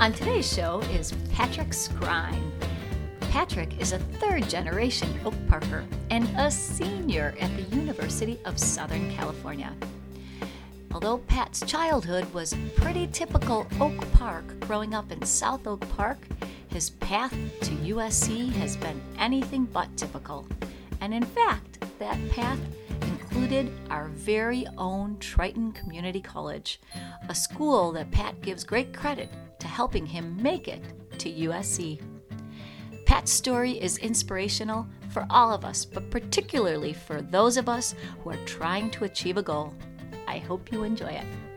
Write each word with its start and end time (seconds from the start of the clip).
On 0.00 0.12
today's 0.12 0.50
show 0.50 0.78
is 0.92 1.12
Patrick 1.32 1.70
Scrine. 1.70 2.52
Patrick 3.32 3.80
is 3.80 3.90
a 3.90 3.98
third 3.98 4.48
generation 4.48 5.12
Oak 5.24 5.34
Parker 5.48 5.84
and 6.10 6.28
a 6.38 6.52
senior 6.52 7.34
at 7.40 7.50
the 7.56 7.76
University 7.76 8.38
of 8.44 8.60
Southern 8.60 9.10
California. 9.10 9.74
Although 10.94 11.18
Pat's 11.18 11.66
childhood 11.66 12.32
was 12.32 12.54
pretty 12.76 13.08
typical 13.08 13.66
Oak 13.80 14.12
Park 14.12 14.44
growing 14.60 14.94
up 14.94 15.10
in 15.10 15.20
South 15.26 15.66
Oak 15.66 15.80
Park, 15.96 16.18
his 16.68 16.90
path 16.90 17.34
to 17.62 17.70
USC 17.72 18.52
has 18.52 18.76
been 18.76 19.02
anything 19.18 19.64
but 19.64 19.88
typical. 19.96 20.46
And 21.00 21.12
in 21.12 21.24
fact, 21.24 21.84
that 21.98 22.16
path 22.30 22.60
included 23.38 23.72
our 23.88 24.08
very 24.08 24.66
own 24.78 25.16
Triton 25.20 25.70
Community 25.70 26.20
College, 26.20 26.80
a 27.28 27.34
school 27.34 27.92
that 27.92 28.10
Pat 28.10 28.40
gives 28.42 28.64
great 28.64 28.92
credit 28.92 29.30
to 29.60 29.68
helping 29.68 30.04
him 30.04 30.36
make 30.42 30.66
it 30.66 30.82
to 31.20 31.30
USC. 31.30 32.00
Pat's 33.06 33.30
story 33.30 33.80
is 33.80 33.98
inspirational 33.98 34.88
for 35.10 35.24
all 35.30 35.52
of 35.52 35.64
us, 35.64 35.84
but 35.84 36.10
particularly 36.10 36.92
for 36.92 37.22
those 37.22 37.56
of 37.56 37.68
us 37.68 37.94
who 38.24 38.30
are 38.30 38.44
trying 38.44 38.90
to 38.90 39.04
achieve 39.04 39.36
a 39.36 39.42
goal. 39.42 39.72
I 40.26 40.38
hope 40.38 40.72
you 40.72 40.82
enjoy 40.82 41.12
it. 41.12 41.47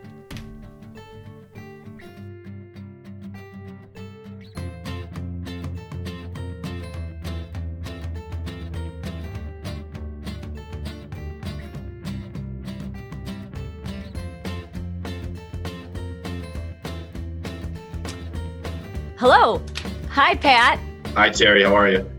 Hello. 19.22 19.62
Hi, 20.10 20.34
Pat. 20.34 20.80
Hi, 21.14 21.30
Terry. 21.30 21.62
How 21.62 21.76
are 21.76 21.88
you? 21.88 22.10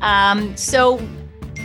Um, 0.00 0.56
so, 0.56 1.04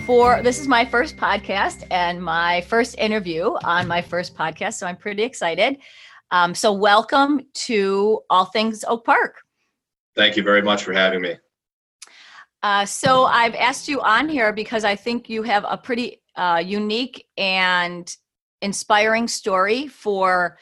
for 0.07 0.41
this 0.41 0.57
is 0.57 0.67
my 0.67 0.83
first 0.85 1.17
podcast 1.17 1.85
and 1.91 2.19
my 2.19 2.61
first 2.61 2.97
interview 2.97 3.51
on 3.63 3.87
my 3.87 4.01
first 4.01 4.35
podcast, 4.35 4.73
so 4.73 4.87
I'm 4.87 4.97
pretty 4.97 5.21
excited. 5.21 5.77
Um, 6.31 6.55
so, 6.55 6.73
welcome 6.73 7.41
to 7.67 8.21
All 8.31 8.45
Things 8.45 8.83
Oak 8.87 9.05
Park. 9.05 9.35
Thank 10.15 10.35
you 10.35 10.41
very 10.41 10.63
much 10.63 10.83
for 10.83 10.93
having 10.93 11.21
me. 11.21 11.35
Uh, 12.63 12.85
so, 12.85 13.25
I've 13.25 13.53
asked 13.53 13.87
you 13.87 14.01
on 14.01 14.27
here 14.27 14.51
because 14.51 14.83
I 14.83 14.95
think 14.95 15.29
you 15.29 15.43
have 15.43 15.63
a 15.69 15.77
pretty 15.77 16.23
uh, 16.35 16.59
unique 16.65 17.23
and 17.37 18.11
inspiring 18.63 19.27
story 19.27 19.87
for 19.87 20.57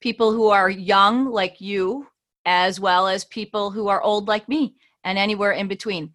people 0.00 0.30
who 0.30 0.46
are 0.46 0.70
young 0.70 1.26
like 1.26 1.60
you 1.60 2.06
as 2.44 2.80
well 2.80 3.08
as 3.08 3.24
people 3.24 3.70
who 3.70 3.88
are 3.88 4.02
old 4.02 4.28
like 4.28 4.48
me 4.48 4.74
and 5.04 5.18
anywhere 5.18 5.52
in 5.52 5.68
between. 5.68 6.12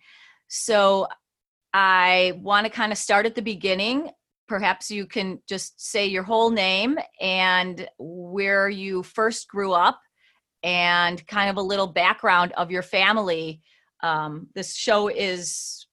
So 0.47 1.08
I 1.73 2.33
want 2.42 2.66
to 2.66 2.72
kind 2.72 2.92
of 2.92 2.97
start 2.97 3.26
at 3.26 3.36
the 3.36 3.42
beginning. 3.42 4.11
Perhaps 4.48 4.89
you 4.89 5.05
can 5.05 5.42
just 5.48 5.80
say 5.80 6.05
your 6.05 6.23
whole 6.23 6.49
name 6.49 6.98
and 7.20 7.87
where 7.98 8.70
you 8.70 9.04
first 9.04 9.48
grew 9.48 9.73
up 9.73 9.99
and 10.64 11.26
kind 11.27 11.49
of 11.49 11.58
a 11.58 11.61
little 11.61 11.87
background 11.87 12.54
of 12.54 12.71
your 12.71 12.82
family. 12.82 13.61
Um, 14.02 14.48
this 14.55 14.76
show 14.76 15.08
is 15.08 15.87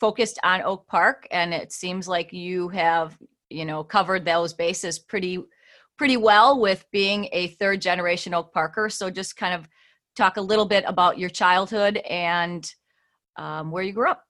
focused 0.00 0.38
on 0.42 0.62
Oak 0.62 0.86
Park, 0.86 1.26
and 1.30 1.52
it 1.52 1.72
seems 1.72 2.06
like 2.08 2.32
you 2.32 2.68
have, 2.68 3.16
you 3.50 3.64
know, 3.64 3.82
covered 3.82 4.24
those 4.24 4.52
bases 4.52 4.98
pretty 4.98 5.38
pretty 5.98 6.16
well 6.16 6.58
with 6.58 6.84
being 6.92 7.28
a 7.32 7.48
third 7.48 7.82
generation 7.82 8.32
Oak 8.32 8.52
Parker. 8.52 8.88
So 8.88 9.10
just 9.10 9.36
kind 9.36 9.52
of 9.52 9.68
talk 10.16 10.36
a 10.36 10.40
little 10.40 10.64
bit 10.64 10.84
about 10.86 11.18
your 11.18 11.28
childhood 11.28 11.98
and 11.98 12.68
um, 13.36 13.70
where 13.70 13.82
you 13.82 13.92
grew 13.92 14.10
up. 14.10 14.24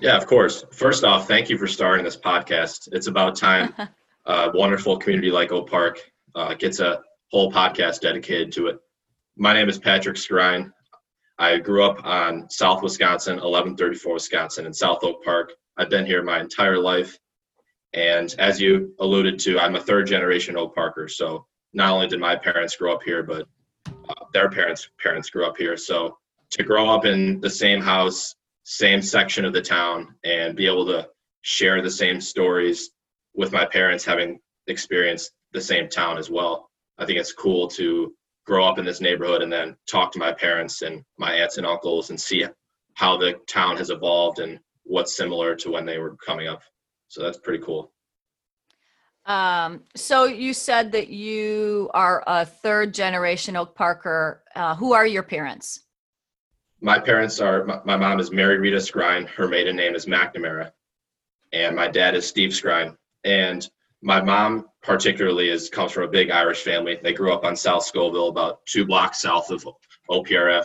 Yeah, 0.00 0.16
of 0.16 0.26
course. 0.26 0.64
First 0.72 1.04
off, 1.04 1.28
thank 1.28 1.48
you 1.48 1.58
for 1.58 1.66
starting 1.66 2.04
this 2.04 2.16
podcast. 2.16 2.88
It's 2.92 3.06
about 3.06 3.36
time 3.36 3.74
a 4.26 4.50
wonderful 4.52 4.96
community 4.98 5.30
like 5.30 5.52
Oak 5.52 5.70
Park 5.70 6.00
uh, 6.34 6.54
gets 6.54 6.80
a 6.80 7.00
whole 7.30 7.50
podcast 7.50 8.00
dedicated 8.00 8.52
to 8.52 8.68
it. 8.68 8.78
My 9.36 9.52
name 9.52 9.68
is 9.68 9.78
Patrick 9.78 10.16
Scrine. 10.16 10.72
I 11.38 11.58
grew 11.58 11.84
up 11.84 12.04
on 12.04 12.48
South 12.50 12.82
Wisconsin, 12.82 13.36
1134 13.36 14.14
Wisconsin, 14.14 14.66
in 14.66 14.74
South 14.74 14.98
Oak 15.02 15.24
Park. 15.24 15.52
I've 15.78 15.88
been 15.88 16.04
here 16.04 16.22
my 16.22 16.40
entire 16.40 16.78
life. 16.78 17.18
And 17.92 18.34
as 18.38 18.60
you 18.60 18.94
alluded 19.00 19.38
to, 19.40 19.58
I'm 19.58 19.76
a 19.76 19.80
third 19.80 20.06
generation 20.06 20.56
Oak 20.56 20.74
Parker. 20.74 21.08
So 21.08 21.46
not 21.72 21.90
only 21.90 22.06
did 22.06 22.20
my 22.20 22.36
parents 22.36 22.76
grow 22.76 22.94
up 22.94 23.02
here, 23.02 23.22
but 23.22 23.46
uh, 23.86 24.24
their 24.32 24.50
parents 24.50 24.88
parents 25.02 25.30
grew 25.30 25.46
up 25.46 25.56
here. 25.56 25.76
So 25.76 26.16
to 26.52 26.62
grow 26.62 26.88
up 26.88 27.04
in 27.04 27.40
the 27.40 27.50
same 27.50 27.80
house, 27.80 28.34
same 28.64 29.02
section 29.02 29.44
of 29.44 29.52
the 29.52 29.62
town, 29.62 30.14
and 30.24 30.56
be 30.56 30.66
able 30.66 30.86
to 30.86 31.08
share 31.42 31.82
the 31.82 31.90
same 31.90 32.20
stories 32.20 32.90
with 33.34 33.52
my 33.52 33.64
parents 33.64 34.04
having 34.04 34.40
experienced 34.66 35.32
the 35.52 35.60
same 35.60 35.88
town 35.88 36.18
as 36.18 36.30
well. 36.30 36.70
I 36.98 37.06
think 37.06 37.18
it's 37.18 37.32
cool 37.32 37.68
to 37.68 38.14
grow 38.46 38.66
up 38.66 38.78
in 38.78 38.84
this 38.84 39.00
neighborhood 39.00 39.42
and 39.42 39.52
then 39.52 39.76
talk 39.88 40.12
to 40.12 40.18
my 40.18 40.32
parents 40.32 40.82
and 40.82 41.02
my 41.18 41.34
aunts 41.34 41.56
and 41.56 41.66
uncles 41.66 42.10
and 42.10 42.20
see 42.20 42.44
how 42.94 43.16
the 43.16 43.34
town 43.46 43.76
has 43.76 43.90
evolved 43.90 44.38
and 44.38 44.58
what's 44.84 45.16
similar 45.16 45.54
to 45.56 45.70
when 45.70 45.86
they 45.86 45.98
were 45.98 46.16
coming 46.16 46.48
up. 46.48 46.62
So 47.10 47.22
that's 47.22 47.38
pretty 47.38 47.62
cool. 47.64 47.92
Um, 49.26 49.82
so 49.96 50.24
you 50.24 50.54
said 50.54 50.92
that 50.92 51.08
you 51.08 51.90
are 51.92 52.22
a 52.26 52.46
third 52.46 52.94
generation 52.94 53.56
Oak 53.56 53.74
Parker. 53.74 54.44
Uh, 54.54 54.76
who 54.76 54.92
are 54.92 55.06
your 55.06 55.24
parents? 55.24 55.80
My 56.80 57.00
parents 57.00 57.40
are 57.40 57.64
my, 57.64 57.80
my, 57.84 57.96
mom 57.96 58.20
is 58.20 58.30
Mary 58.30 58.58
Rita 58.58 58.78
Scrine. 58.78 59.26
Her 59.26 59.48
maiden 59.48 59.74
name 59.74 59.96
is 59.96 60.06
McNamara, 60.06 60.70
and 61.52 61.74
my 61.74 61.88
dad 61.88 62.14
is 62.14 62.26
Steve 62.26 62.50
Scrine. 62.50 62.96
And 63.24 63.68
my 64.02 64.22
mom 64.22 64.68
particularly 64.80 65.50
is 65.50 65.68
comes 65.68 65.90
from 65.90 66.04
a 66.04 66.08
big 66.08 66.30
Irish 66.30 66.62
family. 66.62 66.98
They 67.02 67.12
grew 67.12 67.32
up 67.32 67.44
on 67.44 67.56
South 67.56 67.84
Scoville, 67.84 68.28
about 68.28 68.64
two 68.66 68.86
blocks 68.86 69.20
south 69.20 69.50
of 69.50 69.68
OPRF. 70.08 70.64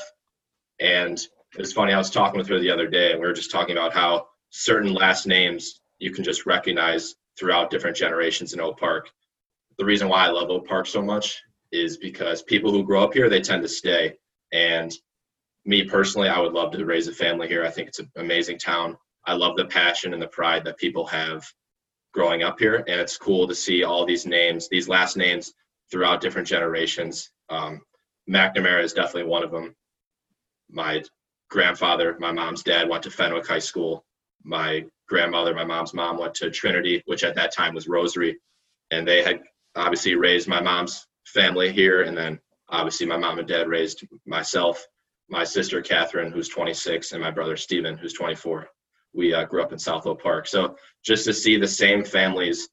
And 0.79 1.19
it's 1.57 1.73
funny. 1.73 1.91
I 1.91 1.97
was 1.97 2.12
talking 2.12 2.38
with 2.38 2.47
her 2.50 2.59
the 2.59 2.72
other 2.72 2.88
day, 2.88 3.12
and 3.12 3.19
we 3.19 3.25
were 3.25 3.33
just 3.33 3.51
talking 3.51 3.77
about 3.77 3.94
how 3.94 4.27
certain 4.51 4.94
last 4.94 5.25
names 5.25 5.81
you 6.00 6.11
can 6.11 6.23
just 6.23 6.45
recognize 6.45 7.16
throughout 7.38 7.69
different 7.69 7.97
generations 7.97 8.53
in 8.53 8.61
Oak 8.61 8.79
Park. 8.79 9.09
The 9.78 9.85
reason 9.85 10.07
why 10.07 10.25
I 10.25 10.29
love 10.29 10.50
Oak 10.50 10.67
Park 10.67 10.88
so 10.88 11.01
much 11.01 11.41
is 11.72 11.97
because 11.97 12.41
people 12.41 12.72
who 12.72 12.83
grow 12.83 13.03
up 13.03 13.13
here, 13.13 13.29
they 13.29 13.41
tend 13.41 13.61
to 13.63 13.69
stay. 13.69 14.16
And 14.51 14.94
me 15.66 15.83
personally, 15.83 16.29
I 16.29 16.39
would 16.39 16.53
love 16.53 16.72
to 16.72 16.85
raise 16.85 17.07
a 17.07 17.13
family 17.13 17.47
here. 17.47 17.66
I 17.66 17.72
think 17.72 17.88
it's 17.88 18.00
an 18.00 18.09
amazing 18.16 18.59
town. 18.59 18.97
I 19.25 19.33
love 19.33 19.57
the 19.57 19.66
passion 19.66 20.13
and 20.13 20.22
the 20.22 20.28
pride 20.28 20.63
that 20.66 20.78
people 20.78 21.06
have 21.07 21.45
growing 22.13 22.44
up 22.44 22.59
here. 22.59 22.75
And 22.88 23.01
it's 23.01 23.17
cool 23.17 23.47
to 23.47 23.56
see 23.56 23.83
all 23.83 24.06
these 24.06 24.25
names, 24.25 24.69
these 24.69 24.88
last 24.88 25.17
names 25.17 25.53
throughout 25.91 26.22
different 26.22 26.47
generations. 26.47 27.31
Um, 27.50 27.81
McNamara 28.29 28.83
is 28.83 28.94
definitely 28.94 29.30
one 29.30 29.44
of 29.44 29.51
them. 29.51 29.75
My 30.69 31.03
grandfather, 31.50 32.15
my 32.19 32.31
mom's 32.31 32.63
dad 32.63 32.88
went 32.88 33.03
to 33.03 33.12
Fenwick 33.12 33.48
High 33.48 33.59
School. 33.59 34.06
My 34.44 34.86
grandmother, 35.07 35.54
my 35.54 35.63
mom's 35.63 35.94
mom, 35.94 36.18
went 36.18 36.34
to 36.36 36.50
Trinity, 36.50 37.02
which 37.06 37.24
at 37.24 37.36
that 37.36 37.54
time 37.54 37.74
was 37.74 37.88
Rosary, 37.88 38.38
and 38.92 39.07
they 39.07 39.24
had 39.24 39.42
obviously 39.75 40.16
raised 40.16 40.48
my 40.48 40.62
mom's 40.62 41.07
family 41.25 41.72
here, 41.72 42.04
and 42.04 42.18
then 42.18 42.40
obviously 42.69 43.06
my 43.06 43.18
mom 43.18 43.40
and 43.40 43.48
dad 43.48 43.68
raised 43.68 44.06
myself, 44.25 44.86
my 45.30 45.44
sister 45.44 45.81
Catherine, 45.81 46.31
who's 46.31 46.50
26, 46.50 47.12
and 47.12 47.22
my 47.22 47.31
brother 47.31 47.57
Stephen, 47.57 47.98
who's 47.98 48.13
24. 48.13 48.68
We 49.13 49.34
uh, 49.34 49.46
grew 49.46 49.62
up 49.62 49.72
in 49.72 49.80
South 49.80 50.06
Oak 50.06 50.22
Park, 50.22 50.48
so 50.48 50.75
just 51.04 51.25
to 51.25 51.34
see 51.34 51.58
the 51.58 51.68
same 51.68 52.04
families, 52.04 52.69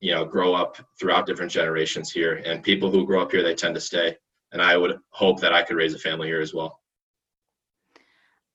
you 0.00 0.12
know, 0.12 0.24
grow 0.24 0.54
up 0.54 0.76
throughout 0.98 1.26
different 1.26 1.52
generations 1.52 2.10
here, 2.10 2.42
and 2.44 2.62
people 2.62 2.90
who 2.90 3.06
grow 3.06 3.22
up 3.22 3.32
here, 3.32 3.42
they 3.42 3.54
tend 3.54 3.74
to 3.74 3.80
stay, 3.80 4.16
and 4.52 4.60
I 4.60 4.76
would 4.76 4.98
hope 5.10 5.40
that 5.40 5.52
I 5.52 5.62
could 5.62 5.76
raise 5.76 5.94
a 5.94 5.98
family 5.98 6.28
here 6.28 6.40
as 6.40 6.52
well. 6.52 6.80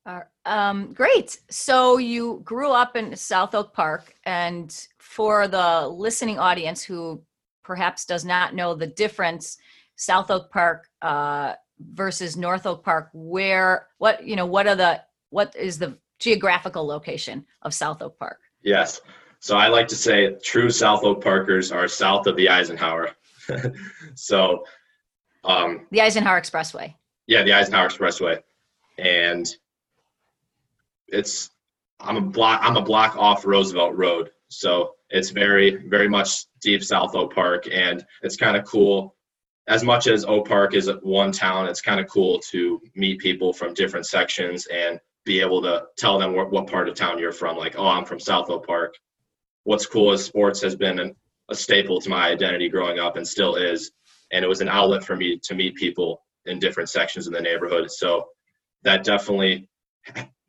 Uh, 0.05 0.21
um, 0.47 0.93
great. 0.93 1.39
So 1.49 1.97
you 1.97 2.41
grew 2.43 2.71
up 2.71 2.95
in 2.95 3.15
South 3.15 3.53
Oak 3.53 3.73
Park, 3.73 4.15
and 4.23 4.87
for 4.97 5.47
the 5.47 5.87
listening 5.87 6.39
audience 6.39 6.81
who 6.81 7.21
perhaps 7.63 8.05
does 8.05 8.23
not 8.23 8.55
know 8.55 8.73
the 8.73 8.87
difference, 8.87 9.57
South 9.97 10.31
Oak 10.31 10.49
Park 10.49 10.87
uh, 11.01 11.53
versus 11.93 12.37
North 12.37 12.65
Oak 12.65 12.83
Park, 12.83 13.09
where 13.13 13.87
what 13.97 14.25
you 14.25 14.35
know 14.35 14.45
what 14.45 14.67
are 14.67 14.75
the 14.75 15.03
what 15.31 15.53
is 15.55 15.77
the 15.77 15.97
geographical 16.19 16.87
location 16.87 17.45
of 17.63 17.73
South 17.73 18.01
Oak 18.01 18.17
Park? 18.17 18.39
Yes. 18.63 19.01
So 19.39 19.57
I 19.57 19.67
like 19.67 19.87
to 19.89 19.95
say 19.95 20.35
true 20.43 20.69
South 20.69 21.03
Oak 21.03 21.21
Parkers 21.21 21.71
are 21.71 21.87
south 21.87 22.25
of 22.25 22.37
the 22.37 22.49
Eisenhower. 22.49 23.11
so 24.15 24.63
um, 25.43 25.87
the 25.91 26.01
Eisenhower 26.01 26.39
Expressway. 26.39 26.95
Yeah, 27.27 27.43
the 27.43 27.53
Eisenhower 27.53 27.89
Expressway, 27.89 28.41
and 28.97 29.45
it's 31.07 31.49
I'm 31.99 32.17
a 32.17 32.21
block 32.21 32.61
I'm 32.63 32.77
a 32.77 32.81
block 32.81 33.15
off 33.17 33.45
Roosevelt 33.45 33.95
Road, 33.95 34.29
so 34.49 34.93
it's 35.09 35.29
very 35.29 35.87
very 35.87 36.07
much 36.07 36.45
deep 36.61 36.83
South 36.83 37.15
Oak 37.15 37.33
Park, 37.33 37.67
and 37.71 38.05
it's 38.21 38.35
kind 38.35 38.57
of 38.57 38.65
cool. 38.65 39.15
As 39.67 39.83
much 39.83 40.07
as 40.07 40.23
Oak 40.23 40.47
Park 40.47 40.73
is 40.73 40.89
one 41.01 41.31
town, 41.31 41.67
it's 41.67 41.81
kind 41.81 41.99
of 41.99 42.07
cool 42.07 42.39
to 42.51 42.81
meet 42.95 43.19
people 43.19 43.51
from 43.51 43.73
different 43.73 44.05
sections 44.05 44.65
and 44.67 44.99
be 45.25 45.41
able 45.41 45.61
to 45.61 45.83
tell 45.97 46.17
them 46.17 46.33
what, 46.33 46.49
what 46.51 46.67
part 46.67 46.87
of 46.87 46.95
town 46.95 47.19
you're 47.19 47.33
from. 47.33 47.57
Like, 47.57 47.75
oh, 47.77 47.87
I'm 47.87 48.05
from 48.05 48.19
South 48.19 48.49
Oak 48.49 48.65
Park. 48.65 48.95
What's 49.65 49.85
cool 49.85 50.13
is 50.13 50.23
sports 50.23 50.61
has 50.61 50.75
been 50.75 50.99
an, 50.99 51.15
a 51.49 51.55
staple 51.55 51.99
to 51.99 52.09
my 52.09 52.29
identity 52.29 52.69
growing 52.69 52.97
up 52.97 53.17
and 53.17 53.27
still 53.27 53.55
is, 53.55 53.91
and 54.31 54.45
it 54.45 54.47
was 54.47 54.61
an 54.61 54.69
outlet 54.69 55.03
for 55.03 55.17
me 55.17 55.37
to 55.43 55.53
meet 55.53 55.75
people 55.75 56.21
in 56.45 56.59
different 56.59 56.89
sections 56.89 57.27
in 57.27 57.33
the 57.33 57.41
neighborhood. 57.41 57.91
So 57.91 58.25
that 58.83 59.03
definitely, 59.03 59.67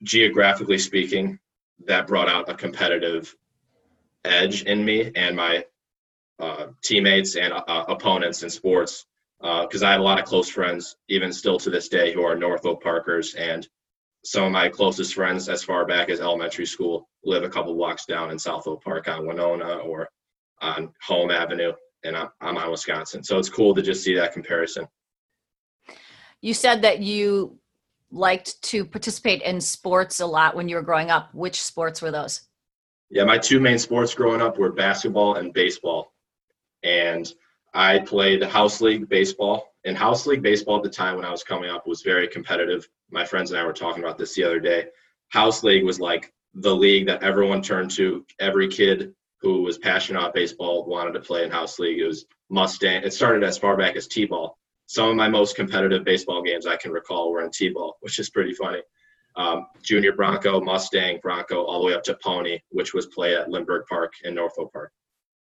geographically 0.03 0.79
speaking, 0.79 1.39
that 1.87 2.07
brought 2.07 2.29
out 2.29 2.49
a 2.49 2.55
competitive 2.55 3.35
edge 4.25 4.63
in 4.63 4.85
me 4.85 5.11
and 5.15 5.37
my 5.37 5.65
uh, 6.39 6.69
teammates 6.83 7.37
and 7.37 7.53
uh, 7.53 7.85
opponents 7.89 8.43
in 8.43 8.51
sports 8.51 9.07
because 9.41 9.83
uh, 9.83 9.87
I 9.87 9.93
have 9.93 10.01
a 10.01 10.05
lot 10.05 10.19
of 10.19 10.25
close 10.25 10.49
friends, 10.49 10.97
even 11.09 11.33
still 11.33 11.59
to 11.61 11.71
this 11.71 11.89
day, 11.89 12.13
who 12.13 12.23
are 12.23 12.35
North 12.35 12.67
Oak 12.67 12.83
Parkers. 12.83 13.35
And 13.35 13.67
some 14.25 14.45
of 14.45 14.53
my 14.53 14.69
closest 14.69 15.15
friends, 15.15 15.49
as 15.49 15.63
far 15.63 15.85
back 15.85 16.11
as 16.11 16.21
elementary 16.21 16.67
school, 16.67 17.09
live 17.25 17.45
a 17.45 17.49
couple 17.49 17.75
blocks 17.75 18.05
down 18.05 18.31
in 18.31 18.39
South 18.39 18.67
Oak 18.67 18.83
Park 18.83 19.07
on 19.09 19.27
Winona 19.27 19.77
or 19.77 20.09
on 20.61 20.93
Home 21.07 21.31
Avenue, 21.31 21.73
and 22.05 22.17
I'm, 22.17 22.29
I'm 22.41 22.57
on 22.57 22.71
Wisconsin. 22.71 23.23
So 23.23 23.39
it's 23.39 23.49
cool 23.49 23.75
to 23.75 23.83
just 23.83 24.03
see 24.03 24.15
that 24.17 24.33
comparison. 24.33 24.89
You 26.41 26.55
said 26.55 26.83
that 26.83 27.01
you 27.01 27.59
liked 28.11 28.61
to 28.63 28.85
participate 28.85 29.43
in 29.43 29.61
sports 29.61 30.21
a 30.21 30.27
lot 30.27 30.57
when 30.57 30.69
you 30.69 30.77
were 30.77 30.83
growing 30.83 31.11
up. 31.11 31.35
Which 31.35 31.63
sports 31.63 32.01
were 32.01 32.11
those? 32.11 32.43
Yeah, 33.11 33.25
my 33.25 33.39
two 33.39 33.61
main 33.61 33.79
sports 33.79 34.15
growing 34.15 34.43
up 34.43 34.59
were 34.59 34.73
basketball 34.73 35.37
and 35.37 35.53
baseball. 35.53 36.13
And 36.83 37.31
I 37.75 38.01
played 38.01 38.43
house 38.43 38.81
league 38.81 39.09
baseball. 39.09 39.75
And 39.85 39.97
house 39.97 40.27
league 40.27 40.43
baseball 40.43 40.77
at 40.79 40.83
the 40.83 40.91
time 40.91 41.17
when 41.17 41.25
I 41.25 41.31
was 41.31 41.43
coming 41.43 41.71
up 41.71 41.87
was 41.87 42.03
very 42.03 42.29
competitive. 42.29 42.89
My 43.11 43.25
friends 43.25 43.51
and 43.51 43.59
I 43.59 43.65
were 43.65 43.73
talking 43.73 44.03
about 44.03 44.19
this 44.19 44.35
the 44.35 44.45
other 44.45 44.61
day. 44.61 44.87
House 45.29 45.63
league 45.63 45.85
was 45.85 46.01
like 46.01 46.33
the 46.55 46.75
league 46.75 47.07
that 47.07 47.23
everyone 47.23 47.63
turned 47.63 47.91
to. 47.93 48.25
Every 48.41 48.69
kid 48.69 49.15
who 49.41 49.63
was 49.63 49.79
passionate 49.79 50.19
about 50.19 50.35
baseball 50.35 50.87
wanted 50.87 51.13
to 51.13 51.21
play 51.21 51.45
in 51.45 51.51
house 51.51 51.79
league. 51.79 52.01
It 52.01 52.07
was 52.07 52.27
Mustang. 52.51 53.03
It 53.05 53.13
started 53.13 53.45
as 53.45 53.59
far 53.59 53.77
back 53.77 53.97
as 53.97 54.07
T-ball 54.07 54.59
some 54.89 55.11
of 55.11 55.17
my 55.17 55.29
most 55.29 55.55
competitive 55.55 56.03
baseball 56.03 56.43
games 56.43 56.67
I 56.67 56.77
can 56.77 56.91
recall 56.91 57.31
were 57.31 57.45
in 57.45 57.51
T-ball, 57.51 57.99
which 58.01 58.19
is 58.19 58.31
pretty 58.31 58.55
funny. 58.55 58.81
Um, 59.37 59.67
junior 59.83 60.15
Bronco, 60.15 60.63
Mustang, 60.63 61.21
Bronco, 61.23 61.63
all 61.63 61.81
the 61.81 61.87
way 61.87 61.95
up 61.95 62.03
to 62.05 62.17
Pony, 62.25 62.59
which 62.71 62.95
was 62.95 63.07
played 63.07 63.37
at 63.37 63.49
Lindberg 63.49 63.87
Park 63.87 64.15
in 64.25 64.35
North 64.35 64.55
Oak 64.59 64.73
Park. 64.73 64.91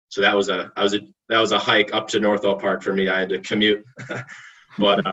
So 0.07 0.21
that 0.21 0.35
was 0.35 0.47
a 0.47 0.71
I 0.77 0.83
was 0.83 0.95
a 0.95 1.01
that 1.27 1.39
was 1.39 1.51
a 1.51 1.59
hike 1.59 1.93
up 1.93 2.07
to 2.09 2.21
North 2.21 2.45
Oak 2.45 2.61
Park 2.61 2.83
for 2.83 2.93
me. 2.93 3.09
I 3.09 3.19
had 3.19 3.29
to 3.29 3.39
commute, 3.39 3.83
but 4.77 5.05
uh, 5.05 5.11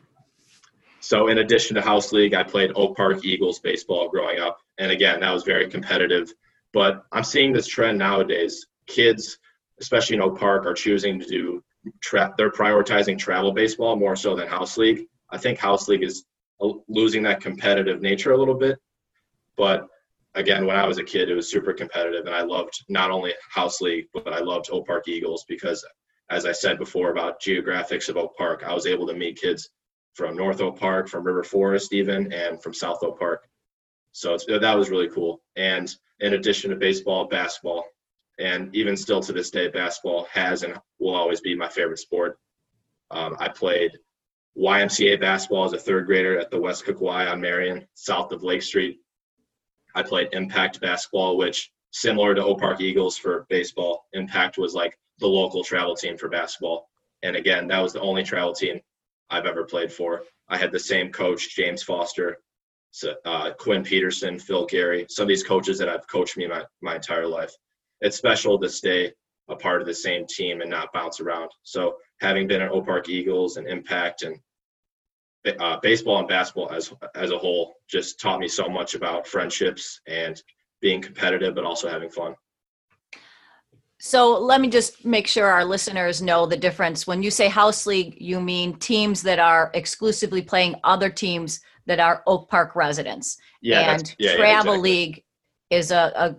so 1.01 1.27
in 1.27 1.39
addition 1.39 1.75
to 1.75 1.83
house 1.83 2.13
league, 2.13 2.35
I 2.35 2.45
played 2.45 2.71
Oak 2.77 2.97
Park 2.97 3.25
Eagles 3.25 3.59
baseball 3.59 4.09
growing 4.09 4.39
up, 4.39 4.59
and 4.79 4.93
again 4.93 5.21
that 5.21 5.33
was 5.33 5.43
very 5.43 5.69
competitive. 5.69 6.33
But 6.73 7.03
I'm 7.11 7.25
seeing 7.25 7.53
this 7.53 7.67
trend 7.67 7.99
nowadays. 7.99 8.67
Kids, 8.87 9.39
especially 9.81 10.17
in 10.17 10.23
Oak 10.23 10.39
Park, 10.39 10.67
are 10.67 10.75
choosing 10.75 11.19
to 11.19 11.27
do 11.27 11.65
tra- 12.01 12.35
they're 12.37 12.51
prioritizing 12.51 13.19
travel 13.19 13.53
baseball 13.53 13.97
more 13.97 14.17
so 14.17 14.35
than 14.35 14.49
house 14.49 14.77
league. 14.77 15.07
I 15.31 15.39
think 15.39 15.59
house 15.59 15.89
league 15.89 16.03
is 16.03 16.25
uh, 16.61 16.73
losing 16.89 17.23
that 17.25 17.41
competitive 17.41 18.03
nature 18.03 18.33
a 18.33 18.37
little 18.37 18.55
bit. 18.55 18.79
But 19.57 19.87
again, 20.35 20.67
when 20.67 20.77
I 20.77 20.87
was 20.87 20.99
a 20.99 21.05
kid, 21.05 21.29
it 21.29 21.35
was 21.35 21.51
super 21.51 21.73
competitive, 21.73 22.27
and 22.27 22.35
I 22.35 22.43
loved 22.43 22.85
not 22.89 23.11
only 23.11 23.35
house 23.51 23.81
league, 23.81 24.07
but 24.13 24.33
I 24.33 24.41
loved 24.41 24.69
Oak 24.71 24.87
Park 24.87 25.09
Eagles 25.09 25.45
because, 25.49 25.85
as 26.31 26.47
I 26.47 26.53
said 26.53 26.79
before 26.79 27.11
about 27.11 27.41
geographics 27.41 28.09
of 28.09 28.17
Oak 28.17 28.37
Park, 28.37 28.63
I 28.67 28.75
was 28.75 28.87
able 28.87 29.07
to 29.09 29.15
meet 29.15 29.41
kids 29.41 29.71
from 30.15 30.37
North 30.37 30.61
Oak 30.61 30.79
Park, 30.79 31.09
from 31.09 31.25
River 31.25 31.45
Forest, 31.45 31.93
even, 31.93 32.33
and 32.33 32.63
from 32.63 32.75
South 32.75 33.03
Oak 33.03 33.19
Park. 33.19 33.49
So 34.13 34.37
that 34.49 34.77
was 34.77 34.91
really 34.91 35.09
cool. 35.09 35.41
And 35.57 35.93
in 36.19 36.35
addition 36.35 36.71
to 36.71 36.77
baseball, 36.77 37.27
basketball, 37.27 37.85
and 38.41 38.75
even 38.75 38.97
still 38.97 39.21
to 39.21 39.33
this 39.33 39.51
day, 39.51 39.69
basketball 39.69 40.27
has 40.33 40.63
and 40.63 40.79
will 40.99 41.15
always 41.15 41.41
be 41.41 41.55
my 41.55 41.69
favorite 41.69 41.99
sport. 41.99 42.39
Um, 43.11 43.37
I 43.39 43.49
played 43.49 43.93
YMCA 44.59 45.21
basketball 45.21 45.65
as 45.65 45.73
a 45.73 45.79
third 45.79 46.07
grader 46.07 46.39
at 46.39 46.51
the 46.51 46.61
West 46.61 46.85
Cook 46.85 47.01
Y 47.01 47.27
on 47.27 47.41
Marion, 47.41 47.87
south 47.95 48.33
of 48.33 48.43
Lake 48.43 48.63
Street. 48.63 48.99
I 49.95 50.03
played 50.03 50.29
Impact 50.33 50.81
basketball, 50.81 51.37
which 51.37 51.71
similar 51.91 52.35
to 52.35 52.45
Oak 52.45 52.61
Park 52.61 52.81
Eagles 52.81 53.17
for 53.17 53.47
baseball, 53.49 54.07
Impact 54.13 54.59
was 54.59 54.75
like 54.75 54.97
the 55.19 55.27
local 55.27 55.63
travel 55.63 55.95
team 55.95 56.17
for 56.17 56.29
basketball. 56.29 56.89
And 57.23 57.37
again, 57.37 57.69
that 57.69 57.83
was 57.83 57.93
the 57.93 58.01
only 58.01 58.23
travel 58.23 58.55
team 58.55 58.81
I've 59.29 59.47
ever 59.47 59.65
played 59.65 59.93
for. 59.93 60.23
I 60.49 60.57
had 60.57 60.73
the 60.73 60.81
same 60.81 61.13
coach, 61.13 61.55
James 61.55 61.83
Foster, 61.83 62.39
uh, 63.25 63.53
Quinn 63.59 63.85
Peterson, 63.85 64.39
Phil 64.39 64.67
Gary, 64.67 65.07
some 65.09 65.25
of 65.25 65.29
these 65.29 65.45
coaches 65.45 65.79
that 65.79 65.89
have 65.89 66.09
coached 66.09 66.37
me 66.37 66.47
my, 66.47 66.65
my 66.81 66.97
entire 66.97 67.27
life 67.27 67.55
it's 68.01 68.17
special 68.17 68.59
to 68.59 68.69
stay 68.69 69.13
a 69.49 69.57
part 69.57 69.81
of 69.81 69.87
the 69.87 69.95
same 69.95 70.27
team 70.27 70.61
and 70.61 70.71
not 70.71 70.93
bounce 70.93 71.21
around. 71.21 71.51
So 71.63 71.97
having 72.21 72.47
been 72.47 72.63
at 72.63 72.71
Oak 72.71 72.87
Park 72.87 73.09
Eagles 73.09 73.57
and 73.57 73.67
Impact 73.67 74.23
and 74.23 74.39
uh, 75.59 75.79
baseball 75.81 76.19
and 76.19 76.29
basketball 76.29 76.71
as 76.71 76.93
as 77.15 77.31
a 77.31 77.39
whole 77.39 77.75
just 77.89 78.21
taught 78.21 78.41
me 78.41 78.49
so 78.49 78.69
much 78.69 78.95
about 78.95 79.27
friendships 79.27 80.01
and 80.07 80.41
being 80.81 81.01
competitive, 81.01 81.55
but 81.55 81.65
also 81.65 81.89
having 81.89 82.11
fun. 82.11 82.35
So 84.03 84.39
let 84.39 84.63
me 84.63 84.69
just 84.69 85.05
make 85.05 85.27
sure 85.27 85.47
our 85.47 85.65
listeners 85.65 86.23
know 86.23 86.47
the 86.47 86.57
difference. 86.57 87.07
When 87.07 87.23
you 87.23 87.31
say 87.31 87.49
house 87.49 87.87
league, 87.87 88.17
you 88.19 88.41
mean 88.41 88.77
teams 88.77 89.21
that 89.23 89.39
are 89.39 89.71
exclusively 89.75 90.41
playing 90.41 90.77
other 90.85 91.11
teams 91.11 91.61
that 91.87 92.01
are 92.01 92.23
Oak 92.27 92.49
Park 92.49 92.77
residents. 92.77 93.37
Yeah, 93.61 93.93
and 93.93 94.15
yeah, 94.19 94.37
travel 94.37 94.47
yeah, 94.47 94.79
exactly. 94.79 94.79
league 94.79 95.25
is 95.69 95.91
a, 95.91 96.13
a 96.17 96.37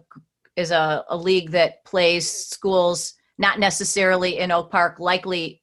is 0.55 0.71
a, 0.71 1.03
a 1.09 1.17
league 1.17 1.51
that 1.51 1.83
plays 1.85 2.29
schools 2.29 3.13
not 3.37 3.59
necessarily 3.59 4.39
in 4.39 4.51
Oak 4.51 4.71
Park, 4.71 4.99
likely 4.99 5.61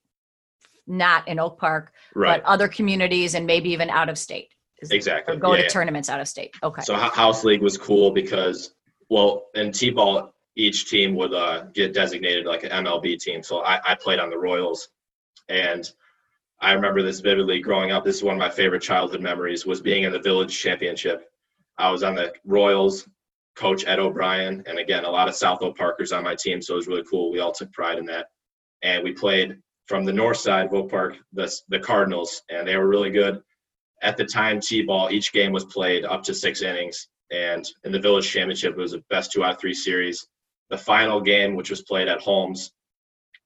not 0.87 1.27
in 1.29 1.39
Oak 1.39 1.59
Park, 1.59 1.93
right. 2.15 2.43
but 2.43 2.49
other 2.49 2.69
communities 2.69 3.35
and 3.35 3.47
maybe 3.47 3.71
even 3.71 3.91
out 3.91 4.09
of 4.09 4.19
state. 4.19 4.49
Exactly. 4.91 5.35
Or 5.35 5.39
go 5.39 5.53
yeah, 5.53 5.59
to 5.59 5.63
yeah. 5.65 5.69
tournaments 5.69 6.09
out 6.09 6.21
of 6.21 6.29
state. 6.29 6.55
Okay. 6.63 6.83
So 6.83 6.95
house 6.95 7.45
league 7.45 7.63
was 7.63 7.77
cool 7.77 8.11
because, 8.11 8.75
well, 9.11 9.47
in 9.55 9.73
t-ball, 9.73 10.33
each 10.57 10.89
team 10.89 11.15
would 11.17 11.33
uh, 11.35 11.65
get 11.75 11.95
designated 11.95 12.47
like 12.47 12.65
an 12.65 12.71
MLB 12.71 13.19
team. 13.19 13.43
So 13.43 13.63
I, 13.65 13.81
I 13.85 13.95
played 13.95 14.19
on 14.19 14.31
the 14.31 14.39
Royals, 14.39 14.89
and 15.49 15.89
I 16.61 16.73
remember 16.73 17.03
this 17.03 17.21
vividly 17.21 17.61
growing 17.61 17.93
up. 17.93 18.05
This 18.05 18.17
is 18.17 18.23
one 18.23 18.35
of 18.35 18.41
my 18.41 18.51
favorite 18.51 18.83
childhood 18.83 19.21
memories 19.21 19.67
was 19.67 19.81
being 19.81 20.05
in 20.05 20.13
the 20.13 20.19
village 20.19 20.57
championship. 20.57 21.31
I 21.79 21.91
was 21.91 22.03
on 22.03 22.17
the 22.17 22.33
Royals 22.45 23.09
coach 23.59 23.85
Ed 23.87 23.99
O'Brien, 23.99 24.63
and 24.67 24.79
again, 24.79 25.05
a 25.05 25.11
lot 25.11 25.29
of 25.29 25.35
South 25.35 25.63
Oak 25.63 25.77
Parkers 25.77 26.13
on 26.13 26.25
my 26.25 26.35
team, 26.35 26.63
so 26.63 26.75
it 26.75 26.77
was 26.77 26.87
really 26.87 27.05
cool. 27.11 27.31
We 27.31 27.41
all 27.41 27.53
took 27.53 27.73
pride 27.73 27.99
in 27.99 28.07
that, 28.07 28.27
and 28.83 29.03
we 29.03 29.13
played 29.13 29.59
from 29.87 30.05
the 30.05 30.13
north 30.13 30.37
side 30.37 30.67
of 30.67 30.75
Oak 30.75 30.91
Park, 30.91 31.17
the 31.33 31.53
the 31.69 31.81
Cardinals, 31.81 32.43
and 32.51 32.67
they 32.67 32.77
were 32.77 32.89
really 32.89 33.11
good. 33.11 33.43
At 34.01 34.17
the 34.17 34.25
time, 34.25 34.61
T-ball, 34.61 35.11
each 35.11 35.33
game 35.33 35.51
was 35.51 35.65
played 35.65 36.05
up 36.05 36.23
to 36.25 36.35
six 36.35 36.63
innings, 36.63 37.09
and 37.33 37.67
in 37.85 37.91
the 37.91 37.99
Village 37.99 38.31
Championship, 38.31 38.73
it 38.73 38.81
was 38.81 38.93
the 38.93 39.03
best 39.11 39.33
two 39.33 39.43
out 39.43 39.55
of 39.55 39.61
three 39.61 39.75
series. 39.75 40.27
The 40.71 40.79
final 40.79 41.21
game, 41.21 41.57
which 41.57 41.71
was 41.71 41.83
played 41.83 42.09
at 42.09 42.21
Holmes, 42.21 42.71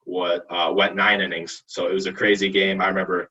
what 0.04 0.44
uh, 0.50 0.72
went 0.74 0.94
nine 0.94 1.20
innings, 1.22 1.62
so 1.66 1.86
it 1.86 1.94
was 1.94 2.06
a 2.06 2.12
crazy 2.12 2.50
game. 2.50 2.80
I 2.80 2.88
remember 2.88 3.30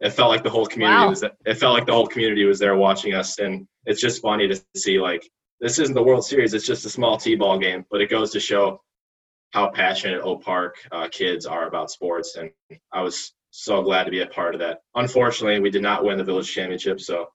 it 0.00 0.10
felt 0.10 0.30
like 0.30 0.42
the 0.42 0.50
whole 0.50 0.66
community 0.66 1.00
wow. 1.00 1.10
was 1.10 1.22
it 1.22 1.54
felt 1.54 1.74
like 1.74 1.86
the 1.86 1.92
whole 1.92 2.06
community 2.06 2.44
was 2.44 2.58
there 2.58 2.76
watching 2.76 3.14
us, 3.14 3.38
and 3.38 3.66
it's 3.86 4.00
just 4.00 4.22
funny 4.22 4.46
to 4.46 4.60
see 4.76 5.00
like 5.00 5.28
this 5.62 5.78
isn't 5.78 5.94
the 5.94 6.02
World 6.02 6.24
Series. 6.24 6.52
It's 6.52 6.66
just 6.66 6.84
a 6.84 6.90
small 6.90 7.16
T-ball 7.16 7.58
game, 7.58 7.86
but 7.90 8.02
it 8.02 8.10
goes 8.10 8.32
to 8.32 8.40
show 8.40 8.82
how 9.52 9.70
passionate 9.70 10.20
Oak 10.22 10.42
Park 10.42 10.76
uh, 10.90 11.08
kids 11.10 11.46
are 11.46 11.68
about 11.68 11.90
sports, 11.90 12.36
and 12.36 12.50
I 12.92 13.00
was 13.00 13.32
so 13.50 13.80
glad 13.80 14.04
to 14.04 14.10
be 14.10 14.20
a 14.20 14.26
part 14.26 14.54
of 14.54 14.60
that. 14.60 14.80
Unfortunately, 14.96 15.60
we 15.60 15.70
did 15.70 15.82
not 15.82 16.04
win 16.04 16.18
the 16.18 16.24
village 16.24 16.52
championship, 16.52 17.00
so 17.00 17.28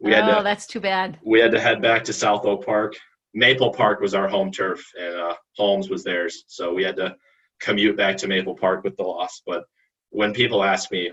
we 0.00 0.12
oh, 0.12 0.16
had 0.16 0.26
to. 0.26 0.38
Oh, 0.38 0.42
that's 0.42 0.66
too 0.66 0.80
bad. 0.80 1.18
We 1.24 1.40
had 1.40 1.50
to 1.50 1.60
head 1.60 1.82
back 1.82 2.04
to 2.04 2.12
South 2.12 2.46
Oak 2.46 2.64
Park. 2.64 2.94
Maple 3.34 3.72
Park 3.72 4.00
was 4.00 4.14
our 4.14 4.28
home 4.28 4.52
turf, 4.52 4.84
and 4.98 5.16
uh, 5.16 5.34
Holmes 5.56 5.90
was 5.90 6.04
theirs, 6.04 6.44
so 6.46 6.72
we 6.72 6.84
had 6.84 6.96
to 6.96 7.16
commute 7.60 7.96
back 7.96 8.16
to 8.18 8.28
Maple 8.28 8.54
Park 8.54 8.84
with 8.84 8.96
the 8.96 9.02
loss. 9.02 9.42
But 9.44 9.64
when 10.10 10.32
people 10.32 10.62
ask 10.62 10.92
me 10.92 11.10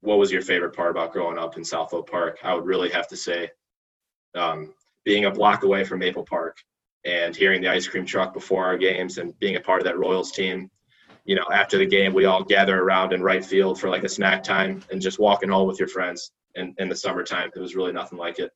what 0.00 0.18
was 0.18 0.32
your 0.32 0.42
favorite 0.42 0.74
part 0.74 0.90
about 0.90 1.12
growing 1.12 1.38
up 1.38 1.56
in 1.56 1.64
South 1.64 1.94
Oak 1.94 2.10
Park? 2.10 2.38
I 2.42 2.54
would 2.54 2.66
really 2.66 2.90
have 2.90 3.06
to 3.08 3.16
say 3.16 3.48
um, 4.34 4.74
being 5.04 5.24
a 5.24 5.30
block 5.30 5.62
away 5.64 5.84
from 5.84 6.00
Maple 6.00 6.24
Park 6.24 6.58
and 7.04 7.34
hearing 7.34 7.60
the 7.60 7.68
ice 7.68 7.86
cream 7.86 8.06
truck 8.06 8.32
before 8.32 8.64
our 8.64 8.76
games 8.76 9.18
and 9.18 9.38
being 9.38 9.56
a 9.56 9.60
part 9.60 9.80
of 9.80 9.84
that 9.86 9.98
Royals 9.98 10.32
team. 10.32 10.70
You 11.24 11.36
know, 11.36 11.46
after 11.52 11.78
the 11.78 11.86
game, 11.86 12.12
we 12.12 12.24
all 12.24 12.42
gather 12.42 12.80
around 12.80 13.12
in 13.12 13.22
right 13.22 13.44
field 13.44 13.80
for 13.80 13.88
like 13.88 14.04
a 14.04 14.08
snack 14.08 14.42
time 14.42 14.82
and 14.90 15.00
just 15.00 15.18
walking 15.18 15.50
home 15.50 15.68
with 15.68 15.78
your 15.78 15.88
friends 15.88 16.32
in, 16.54 16.74
in 16.78 16.88
the 16.88 16.96
summertime. 16.96 17.50
It 17.54 17.60
was 17.60 17.74
really 17.74 17.92
nothing 17.92 18.18
like 18.18 18.38
it. 18.38 18.50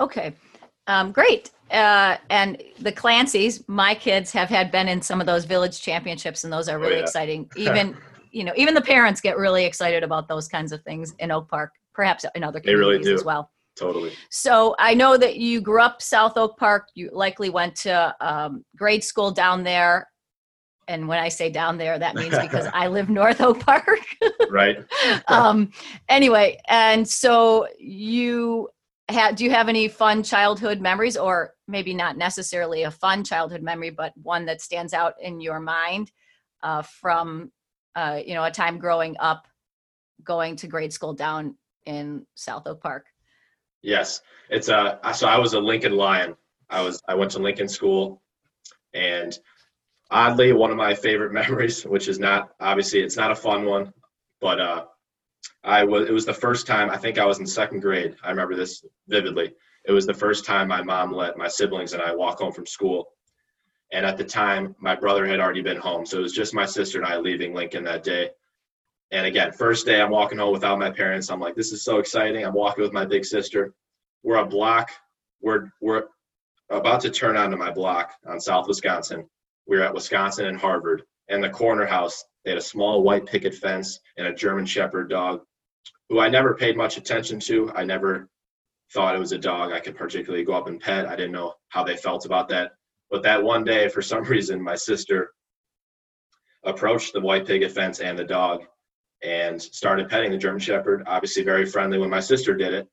Okay. 0.00 0.34
Um, 0.86 1.12
great. 1.12 1.50
Uh, 1.70 2.16
and 2.30 2.62
the 2.80 2.90
Clancy's, 2.90 3.66
my 3.68 3.94
kids 3.94 4.32
have 4.32 4.48
had 4.48 4.70
been 4.70 4.88
in 4.88 5.02
some 5.02 5.20
of 5.20 5.26
those 5.26 5.44
village 5.44 5.80
championships, 5.80 6.44
and 6.44 6.52
those 6.52 6.68
are 6.68 6.78
really 6.78 6.94
oh, 6.94 6.98
yeah. 6.98 7.02
exciting. 7.02 7.50
Even 7.56 7.96
you 8.32 8.44
know, 8.44 8.52
even 8.56 8.74
the 8.74 8.80
parents 8.80 9.20
get 9.20 9.36
really 9.36 9.64
excited 9.64 10.02
about 10.02 10.28
those 10.28 10.48
kinds 10.48 10.72
of 10.72 10.82
things 10.82 11.14
in 11.18 11.30
Oak 11.30 11.48
Park, 11.48 11.72
perhaps 11.92 12.24
in 12.34 12.44
other 12.44 12.60
communities 12.60 13.06
really 13.06 13.14
as 13.14 13.24
well. 13.24 13.50
Totally. 13.80 14.12
So 14.28 14.74
I 14.78 14.92
know 14.92 15.16
that 15.16 15.36
you 15.36 15.62
grew 15.62 15.80
up 15.80 16.02
South 16.02 16.36
Oak 16.36 16.58
Park. 16.58 16.88
You 16.94 17.08
likely 17.14 17.48
went 17.48 17.74
to 17.76 18.14
um, 18.20 18.62
grade 18.76 19.02
school 19.02 19.30
down 19.30 19.64
there. 19.64 20.06
And 20.86 21.08
when 21.08 21.18
I 21.18 21.30
say 21.30 21.48
down 21.48 21.78
there, 21.78 21.98
that 21.98 22.14
means 22.14 22.38
because 22.42 22.66
I 22.74 22.88
live 22.88 23.08
North 23.08 23.40
Oak 23.40 23.60
Park. 23.60 24.00
right. 24.50 24.84
um, 25.28 25.70
anyway, 26.10 26.58
and 26.68 27.08
so 27.08 27.68
you 27.78 28.68
had, 29.08 29.36
do 29.36 29.44
you 29.44 29.50
have 29.50 29.70
any 29.70 29.88
fun 29.88 30.22
childhood 30.22 30.82
memories 30.82 31.16
or 31.16 31.54
maybe 31.66 31.94
not 31.94 32.18
necessarily 32.18 32.82
a 32.82 32.90
fun 32.90 33.24
childhood 33.24 33.62
memory, 33.62 33.88
but 33.88 34.12
one 34.22 34.44
that 34.44 34.60
stands 34.60 34.92
out 34.92 35.14
in 35.22 35.40
your 35.40 35.58
mind 35.58 36.12
uh, 36.62 36.82
from, 36.82 37.50
uh, 37.96 38.20
you 38.22 38.34
know, 38.34 38.44
a 38.44 38.50
time 38.50 38.76
growing 38.76 39.16
up, 39.20 39.46
going 40.22 40.54
to 40.56 40.66
grade 40.66 40.92
school 40.92 41.14
down 41.14 41.56
in 41.86 42.26
South 42.34 42.66
Oak 42.66 42.82
Park? 42.82 43.06
Yes, 43.82 44.20
it's 44.50 44.68
a. 44.68 44.98
So 45.14 45.26
I 45.26 45.38
was 45.38 45.54
a 45.54 45.60
Lincoln 45.60 45.96
Lion. 45.96 46.36
I 46.68 46.82
was 46.82 47.02
I 47.08 47.14
went 47.14 47.30
to 47.32 47.38
Lincoln 47.38 47.68
School, 47.68 48.22
and 48.94 49.36
oddly, 50.10 50.52
one 50.52 50.70
of 50.70 50.76
my 50.76 50.94
favorite 50.94 51.32
memories, 51.40 51.84
which 51.84 52.08
is 52.08 52.18
not 52.18 52.50
obviously 52.60 53.00
it's 53.00 53.16
not 53.16 53.30
a 53.30 53.36
fun 53.36 53.64
one, 53.64 53.92
but 54.40 54.60
uh, 54.60 54.84
I 55.64 55.84
was 55.84 56.08
it 56.08 56.12
was 56.12 56.26
the 56.26 56.34
first 56.34 56.66
time 56.66 56.90
I 56.90 56.96
think 56.96 57.18
I 57.18 57.26
was 57.26 57.38
in 57.38 57.46
second 57.46 57.80
grade. 57.80 58.16
I 58.22 58.30
remember 58.30 58.54
this 58.56 58.84
vividly. 59.08 59.54
It 59.84 59.92
was 59.92 60.06
the 60.06 60.14
first 60.14 60.44
time 60.44 60.68
my 60.68 60.82
mom 60.82 61.12
let 61.12 61.38
my 61.38 61.48
siblings 61.48 61.94
and 61.94 62.02
I 62.02 62.14
walk 62.14 62.38
home 62.38 62.52
from 62.52 62.66
school. 62.66 63.08
And 63.92 64.06
at 64.06 64.16
the 64.16 64.24
time, 64.24 64.76
my 64.78 64.94
brother 64.94 65.26
had 65.26 65.40
already 65.40 65.62
been 65.62 65.78
home. 65.78 66.06
So 66.06 66.18
it 66.18 66.22
was 66.22 66.32
just 66.32 66.54
my 66.54 66.66
sister 66.66 66.98
and 66.98 67.06
I 67.06 67.16
leaving 67.16 67.54
Lincoln 67.54 67.84
that 67.84 68.04
day. 68.04 68.30
And 69.12 69.26
again, 69.26 69.52
first 69.52 69.86
day 69.86 70.00
I'm 70.00 70.10
walking 70.10 70.38
home 70.38 70.52
without 70.52 70.78
my 70.78 70.90
parents. 70.90 71.30
I'm 71.30 71.40
like, 71.40 71.56
this 71.56 71.72
is 71.72 71.82
so 71.82 71.98
exciting. 71.98 72.44
I'm 72.44 72.54
walking 72.54 72.82
with 72.82 72.92
my 72.92 73.04
big 73.04 73.24
sister. 73.24 73.74
We're 74.22 74.36
a 74.36 74.46
block. 74.46 74.90
We're 75.42 75.70
we're 75.80 76.04
about 76.70 77.00
to 77.00 77.10
turn 77.10 77.36
onto 77.36 77.56
my 77.56 77.72
block 77.72 78.12
on 78.26 78.40
South 78.40 78.68
Wisconsin. 78.68 79.28
We're 79.66 79.82
at 79.82 79.94
Wisconsin 79.94 80.46
and 80.46 80.58
Harvard. 80.58 81.02
And 81.28 81.42
the 81.42 81.50
corner 81.50 81.86
house, 81.86 82.24
they 82.44 82.50
had 82.50 82.58
a 82.58 82.62
small 82.62 83.02
white 83.02 83.26
picket 83.26 83.54
fence 83.54 83.98
and 84.16 84.26
a 84.26 84.34
German 84.34 84.66
Shepherd 84.66 85.10
dog, 85.10 85.42
who 86.08 86.20
I 86.20 86.28
never 86.28 86.54
paid 86.54 86.76
much 86.76 86.96
attention 86.96 87.40
to. 87.40 87.72
I 87.74 87.84
never 87.84 88.28
thought 88.92 89.14
it 89.14 89.20
was 89.20 89.32
a 89.32 89.38
dog 89.38 89.72
I 89.72 89.80
could 89.80 89.96
particularly 89.96 90.44
go 90.44 90.54
up 90.54 90.66
and 90.66 90.80
pet. 90.80 91.06
I 91.06 91.16
didn't 91.16 91.32
know 91.32 91.54
how 91.68 91.84
they 91.84 91.96
felt 91.96 92.26
about 92.26 92.48
that. 92.48 92.72
But 93.10 93.22
that 93.22 93.42
one 93.42 93.64
day, 93.64 93.88
for 93.88 94.02
some 94.02 94.24
reason, 94.34 94.62
my 94.62 94.74
sister 94.76 95.32
approached 96.64 97.12
the 97.12 97.20
white 97.20 97.46
picket 97.46 97.72
fence 97.72 98.00
and 98.00 98.18
the 98.18 98.24
dog 98.24 98.64
and 99.22 99.60
started 99.60 100.08
petting 100.08 100.30
the 100.30 100.38
German 100.38 100.60
Shepherd. 100.60 101.04
Obviously, 101.06 101.42
very 101.42 101.66
friendly 101.66 101.98
when 101.98 102.10
my 102.10 102.20
sister 102.20 102.54
did 102.54 102.74
it. 102.74 102.88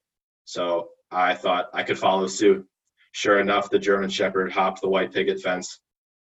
So 0.46 0.90
I 1.12 1.34
thought 1.34 1.70
I 1.74 1.84
could 1.84 1.98
follow 1.98 2.28
suit. 2.28 2.66
Sure 3.12 3.40
enough, 3.40 3.70
the 3.70 3.80
German 3.80 4.10
Shepherd 4.10 4.52
hopped 4.52 4.82
the 4.82 4.90
white 4.90 5.14
picket 5.14 5.42
fence, 5.42 5.80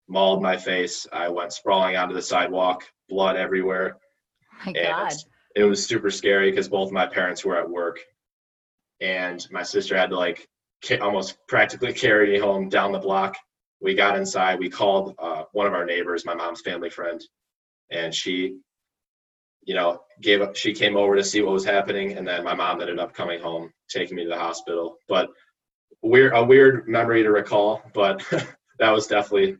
mauled 0.09 0.43
my 0.43 0.57
face. 0.57 1.07
I 1.13 1.29
went 1.29 1.53
sprawling 1.53 1.97
onto 1.97 2.15
the 2.15 2.23
sidewalk, 2.23 2.85
blood 3.09 3.37
everywhere. 3.37 3.97
My 4.65 4.73
God. 4.73 5.13
It 5.55 5.65
was 5.65 5.87
super 5.87 6.11
scary 6.11 6.51
because 6.51 6.69
both 6.69 6.93
my 6.93 7.07
parents 7.07 7.45
were 7.45 7.57
at 7.57 7.69
work. 7.69 7.99
And 9.01 9.47
my 9.51 9.63
sister 9.63 9.97
had 9.97 10.11
to 10.11 10.17
like 10.17 10.49
almost 11.01 11.39
practically 11.49 11.93
carry 11.93 12.33
me 12.33 12.39
home 12.39 12.69
down 12.69 12.93
the 12.93 12.99
block. 12.99 13.37
We 13.81 13.95
got 13.95 14.17
inside. 14.17 14.59
We 14.59 14.71
called 14.71 15.15
uh, 15.19 15.45
one 15.53 15.67
of 15.67 15.75
our 15.75 15.85
neighbors, 15.85 16.25
my 16.25 16.35
mom's 16.35 16.61
family 16.61 16.91
friend, 16.91 17.21
and 17.91 18.15
she 18.15 18.59
you 19.67 19.75
know, 19.75 20.01
gave 20.23 20.41
up. 20.41 20.57
She 20.57 20.73
came 20.73 20.97
over 20.97 21.15
to 21.17 21.25
see 21.25 21.43
what 21.43 21.53
was 21.53 21.65
happening, 21.65 22.17
and 22.17 22.27
then 22.27 22.45
my 22.45 22.55
mom 22.55 22.81
ended 22.81 22.99
up 22.99 23.13
coming 23.13 23.41
home, 23.41 23.73
taking 23.91 24.17
me 24.17 24.25
to 24.25 24.31
the 24.31 24.39
hospital. 24.39 24.97
But 25.09 25.29
weird, 26.03 26.33
a 26.35 26.43
weird 26.43 26.89
memory 26.89 27.23
to 27.23 27.31
recall, 27.31 27.83
but 27.93 28.25
that 28.79 28.91
was 28.91 29.07
definitely, 29.07 29.59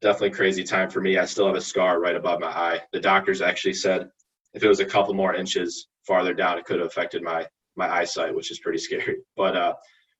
definitely 0.00 0.30
crazy 0.30 0.62
time 0.64 0.88
for 0.88 1.00
me. 1.00 1.18
I 1.18 1.26
still 1.26 1.46
have 1.46 1.56
a 1.56 1.60
scar 1.60 2.00
right 2.00 2.16
above 2.16 2.40
my 2.40 2.48
eye. 2.48 2.80
The 2.92 3.00
doctors 3.00 3.42
actually 3.42 3.74
said 3.74 4.08
if 4.54 4.62
it 4.62 4.68
was 4.68 4.80
a 4.80 4.84
couple 4.84 5.14
more 5.14 5.34
inches 5.34 5.88
farther 6.06 6.32
down, 6.32 6.58
it 6.58 6.64
could 6.64 6.78
have 6.78 6.86
affected 6.86 7.22
my 7.22 7.46
my 7.76 7.90
eyesight, 7.90 8.34
which 8.34 8.52
is 8.52 8.60
pretty 8.60 8.78
scary. 8.78 9.16
But 9.36 9.56
uh, 9.56 9.74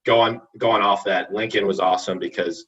going 0.04 0.40
going 0.58 0.82
off 0.82 1.04
that, 1.04 1.32
Lincoln 1.32 1.66
was 1.66 1.80
awesome 1.80 2.18
because 2.18 2.66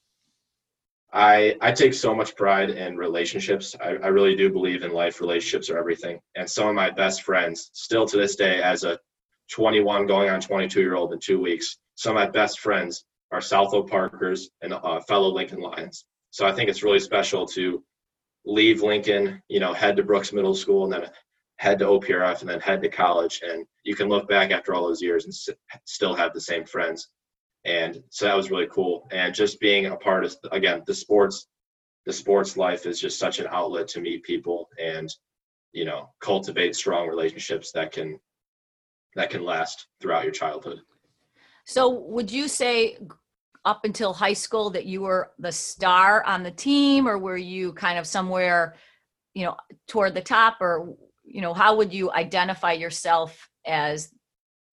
I 1.13 1.57
I 1.61 1.73
take 1.73 1.95
so 1.95 2.15
much 2.15 2.37
pride 2.37 2.71
in 2.71 2.97
relationships. 2.97 3.75
I, 3.81 3.91
I 3.91 4.09
really 4.09 4.37
do 4.37 4.51
believe 4.51 4.83
in 4.83 4.93
life. 4.93 5.21
Relationships 5.21 5.71
are 5.71 5.79
everything. 5.79 6.21
And 6.35 6.49
some 6.51 6.69
of 6.69 6.75
my 6.75 6.91
best 6.91 7.23
friends, 7.23 7.71
still 7.73 8.07
to 8.07 8.17
this 8.17 8.37
day, 8.37 8.61
as 8.63 8.85
a 8.85 8.99
21 9.51 10.07
going 10.07 10.29
on 10.29 10.41
22 10.41 10.81
year 10.81 10.97
old 10.97 11.13
in 11.13 11.21
two 11.21 11.41
weeks, 11.41 11.79
some 11.95 12.17
of 12.17 12.23
my 12.23 12.29
best 12.29 12.61
friends 12.61 13.05
are 13.33 13.41
South 13.41 13.73
Oak 13.75 13.89
Parkers 13.91 14.51
and 14.63 14.73
uh, 14.73 15.01
fellow 15.01 15.29
Lincoln 15.29 15.61
Lions. 15.61 16.05
So 16.31 16.47
I 16.47 16.53
think 16.53 16.69
it's 16.69 16.83
really 16.83 17.01
special 17.01 17.47
to 17.49 17.83
leave 18.45 18.83
Lincoln, 18.83 19.43
you 19.49 19.61
know, 19.61 19.73
head 19.73 19.97
to 19.97 20.03
Brooks 20.03 20.33
Middle 20.33 20.55
School 20.55 20.85
and 20.85 20.93
then 20.93 21.11
head 21.59 21.79
to 21.79 21.87
OPRF 21.87 22.41
and 22.41 22.51
then 22.51 22.61
head 22.61 22.83
to 22.83 22.89
college. 22.89 23.41
And 23.43 23.65
you 23.85 23.95
can 23.95 24.09
look 24.09 24.29
back 24.29 24.51
after 24.51 24.75
all 24.75 24.87
those 24.87 25.03
years 25.03 25.25
and 25.25 25.57
still 25.85 26.15
have 26.15 26.35
the 26.35 26.41
same 26.41 26.65
friends 26.65 27.09
and 27.67 28.01
so 28.11 28.27
that 28.27 28.37
was 28.37 28.51
really 28.51 28.69
cool. 28.71 29.09
And 29.11 29.35
just 29.35 29.61
being 29.61 29.87
a 29.87 29.97
part 29.97 30.25
of 30.25 30.35
again 30.53 30.83
the 30.87 30.95
sports 30.95 31.49
the 32.07 32.13
sports 32.13 32.57
life 32.57 32.87
is 32.87 33.01
just 33.01 33.19
such 33.19 33.41
an 33.41 33.49
outlet 33.51 33.89
to 33.89 34.01
meet 34.01 34.23
people 34.23 34.69
and 34.81 35.13
you 35.73 35.85
know 35.85 36.09
cultivate 36.21 36.77
strong 36.77 37.09
relationships 37.09 37.73
that 37.73 37.93
can 37.93 38.19
that 39.17 39.31
can 39.31 39.45
last 39.45 39.89
throughout 40.01 40.23
your 40.23 40.33
childhood. 40.33 40.81
So 41.65 41.89
would 41.91 42.31
you 42.31 42.47
say 42.47 42.99
up 43.65 43.85
until 43.85 44.13
high 44.13 44.33
school 44.33 44.71
that 44.71 44.87
you 44.87 45.01
were 45.01 45.33
the 45.41 45.51
star 45.51 46.23
on 46.25 46.45
the 46.45 46.53
team 46.53 47.09
or 47.09 47.19
were 47.19 47.37
you 47.37 47.73
kind 47.73 47.99
of 47.99 48.07
somewhere 48.07 48.77
you 49.35 49.45
know 49.45 49.57
toward 49.89 50.15
the 50.15 50.23
top 50.23 50.59
or 50.61 50.95
you 51.25 51.41
know 51.41 51.53
how 51.53 51.75
would 51.75 51.93
you 51.93 52.13
identify 52.13 52.73
yourself 52.73 53.51
as 53.67 54.13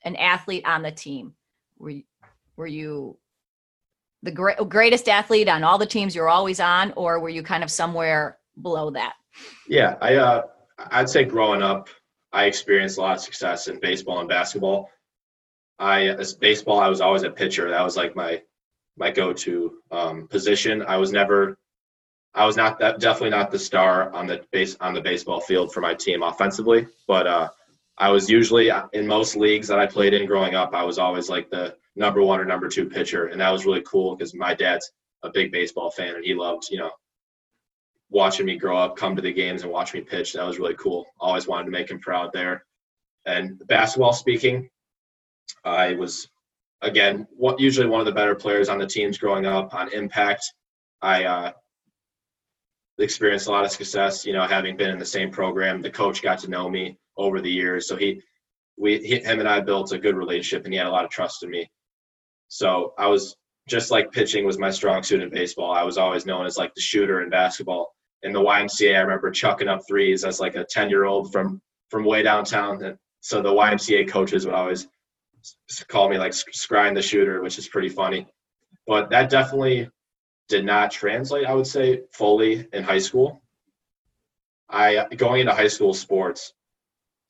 an 0.03 0.15
athlete 0.17 0.65
on 0.67 0.83
the 0.83 0.91
team? 0.91 1.33
Were 1.79 1.89
you, 1.89 2.03
were 2.55 2.67
you 2.67 3.17
the 4.21 4.31
great, 4.31 4.57
greatest 4.69 5.09
athlete 5.09 5.49
on 5.49 5.63
all 5.63 5.77
the 5.77 5.85
teams 5.85 6.15
you're 6.15 6.29
always 6.29 6.59
on, 6.59 6.93
or 6.95 7.19
were 7.19 7.29
you 7.29 7.43
kind 7.43 7.63
of 7.63 7.69
somewhere 7.69 8.37
below 8.61 8.89
that? 8.91 9.13
Yeah, 9.67 9.95
I 10.01 10.15
uh, 10.15 10.43
I'd 10.91 11.09
say 11.09 11.23
growing 11.23 11.61
up, 11.61 11.89
I 12.31 12.45
experienced 12.45 12.97
a 12.97 13.01
lot 13.01 13.15
of 13.17 13.21
success 13.21 13.67
in 13.67 13.79
baseball 13.79 14.19
and 14.19 14.29
basketball. 14.29 14.89
I 15.79 16.07
as 16.07 16.33
baseball, 16.33 16.79
I 16.79 16.87
was 16.87 17.01
always 17.01 17.23
a 17.23 17.29
pitcher. 17.31 17.69
That 17.69 17.83
was 17.83 17.97
like 17.97 18.15
my 18.15 18.41
my 18.97 19.11
go-to 19.11 19.79
um, 19.91 20.27
position. 20.27 20.83
I 20.83 20.97
was 20.97 21.11
never, 21.11 21.57
I 22.35 22.45
was 22.45 22.55
not 22.55 22.79
that 22.79 22.99
definitely 22.99 23.31
not 23.31 23.51
the 23.51 23.59
star 23.59 24.13
on 24.13 24.27
the 24.27 24.41
base 24.51 24.77
on 24.79 24.93
the 24.93 25.01
baseball 25.01 25.41
field 25.41 25.73
for 25.73 25.81
my 25.81 25.93
team 25.93 26.23
offensively, 26.23 26.87
but 27.07 27.27
uh, 27.27 27.49
I 27.97 28.09
was 28.09 28.29
usually 28.29 28.71
in 28.93 29.07
most 29.07 29.35
leagues 29.35 29.67
that 29.67 29.79
I 29.79 29.87
played 29.87 30.13
in 30.13 30.27
growing 30.27 30.55
up. 30.55 30.73
I 30.73 30.83
was 30.83 30.99
always 30.99 31.29
like 31.29 31.49
the 31.49 31.75
number 31.95 32.21
one 32.21 32.39
or 32.39 32.45
number 32.45 32.67
two 32.67 32.89
pitcher, 32.89 33.27
and 33.27 33.39
that 33.41 33.51
was 33.51 33.65
really 33.65 33.83
cool 33.83 34.15
because 34.15 34.33
my 34.33 34.53
dad's 34.53 34.91
a 35.23 35.29
big 35.29 35.51
baseball 35.51 35.89
fan 35.89 36.15
and 36.15 36.25
he 36.25 36.33
loved 36.33 36.67
you 36.69 36.77
know 36.77 36.91
watching 38.09 38.45
me 38.45 38.55
grow 38.57 38.77
up, 38.77 38.95
come 38.95 39.15
to 39.15 39.21
the 39.21 39.33
games 39.33 39.63
and 39.63 39.71
watch 39.71 39.93
me 39.93 40.01
pitch. 40.01 40.33
That 40.33 40.45
was 40.45 40.59
really 40.59 40.75
cool. 40.75 41.05
Always 41.19 41.47
wanted 41.47 41.65
to 41.65 41.71
make 41.71 41.89
him 41.89 41.99
proud 41.99 42.31
there. 42.31 42.63
And 43.25 43.61
basketball 43.67 44.13
speaking, 44.13 44.69
I 45.63 45.95
was 45.95 46.29
again 46.81 47.27
what 47.35 47.59
usually 47.59 47.87
one 47.87 47.99
of 47.99 48.05
the 48.05 48.11
better 48.11 48.35
players 48.35 48.69
on 48.69 48.77
the 48.77 48.87
teams 48.87 49.17
growing 49.17 49.45
up 49.45 49.73
on 49.73 49.91
impact. 49.93 50.53
I 51.01 51.23
uh, 51.25 51.51
experienced 52.97 53.47
a 53.47 53.51
lot 53.51 53.65
of 53.65 53.71
success, 53.71 54.25
you 54.25 54.33
know, 54.33 54.43
having 54.43 54.77
been 54.77 54.91
in 54.91 54.99
the 54.99 55.05
same 55.05 55.31
program. 55.31 55.81
The 55.81 55.89
coach 55.89 56.21
got 56.21 56.39
to 56.39 56.49
know 56.49 56.69
me 56.69 56.97
over 57.17 57.41
the 57.41 57.51
years, 57.51 57.87
so 57.87 57.95
he, 57.95 58.21
we, 58.77 58.97
him 58.99 59.39
and 59.39 59.49
I 59.49 59.59
built 59.59 59.91
a 59.91 59.97
good 59.97 60.15
relationship, 60.15 60.65
and 60.65 60.73
he 60.73 60.77
had 60.77 60.87
a 60.87 60.91
lot 60.91 61.05
of 61.05 61.11
trust 61.11 61.43
in 61.43 61.49
me. 61.49 61.69
So 62.47 62.93
I 62.97 63.07
was 63.07 63.35
just 63.67 63.91
like 63.91 64.11
pitching 64.11 64.45
was 64.45 64.59
my 64.59 64.69
strong 64.69 65.03
suit 65.03 65.21
in 65.21 65.29
baseball. 65.29 65.71
I 65.71 65.83
was 65.83 65.97
always 65.97 66.25
known 66.25 66.45
as 66.45 66.57
like 66.57 66.73
the 66.75 66.81
shooter 66.81 67.21
in 67.21 67.29
basketball. 67.29 67.93
In 68.23 68.31
the 68.31 68.39
YMCA, 68.39 68.95
I 68.95 69.01
remember 69.01 69.31
chucking 69.31 69.67
up 69.67 69.81
threes 69.87 70.23
as 70.23 70.39
like 70.39 70.55
a 70.55 70.65
10 70.69 70.89
year 70.89 71.05
old 71.05 71.31
from 71.31 71.61
from 71.89 72.05
way 72.05 72.23
downtown. 72.23 72.83
And 72.83 72.97
so 73.21 73.41
the 73.41 73.49
YMCA 73.49 74.09
coaches 74.09 74.45
would 74.45 74.55
always 74.55 74.87
call 75.87 76.09
me 76.09 76.17
like 76.17 76.33
Scrine 76.33 76.95
the 76.95 77.01
shooter, 77.01 77.41
which 77.41 77.57
is 77.57 77.67
pretty 77.67 77.89
funny. 77.89 78.27
But 78.87 79.09
that 79.11 79.29
definitely 79.29 79.89
did 80.49 80.65
not 80.65 80.91
translate, 80.91 81.45
I 81.45 81.53
would 81.53 81.67
say, 81.67 82.01
fully 82.11 82.67
in 82.73 82.83
high 82.83 82.99
school. 82.99 83.41
I 84.69 85.05
going 85.15 85.41
into 85.41 85.53
high 85.53 85.67
school 85.67 85.93
sports, 85.93 86.53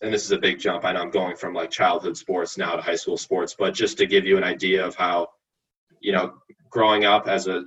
and 0.03 0.13
this 0.13 0.25
is 0.25 0.31
a 0.31 0.37
big 0.37 0.59
jump. 0.59 0.83
I 0.83 0.91
know 0.91 1.01
I'm 1.01 1.09
going 1.09 1.37
from 1.37 1.53
like 1.53 1.71
childhood 1.71 2.17
sports 2.17 2.57
now 2.57 2.75
to 2.75 2.81
high 2.81 2.95
school 2.95 3.17
sports, 3.17 3.55
but 3.57 3.73
just 3.73 3.97
to 3.97 4.05
give 4.05 4.25
you 4.25 4.37
an 4.37 4.43
idea 4.43 4.85
of 4.85 4.95
how, 4.95 5.29
you 6.01 6.11
know, 6.11 6.33
growing 6.69 7.05
up 7.05 7.27
as 7.27 7.47
a 7.47 7.63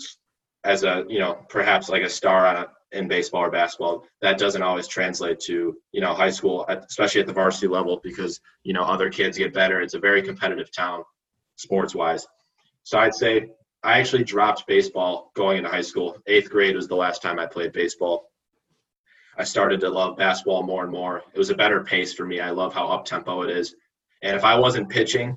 as 0.62 0.84
a 0.84 1.04
you 1.08 1.18
know 1.18 1.38
perhaps 1.48 1.88
like 1.88 2.02
a 2.02 2.10
star 2.10 2.46
on 2.46 2.56
a, 2.56 2.66
in 2.92 3.08
baseball 3.08 3.42
or 3.42 3.50
basketball, 3.50 4.04
that 4.20 4.38
doesn't 4.38 4.62
always 4.62 4.86
translate 4.86 5.40
to 5.40 5.76
you 5.92 6.00
know 6.00 6.12
high 6.12 6.30
school, 6.30 6.66
especially 6.68 7.22
at 7.22 7.26
the 7.26 7.32
varsity 7.32 7.68
level, 7.68 8.00
because 8.02 8.38
you 8.64 8.74
know 8.74 8.82
other 8.82 9.08
kids 9.08 9.38
get 9.38 9.54
better. 9.54 9.80
It's 9.80 9.94
a 9.94 9.98
very 9.98 10.22
competitive 10.22 10.70
town, 10.70 11.04
sports 11.56 11.94
wise. 11.94 12.26
So 12.82 12.98
I'd 12.98 13.14
say 13.14 13.48
I 13.82 13.98
actually 13.98 14.24
dropped 14.24 14.66
baseball 14.66 15.32
going 15.34 15.56
into 15.56 15.70
high 15.70 15.80
school. 15.80 16.18
Eighth 16.26 16.50
grade 16.50 16.76
was 16.76 16.86
the 16.86 16.96
last 16.96 17.22
time 17.22 17.38
I 17.38 17.46
played 17.46 17.72
baseball. 17.72 18.30
I 19.38 19.44
started 19.44 19.80
to 19.80 19.90
love 19.90 20.16
basketball 20.16 20.62
more 20.62 20.82
and 20.82 20.92
more. 20.92 21.22
It 21.34 21.38
was 21.38 21.50
a 21.50 21.54
better 21.54 21.84
pace 21.84 22.14
for 22.14 22.24
me. 22.24 22.40
I 22.40 22.50
love 22.50 22.72
how 22.72 22.88
up 22.88 23.04
tempo 23.04 23.42
it 23.42 23.50
is. 23.50 23.74
And 24.22 24.34
if 24.34 24.44
I 24.44 24.58
wasn't 24.58 24.88
pitching, 24.88 25.36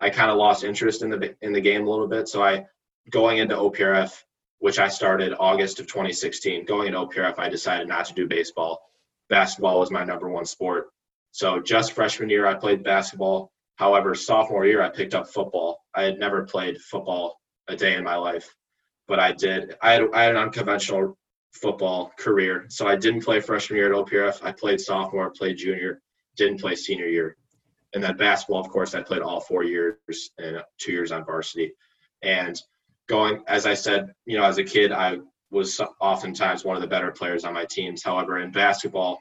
I 0.00 0.10
kind 0.10 0.30
of 0.30 0.36
lost 0.36 0.64
interest 0.64 1.02
in 1.02 1.10
the 1.10 1.34
in 1.42 1.52
the 1.52 1.60
game 1.60 1.86
a 1.86 1.90
little 1.90 2.06
bit. 2.06 2.28
So 2.28 2.42
I 2.42 2.66
going 3.10 3.38
into 3.38 3.56
OPRF, 3.56 4.22
which 4.58 4.78
I 4.78 4.88
started 4.88 5.34
August 5.38 5.80
of 5.80 5.86
2016, 5.86 6.64
going 6.64 6.88
into 6.88 7.00
OPRF, 7.00 7.38
I 7.38 7.48
decided 7.48 7.88
not 7.88 8.06
to 8.06 8.14
do 8.14 8.26
baseball. 8.26 8.80
Basketball 9.28 9.80
was 9.80 9.90
my 9.90 10.04
number 10.04 10.28
one 10.28 10.44
sport. 10.44 10.88
So 11.32 11.60
just 11.60 11.92
freshman 11.92 12.30
year, 12.30 12.46
I 12.46 12.54
played 12.54 12.84
basketball. 12.84 13.50
However, 13.76 14.14
sophomore 14.14 14.66
year, 14.66 14.82
I 14.82 14.90
picked 14.90 15.14
up 15.14 15.28
football. 15.28 15.78
I 15.94 16.02
had 16.02 16.18
never 16.18 16.44
played 16.44 16.80
football 16.80 17.40
a 17.68 17.74
day 17.74 17.94
in 17.96 18.04
my 18.04 18.16
life, 18.16 18.54
but 19.08 19.18
I 19.18 19.32
did. 19.32 19.76
I 19.82 19.92
had, 19.92 20.02
I 20.12 20.24
had 20.24 20.36
an 20.36 20.42
unconventional 20.42 21.16
football 21.52 22.12
career. 22.18 22.66
So 22.68 22.86
I 22.86 22.96
didn't 22.96 23.24
play 23.24 23.40
freshman 23.40 23.78
year 23.78 23.92
at 23.92 23.98
OPRF. 23.98 24.42
I 24.42 24.52
played 24.52 24.80
sophomore, 24.80 25.30
played 25.30 25.58
junior, 25.58 26.00
didn't 26.36 26.60
play 26.60 26.74
senior 26.74 27.06
year. 27.06 27.36
And 27.94 28.02
then 28.02 28.16
basketball, 28.16 28.60
of 28.60 28.68
course, 28.68 28.94
I 28.94 29.02
played 29.02 29.22
all 29.22 29.40
four 29.40 29.64
years 29.64 29.96
and 30.38 30.62
two 30.78 30.92
years 30.92 31.12
on 31.12 31.24
varsity. 31.24 31.72
And 32.22 32.60
going, 33.06 33.42
as 33.46 33.66
I 33.66 33.74
said, 33.74 34.12
you 34.24 34.38
know, 34.38 34.44
as 34.44 34.58
a 34.58 34.64
kid, 34.64 34.92
I 34.92 35.18
was 35.50 35.80
oftentimes 36.00 36.64
one 36.64 36.76
of 36.76 36.82
the 36.82 36.88
better 36.88 37.10
players 37.10 37.44
on 37.44 37.52
my 37.52 37.66
teams. 37.66 38.02
However, 38.02 38.38
in 38.38 38.50
basketball, 38.50 39.20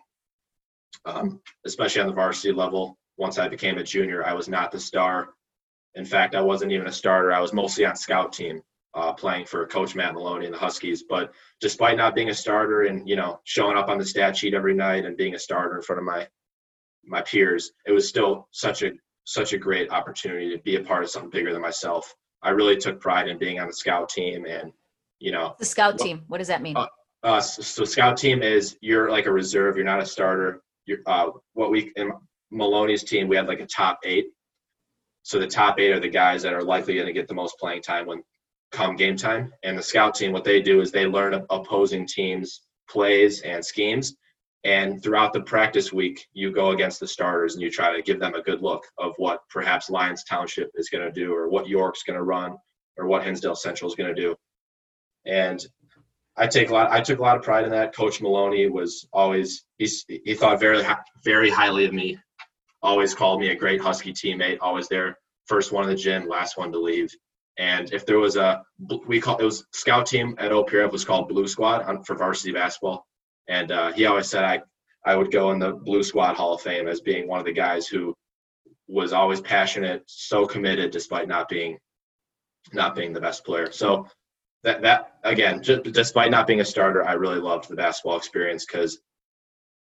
um, 1.06 1.42
especially 1.66 2.02
on 2.02 2.08
the 2.08 2.14
varsity 2.14 2.54
level, 2.54 2.98
once 3.18 3.38
I 3.38 3.50
became 3.50 3.78
a 3.78 3.84
junior, 3.84 4.26
I 4.26 4.34
was 4.34 4.48
not 4.48 4.72
the 4.72 4.80
star. 4.80 5.30
In 5.96 6.06
fact, 6.06 6.36
I 6.36 6.42
wasn't 6.42 6.72
even 6.72 6.88
a 6.88 6.92
starter. 6.92 7.34
I 7.34 7.42
was 7.42 7.52
mostly 7.52 7.86
on 7.86 7.98
scout 7.98 8.32
team 8.32 8.62
uh, 8.94 9.14
playing 9.14 9.46
for 9.46 9.66
Coach 9.68 9.96
Matt 9.96 10.14
Maloney 10.14 10.46
and 10.46 10.54
the 10.54 10.60
Huskies. 10.60 11.04
But 11.08 11.34
despite 11.60 11.98
not 11.98 12.16
being 12.16 12.30
a 12.30 12.34
starter 12.34 12.84
and 12.84 13.08
you 13.08 13.16
know 13.16 13.40
showing 13.44 13.78
up 13.78 13.90
on 13.90 13.98
the 13.98 14.06
stat 14.06 14.38
sheet 14.38 14.54
every 14.54 14.74
night 14.74 15.06
and 15.06 15.18
being 15.18 15.36
a 15.36 15.40
starter 15.40 15.76
in 15.76 15.82
front 15.82 16.00
of 16.00 16.06
my 16.06 16.28
my 17.06 17.22
peers, 17.22 17.72
it 17.86 17.92
was 17.92 18.08
still 18.08 18.48
such 18.52 18.84
a 18.84 18.92
such 19.24 19.54
a 19.54 19.58
great 19.58 19.92
opportunity 19.92 20.50
to 20.50 20.62
be 20.64 20.76
a 20.76 20.84
part 20.84 21.04
of 21.04 21.10
something 21.10 21.30
bigger 21.30 21.54
than 21.54 21.62
myself. 21.62 22.14
I 22.42 22.50
really 22.50 22.78
took 22.78 23.00
pride 23.00 23.28
in 23.28 23.38
being 23.38 23.60
on 23.60 23.68
the 23.68 23.74
scout 23.74 24.10
team 24.10 24.46
and 24.46 24.74
you 25.20 25.32
know 25.32 25.56
the 25.60 25.66
scout 25.66 25.98
team. 25.98 26.24
What 26.28 26.40
does 26.40 26.48
that 26.48 26.62
mean? 26.62 26.76
Uh, 26.76 26.88
uh, 27.24 27.40
so, 27.40 27.62
so, 27.62 27.86
scout 27.86 28.18
team 28.18 28.42
is 28.42 28.78
you're 28.82 29.12
like 29.12 29.28
a 29.28 29.32
reserve. 29.32 29.76
You're 29.76 29.86
not 29.86 30.02
a 30.02 30.06
starter. 30.06 30.62
You're 30.86 31.00
uh, 31.06 31.30
what 31.54 31.70
we 31.70 31.92
in 31.96 32.12
Maloney's 32.50 33.04
team 33.04 33.28
we 33.28 33.36
had 33.36 33.48
like 33.48 33.60
a 33.60 33.68
top 33.68 34.00
eight. 34.04 34.26
So 35.24 35.38
the 35.38 35.48
top 35.48 35.80
eight 35.80 35.92
are 35.92 36.00
the 36.00 36.10
guys 36.10 36.42
that 36.42 36.54
are 36.54 36.64
likely 36.64 36.96
going 36.96 37.06
to 37.06 37.14
get 37.14 37.28
the 37.28 37.36
most 37.36 37.60
playing 37.60 37.84
time 37.84 38.08
when 38.08 38.24
come 38.72 38.96
game 38.96 39.16
time. 39.16 39.54
And 39.64 39.78
the 39.78 39.84
scout 39.84 40.16
team, 40.16 40.32
what 40.32 40.44
they 40.44 40.62
do 40.62 40.82
is 40.82 40.92
they 40.92 41.06
learn 41.06 41.46
opposing 41.50 42.08
teams' 42.08 42.62
plays 42.90 43.42
and 43.42 43.64
schemes. 43.64 44.16
And 44.64 45.02
throughout 45.02 45.34
the 45.34 45.42
practice 45.42 45.92
week, 45.92 46.28
you 46.34 46.52
go 46.52 46.72
against 46.72 47.00
the 47.00 47.08
starters 47.08 47.56
and 47.56 47.64
you 47.64 47.72
try 47.72 47.96
to 47.96 48.04
give 48.04 48.20
them 48.20 48.36
a 48.36 48.44
good 48.44 48.62
look 48.62 48.84
of 48.98 49.14
what 49.18 49.42
perhaps 49.50 49.90
Lyons 49.90 50.24
Township 50.24 50.70
is 50.76 50.90
going 50.90 51.04
to 51.04 51.12
do, 51.12 51.34
or 51.34 51.50
what 51.50 51.68
York's 51.68 52.04
going 52.04 52.18
to 52.18 52.24
run, 52.24 52.56
or 52.98 53.08
what 53.08 53.24
Hinsdale 53.24 53.56
Central 53.56 53.90
is 53.90 53.96
going 53.96 54.14
to 54.14 54.22
do. 54.22 54.36
And 55.26 55.66
I 56.38 56.48
take 56.48 56.70
a 56.70 56.74
lot. 56.74 56.92
I 56.92 57.02
took 57.02 57.20
a 57.20 57.22
lot 57.22 57.38
of 57.38 57.44
pride 57.44 57.66
in 57.66 57.72
that. 57.72 57.96
Coach 57.96 58.22
Maloney 58.22 58.70
was 58.70 59.08
always 59.12 59.64
he 59.78 59.90
he 60.08 60.34
thought 60.36 60.60
very 60.60 60.84
very 61.24 61.50
highly 61.50 61.86
of 61.86 61.94
me. 61.94 62.18
Always 62.84 63.14
called 63.14 63.40
me 63.40 63.50
a 63.50 63.56
great 63.56 63.82
Husky 63.82 64.14
teammate. 64.14 64.58
Always 64.62 64.88
there, 64.88 65.18
first 65.46 65.72
one 65.72 65.84
in 65.84 65.90
the 65.90 65.96
gym, 65.96 66.28
last 66.28 66.58
one 66.58 66.72
to 66.72 66.80
leave. 66.80 67.14
And 67.58 67.94
if 67.94 68.06
there 68.06 68.20
was 68.20 68.38
a, 68.38 68.64
we 69.06 69.20
call 69.22 69.38
it 69.38 69.44
was 69.44 69.66
scout 69.72 70.06
team 70.06 70.36
at 70.40 70.52
OPRF 70.52 70.92
was 70.92 71.06
called 71.06 71.30
Blue 71.30 71.48
Squad 71.48 71.84
on, 71.84 72.04
for 72.04 72.16
varsity 72.16 72.52
basketball. 72.52 73.06
And 73.48 73.72
uh, 73.72 73.92
he 73.92 74.06
always 74.06 74.28
said 74.28 74.44
I, 74.44 74.62
I 75.06 75.16
would 75.16 75.32
go 75.32 75.52
in 75.52 75.60
the 75.60 75.72
Blue 75.72 76.04
Squad 76.04 76.36
Hall 76.36 76.54
of 76.54 76.62
Fame 76.62 76.88
as 76.88 77.02
being 77.02 77.28
one 77.28 77.40
of 77.40 77.46
the 77.46 77.54
guys 77.54 77.88
who 77.88 78.16
was 78.88 79.14
always 79.14 79.42
passionate, 79.42 80.04
so 80.06 80.46
committed 80.46 80.92
despite 80.92 81.28
not 81.28 81.50
being, 81.50 81.78
not 82.74 82.96
being 82.96 83.14
the 83.14 83.22
best 83.22 83.46
player. 83.46 83.72
So 83.72 84.08
that 84.64 84.82
that 84.84 85.14
again, 85.24 85.64
just, 85.64 85.84
despite 85.84 86.32
not 86.32 86.48
being 86.48 86.62
a 86.62 86.66
starter, 86.66 87.08
I 87.08 87.14
really 87.14 87.40
loved 87.40 87.70
the 87.70 87.76
basketball 87.76 88.18
experience 88.18 88.66
because, 88.66 89.00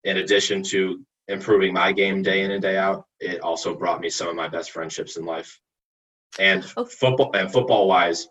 in 0.05 0.17
addition 0.17 0.63
to 0.65 1.05
improving 1.29 1.73
my 1.73 1.93
game 1.93 2.23
day 2.23 2.43
in 2.43 2.51
and 2.51 2.63
day 2.63 2.77
out, 2.77 3.05
it 3.21 3.41
also 3.41 3.75
brought 3.75 4.01
me 4.01 4.11
some 4.11 4.29
of 4.29 4.37
my 4.37 4.49
best 4.49 4.71
friendships 4.71 5.17
in 5.17 5.25
life. 5.25 5.61
And 6.38 6.64
okay. 6.77 6.90
football 6.90 7.31
and 7.35 7.51
football 7.51 7.88
wise, 7.88 8.29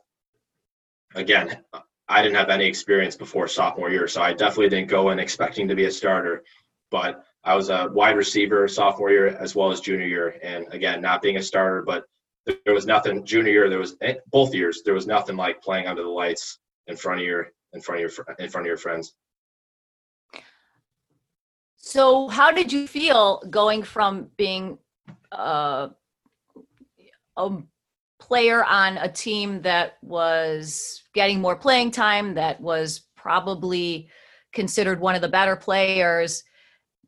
again, 1.16 1.64
I 2.08 2.24
didn't 2.24 2.38
have 2.38 2.50
any 2.50 2.66
experience 2.66 3.16
before 3.16 3.48
sophomore 3.48 3.92
year, 3.92 4.08
so 4.08 4.22
I 4.22 4.34
definitely 4.34 4.70
didn't 4.70 4.90
go 4.90 5.10
in 5.10 5.20
expecting 5.20 5.68
to 5.68 5.76
be 5.76 5.86
a 5.86 5.92
starter. 5.92 6.44
But 6.92 7.24
I 7.44 7.56
was 7.56 7.70
a 7.70 7.90
wide 7.92 8.18
receiver 8.18 8.68
sophomore 8.68 9.12
year 9.12 9.28
as 9.28 9.56
well 9.56 9.72
as 9.72 9.80
junior 9.80 10.08
year, 10.08 10.40
and 10.42 10.66
again, 10.72 11.02
not 11.02 11.22
being 11.22 11.38
a 11.38 11.42
starter, 11.42 11.84
but 11.84 12.06
there 12.66 12.74
was 12.74 12.86
nothing 12.86 13.26
junior 13.26 13.52
year. 13.52 13.70
There 13.70 13.80
was 13.80 13.96
eh, 14.02 14.16
both 14.32 14.54
years. 14.54 14.82
There 14.84 14.94
was 14.94 15.08
nothing 15.08 15.36
like 15.36 15.62
playing 15.62 15.88
under 15.88 16.04
the 16.04 16.10
lights 16.10 16.60
in 16.88 16.96
front 16.96 17.20
of 17.20 17.26
your 17.26 17.52
in 17.74 17.82
front 17.82 18.02
of 18.04 18.12
your 18.12 18.26
in 18.40 18.50
front 18.50 18.66
of 18.66 18.70
your 18.70 18.78
friends. 18.78 19.14
So, 21.76 22.28
how 22.28 22.52
did 22.52 22.72
you 22.72 22.88
feel 22.88 23.44
going 23.50 23.84
from 23.84 24.30
being 24.38 24.78
uh, 25.32 25.90
a 27.38 27.58
player 28.20 28.64
on 28.64 28.98
a 28.98 29.12
team 29.12 29.62
that 29.62 29.98
was 30.02 31.04
getting 31.14 31.40
more 31.40 31.56
playing 31.56 31.92
time, 31.92 32.36
that 32.36 32.60
was 32.62 33.02
probably 33.16 34.10
considered 34.54 35.00
one 35.00 35.16
of 35.16 35.22
the 35.22 35.28
better 35.28 35.56
players, 35.56 36.44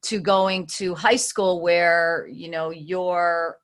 to 0.03 0.19
going 0.19 0.65
to 0.65 0.95
high 0.95 1.15
school 1.15 1.61
where 1.61 2.27
you 2.31 2.49
know 2.49 2.71
your 2.71 3.57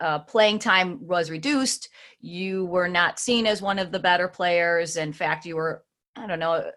uh, 0.00 0.18
playing 0.20 0.58
time 0.58 0.98
was 1.06 1.30
reduced. 1.30 1.88
You 2.20 2.66
were 2.66 2.88
not 2.88 3.18
seen 3.18 3.46
as 3.46 3.62
one 3.62 3.78
of 3.78 3.92
the 3.92 3.98
better 3.98 4.28
players. 4.28 4.96
In 4.96 5.12
fact, 5.12 5.46
you 5.46 5.56
were 5.56 5.84
I 6.16 6.26
don't 6.26 6.38
know 6.38 6.70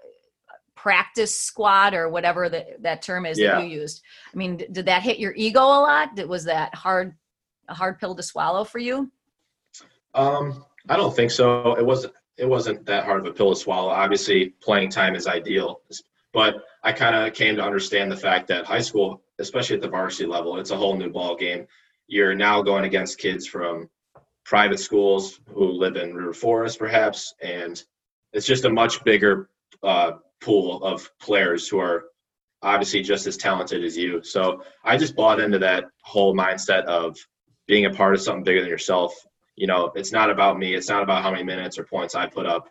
practice 0.75 1.37
squad 1.37 1.93
or 1.93 2.07
whatever 2.07 2.47
that 2.47 2.81
that 2.81 3.01
term 3.01 3.25
is 3.25 3.37
yeah. 3.37 3.55
that 3.55 3.63
you 3.63 3.81
used. 3.81 4.01
I 4.33 4.37
mean, 4.37 4.57
did 4.71 4.85
that 4.85 5.03
hit 5.03 5.19
your 5.19 5.33
ego 5.35 5.59
a 5.59 5.61
lot? 5.61 6.27
Was 6.27 6.45
that 6.45 6.73
hard 6.73 7.15
a 7.69 7.73
hard 7.73 7.99
pill 7.99 8.15
to 8.15 8.23
swallow 8.23 8.63
for 8.63 8.79
you? 8.79 9.11
Um, 10.13 10.65
I 10.89 10.97
don't 10.97 11.15
think 11.15 11.31
so. 11.31 11.75
It 11.75 11.85
wasn't. 11.85 12.13
It 12.37 12.47
wasn't 12.47 12.85
that 12.85 13.03
hard 13.03 13.19
of 13.19 13.25
a 13.25 13.33
pill 13.33 13.53
to 13.53 13.59
swallow. 13.59 13.89
Obviously, 13.89 14.49
playing 14.61 14.89
time 14.89 15.13
is 15.13 15.27
ideal, 15.27 15.81
but 16.31 16.63
I 16.83 16.93
kind 16.93 17.13
of 17.13 17.33
came 17.33 17.57
to 17.57 17.63
understand 17.63 18.09
the 18.09 18.17
fact 18.17 18.47
that 18.47 18.65
high 18.65 18.79
school, 18.79 19.21
especially 19.39 19.75
at 19.75 19.81
the 19.81 19.89
varsity 19.89 20.25
level, 20.25 20.57
it's 20.57 20.71
a 20.71 20.77
whole 20.77 20.95
new 20.95 21.09
ball 21.09 21.35
game. 21.35 21.67
You're 22.07 22.35
now 22.35 22.61
going 22.61 22.85
against 22.85 23.17
kids 23.17 23.45
from 23.45 23.89
private 24.45 24.79
schools 24.79 25.41
who 25.53 25.65
live 25.65 25.97
in 25.97 26.15
River 26.15 26.33
Forest, 26.33 26.79
perhaps, 26.79 27.35
and 27.41 27.83
it's 28.31 28.47
just 28.47 28.63
a 28.63 28.69
much 28.69 29.03
bigger 29.03 29.49
uh, 29.83 30.13
pool 30.41 30.81
of 30.83 31.11
players 31.19 31.67
who 31.67 31.79
are 31.79 32.05
obviously 32.61 33.01
just 33.01 33.27
as 33.27 33.37
talented 33.37 33.83
as 33.83 33.97
you. 33.97 34.23
So 34.23 34.63
I 34.83 34.97
just 34.97 35.15
bought 35.15 35.39
into 35.39 35.59
that 35.59 35.85
whole 36.01 36.35
mindset 36.35 36.85
of 36.85 37.17
being 37.69 37.85
a 37.85 37.91
part 37.91 38.15
of 38.15 38.21
something 38.21 38.43
bigger 38.43 38.61
than 38.61 38.69
yourself. 38.69 39.13
You 39.55 39.67
know, 39.67 39.91
it's 39.93 40.11
not 40.11 40.31
about 40.31 40.57
me. 40.57 40.73
It's 40.73 40.89
not 40.89 41.03
about 41.03 41.21
how 41.21 41.29
many 41.29 41.43
minutes 41.43 41.77
or 41.77 41.83
points 41.83 42.15
I 42.15 42.25
put 42.25 42.47
up, 42.47 42.67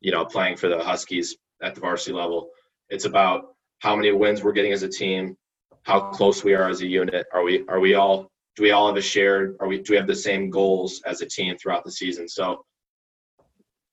you 0.00 0.12
know, 0.12 0.24
playing 0.24 0.56
for 0.56 0.68
the 0.68 0.78
Huskies 0.78 1.36
at 1.60 1.74
the 1.74 1.80
varsity 1.80 2.12
level. 2.12 2.50
It's 2.88 3.06
about 3.06 3.56
how 3.80 3.96
many 3.96 4.12
wins 4.12 4.44
we're 4.44 4.52
getting 4.52 4.72
as 4.72 4.84
a 4.84 4.88
team, 4.88 5.36
how 5.82 6.10
close 6.10 6.44
we 6.44 6.54
are 6.54 6.70
as 6.70 6.80
a 6.80 6.86
unit. 6.86 7.26
Are 7.34 7.42
we 7.42 7.64
are 7.68 7.80
we 7.80 7.94
all 7.94 8.30
do 8.54 8.62
we 8.62 8.70
all 8.70 8.86
have 8.86 8.96
a 8.96 9.02
shared 9.02 9.56
are 9.58 9.66
we 9.66 9.82
do 9.82 9.92
we 9.92 9.96
have 9.96 10.06
the 10.06 10.14
same 10.14 10.48
goals 10.48 11.02
as 11.04 11.20
a 11.22 11.26
team 11.26 11.56
throughout 11.58 11.84
the 11.84 11.90
season? 11.90 12.28
So 12.28 12.64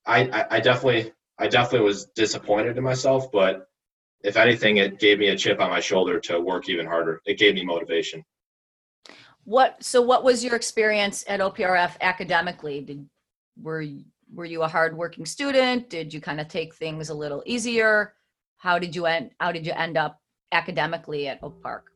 I, 0.05 0.25
I, 0.25 0.45
I 0.57 0.59
definitely 0.59 1.13
I 1.39 1.47
definitely 1.47 1.87
was 1.87 2.05
disappointed 2.15 2.77
in 2.77 2.83
myself, 2.83 3.31
but 3.31 3.65
if 4.23 4.37
anything, 4.37 4.77
it 4.77 4.99
gave 4.99 5.17
me 5.17 5.29
a 5.29 5.35
chip 5.35 5.59
on 5.59 5.71
my 5.71 5.79
shoulder 5.79 6.19
to 6.19 6.39
work 6.39 6.69
even 6.69 6.85
harder. 6.85 7.21
It 7.25 7.39
gave 7.39 7.55
me 7.55 7.65
motivation. 7.65 8.23
What 9.45 9.83
so 9.83 10.01
what 10.01 10.23
was 10.23 10.43
your 10.43 10.55
experience 10.55 11.23
at 11.27 11.39
OPRF 11.39 11.99
academically? 12.01 12.81
Did 12.81 13.07
were 13.61 13.85
were 14.33 14.45
you 14.45 14.63
a 14.63 14.67
hardworking 14.67 15.25
student? 15.25 15.89
Did 15.89 16.13
you 16.13 16.21
kind 16.21 16.39
of 16.39 16.47
take 16.47 16.73
things 16.75 17.09
a 17.09 17.13
little 17.13 17.43
easier? 17.45 18.13
How 18.57 18.79
did 18.79 18.95
you 18.95 19.05
end 19.05 19.31
how 19.39 19.51
did 19.51 19.65
you 19.65 19.73
end 19.73 19.97
up 19.97 20.21
academically 20.51 21.27
at 21.27 21.39
Oak 21.43 21.61
Park? 21.61 21.87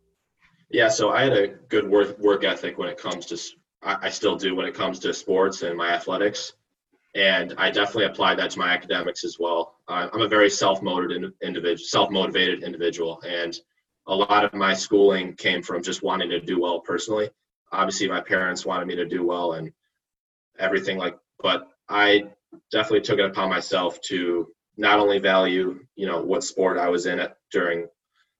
Yeah, 0.69 0.89
so 0.89 1.11
I 1.11 1.23
had 1.23 1.33
a 1.33 1.47
good 1.47 1.89
work 1.89 2.19
work 2.19 2.43
ethic 2.43 2.77
when 2.77 2.89
it 2.89 2.97
comes 2.97 3.25
to 3.27 3.37
I 3.81 4.09
still 4.09 4.35
do 4.35 4.55
when 4.55 4.65
it 4.65 4.73
comes 4.73 4.99
to 4.99 5.13
sports 5.13 5.61
and 5.61 5.77
my 5.77 5.89
athletics, 5.89 6.53
and 7.15 7.53
I 7.57 7.69
definitely 7.69 8.05
applied 8.05 8.39
that 8.39 8.51
to 8.51 8.59
my 8.59 8.69
academics 8.69 9.23
as 9.23 9.37
well. 9.39 9.75
I'm 9.87 10.21
a 10.21 10.27
very 10.27 10.49
self-motivated 10.49 11.31
individual, 11.41 11.87
self-motivated 11.87 12.63
individual, 12.63 13.21
and 13.25 13.57
a 14.07 14.15
lot 14.15 14.45
of 14.45 14.53
my 14.53 14.73
schooling 14.73 15.33
came 15.33 15.61
from 15.61 15.83
just 15.83 16.01
wanting 16.01 16.29
to 16.29 16.39
do 16.39 16.59
well 16.59 16.79
personally. 16.79 17.29
Obviously, 17.71 18.07
my 18.07 18.21
parents 18.21 18.65
wanted 18.65 18.87
me 18.87 18.95
to 18.95 19.05
do 19.05 19.25
well 19.25 19.53
and 19.53 19.71
everything 20.57 20.97
like, 20.97 21.17
but 21.39 21.67
I 21.89 22.29
definitely 22.71 23.01
took 23.01 23.19
it 23.19 23.25
upon 23.25 23.49
myself 23.49 23.99
to 24.01 24.47
not 24.77 24.99
only 24.99 25.19
value, 25.19 25.79
you 25.95 26.07
know, 26.07 26.21
what 26.21 26.43
sport 26.43 26.77
I 26.77 26.89
was 26.89 27.05
in 27.05 27.25
during 27.51 27.87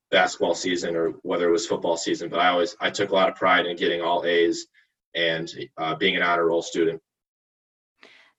basketball 0.09 0.55
season 0.55 0.95
or 0.95 1.09
whether 1.23 1.49
it 1.49 1.51
was 1.51 1.67
football 1.67 1.97
season, 1.97 2.29
but 2.29 2.39
I 2.39 2.49
always 2.49 2.75
I 2.79 2.89
took 2.89 3.09
a 3.09 3.15
lot 3.15 3.29
of 3.29 3.35
pride 3.35 3.65
in 3.65 3.75
getting 3.75 4.01
all 4.01 4.23
A's 4.25 4.67
and 5.15 5.51
uh, 5.77 5.95
being 5.95 6.15
an 6.15 6.21
honor 6.21 6.45
roll 6.45 6.61
student. 6.61 7.01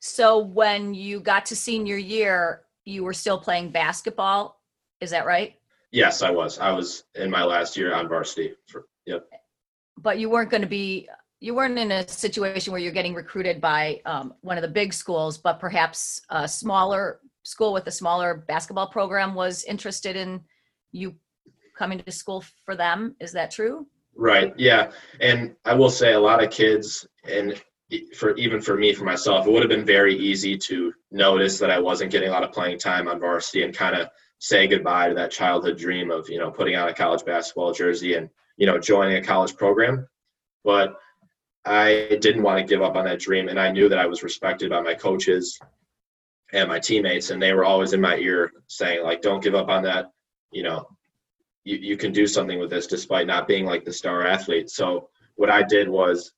So 0.01 0.39
when 0.39 0.95
you 0.95 1.21
got 1.21 1.47
to 1.47 1.57
senior 1.57 1.97
year, 1.97 2.63
you 2.85 3.05
were 3.05 3.13
still 3.13 3.39
playing 3.39 3.71
basketball. 3.71 4.61
Is 5.01 5.11
that 5.11 5.27
right? 5.27 5.57
Yes, 5.91 6.23
I 6.23 6.31
was. 6.31 6.59
I 6.59 6.71
was 6.73 7.05
in 7.15 7.31
my 7.31 7.45
last 7.45 7.77
year 7.77 7.95
on 7.95 8.09
varsity. 8.09 8.55
For, 8.67 8.87
yep. 9.07 9.27
But 9.97 10.19
you 10.19 10.29
weren't 10.29 10.51
going 10.51 10.63
to 10.63 10.69
be 10.69 11.09
you 11.41 11.55
weren't 11.55 11.79
in 11.79 11.93
a 11.93 12.09
situation 12.09 12.73
where 12.73 12.81
you're 12.81 12.93
getting 12.93 13.15
recruited 13.15 13.61
by 13.61 14.01
um, 14.05 14.35
one 14.41 14.59
of 14.59 14.63
the 14.63 14.69
big 14.69 14.93
schools, 14.93 15.39
but 15.39 15.61
perhaps 15.61 16.21
a 16.31 16.49
smaller 16.49 17.21
school 17.45 17.73
with 17.73 17.87
a 17.87 17.93
smaller 17.93 18.45
basketball 18.49 18.89
program 18.89 19.35
was 19.35 19.65
interested 19.65 20.17
in 20.17 20.41
you 20.91 21.15
coming 21.77 21.99
to 22.01 22.13
school 22.13 22.45
for 22.65 22.75
them. 22.75 23.15
Is 23.21 23.33
that 23.33 23.53
true? 23.53 23.87
Right. 24.17 24.53
Yeah. 24.59 24.91
And 25.21 25.55
I 25.65 25.75
will 25.75 25.91
say 25.91 26.15
a 26.15 26.21
lot 26.21 26.43
of 26.43 26.51
kids 26.51 27.07
and 27.25 27.61
for 28.17 28.37
even 28.37 28.61
for 28.61 28.77
me 28.77 28.93
for 28.93 29.05
myself, 29.05 29.47
it 29.47 29.53
would 29.53 29.63
have 29.63 29.71
been 29.71 29.87
very 29.87 30.15
easy 30.15 30.59
to 30.59 30.93
notice 31.11 31.59
that 31.59 31.71
I 31.71 31.79
wasn't 31.79 32.11
getting 32.11 32.29
a 32.29 32.33
lot 32.33 32.43
of 32.43 32.53
playing 32.53 32.79
time 32.79 33.09
on 33.09 33.21
varsity 33.21 33.63
and 33.63 33.75
kind 33.75 33.97
of 33.97 34.09
say 34.39 34.67
goodbye 34.67 35.09
to 35.09 35.15
that 35.15 35.31
childhood 35.31 35.79
dream 35.79 36.11
of, 36.11 36.29
you 36.29 36.39
know, 36.39 36.51
putting 36.51 36.77
on 36.77 36.89
a 36.89 36.95
college 36.95 37.25
basketball 37.25 37.73
jersey 37.73 38.15
and, 38.15 38.31
you 38.57 38.67
know, 38.67 38.79
joining 38.79 39.17
a 39.17 39.23
college 39.23 39.57
program. 39.57 40.07
But 40.65 40.97
I 41.65 42.19
didn't 42.21 42.43
want 42.43 42.59
to 42.59 42.65
give 42.65 42.83
up 42.83 42.97
on 42.97 43.05
that 43.05 43.19
dream 43.19 43.49
and 43.49 43.59
I 43.59 43.71
knew 43.71 43.89
that 43.89 43.99
I 43.99 44.07
was 44.07 44.23
respected 44.23 44.71
by 44.71 44.81
my 44.81 44.95
coaches 44.95 45.59
and 46.53 46.69
my 46.69 46.79
teammates 46.79 47.31
and 47.31 47.43
they 47.43 47.53
were 47.53 47.65
always 47.65 47.93
in 47.93 48.01
my 48.01 48.17
ear 48.17 48.53
saying 48.69 49.03
like 49.03 49.23
don't 49.23 49.43
give 49.43 49.55
up 49.55 49.69
on 49.69 49.83
that, 49.83 50.11
you 50.53 50.63
know, 50.63 50.87
you, 51.65 51.77
you 51.77 51.97
can 51.97 52.13
do 52.13 52.27
something 52.27 52.59
with 52.59 52.71
this 52.71 52.87
despite 52.87 53.27
not 53.27 53.49
being 53.49 53.67
like 53.67 53.85
the 53.85 53.93
star 53.93 54.27
athlete. 54.27 54.71
So 54.71 55.11
what 55.37 55.51
I 55.51 55.63
did 55.63 55.89
was 55.89 56.33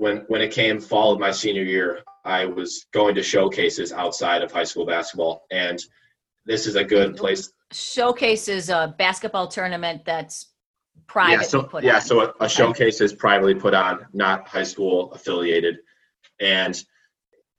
when 0.00 0.24
when 0.28 0.40
it 0.40 0.50
came 0.50 0.80
fall 0.80 1.12
of 1.12 1.20
my 1.20 1.30
senior 1.30 1.62
year, 1.62 2.02
I 2.24 2.46
was 2.46 2.86
going 2.92 3.14
to 3.14 3.22
showcases 3.22 3.92
outside 3.92 4.42
of 4.42 4.50
high 4.50 4.64
school 4.64 4.86
basketball, 4.86 5.44
and 5.50 5.78
this 6.46 6.66
is 6.66 6.76
a 6.76 6.84
good 6.84 7.16
place. 7.16 7.52
Showcase 7.72 8.48
is 8.48 8.68
a 8.68 8.94
basketball 8.98 9.48
tournament 9.48 10.04
that's 10.04 10.46
privately 11.06 11.36
Yeah, 11.36 11.48
so 11.48 11.62
put 11.62 11.84
yeah, 11.84 11.96
on. 11.96 12.00
so 12.00 12.20
a, 12.20 12.34
a 12.40 12.48
showcase 12.48 13.00
is 13.00 13.12
privately 13.12 13.54
put 13.54 13.74
on, 13.74 14.06
not 14.12 14.48
high 14.48 14.62
school 14.64 15.12
affiliated, 15.12 15.78
and 16.40 16.82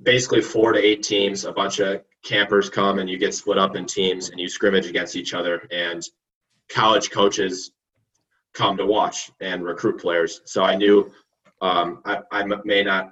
basically 0.02 0.41
four 0.41 0.74
to 0.74 0.80
eight 0.80 1.04
teams, 1.04 1.46
a 1.46 1.52
bunch 1.52 1.80
of 1.80 2.02
campers 2.24 2.70
come, 2.70 3.00
and 3.00 3.10
you 3.10 3.17
get 3.17 3.34
split 3.34 3.58
up 3.58 3.76
in 3.76 3.86
teams, 3.86 4.30
and 4.30 4.39
you 4.39 4.50
scrimmage 4.50 4.88
against 4.88 5.15
each 5.15 5.34
other, 5.34 5.67
and 5.72 6.04
college 6.70 7.12
coaches 7.12 7.72
come 8.54 8.78
to 8.78 8.86
watch 8.86 9.32
and 9.39 9.63
recruit 9.63 10.00
players. 10.00 10.41
So 10.46 10.63
I 10.63 10.76
knew 10.76 11.12
um, 11.62 12.02
I, 12.06 12.20
I 12.32 12.44
may 12.65 12.84
not 12.84 13.12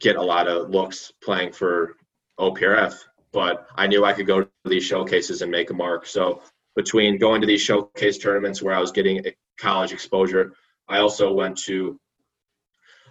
get 0.00 0.16
a 0.16 0.22
lot 0.22 0.48
of 0.48 0.70
looks 0.70 1.12
playing 1.22 1.52
for 1.52 1.96
OPRF, 2.38 2.94
but 3.32 3.66
I 3.76 3.86
knew 3.86 4.04
I 4.04 4.12
could 4.12 4.26
go 4.26 4.42
to 4.42 4.47
these 4.64 4.84
showcases 4.84 5.42
and 5.42 5.50
make 5.50 5.70
a 5.70 5.74
mark. 5.74 6.06
So 6.06 6.42
between 6.76 7.18
going 7.18 7.40
to 7.40 7.46
these 7.46 7.60
showcase 7.60 8.18
tournaments 8.18 8.62
where 8.62 8.74
I 8.74 8.80
was 8.80 8.92
getting 8.92 9.24
college 9.58 9.92
exposure, 9.92 10.52
I 10.88 10.98
also 10.98 11.32
went 11.32 11.58
to 11.64 11.98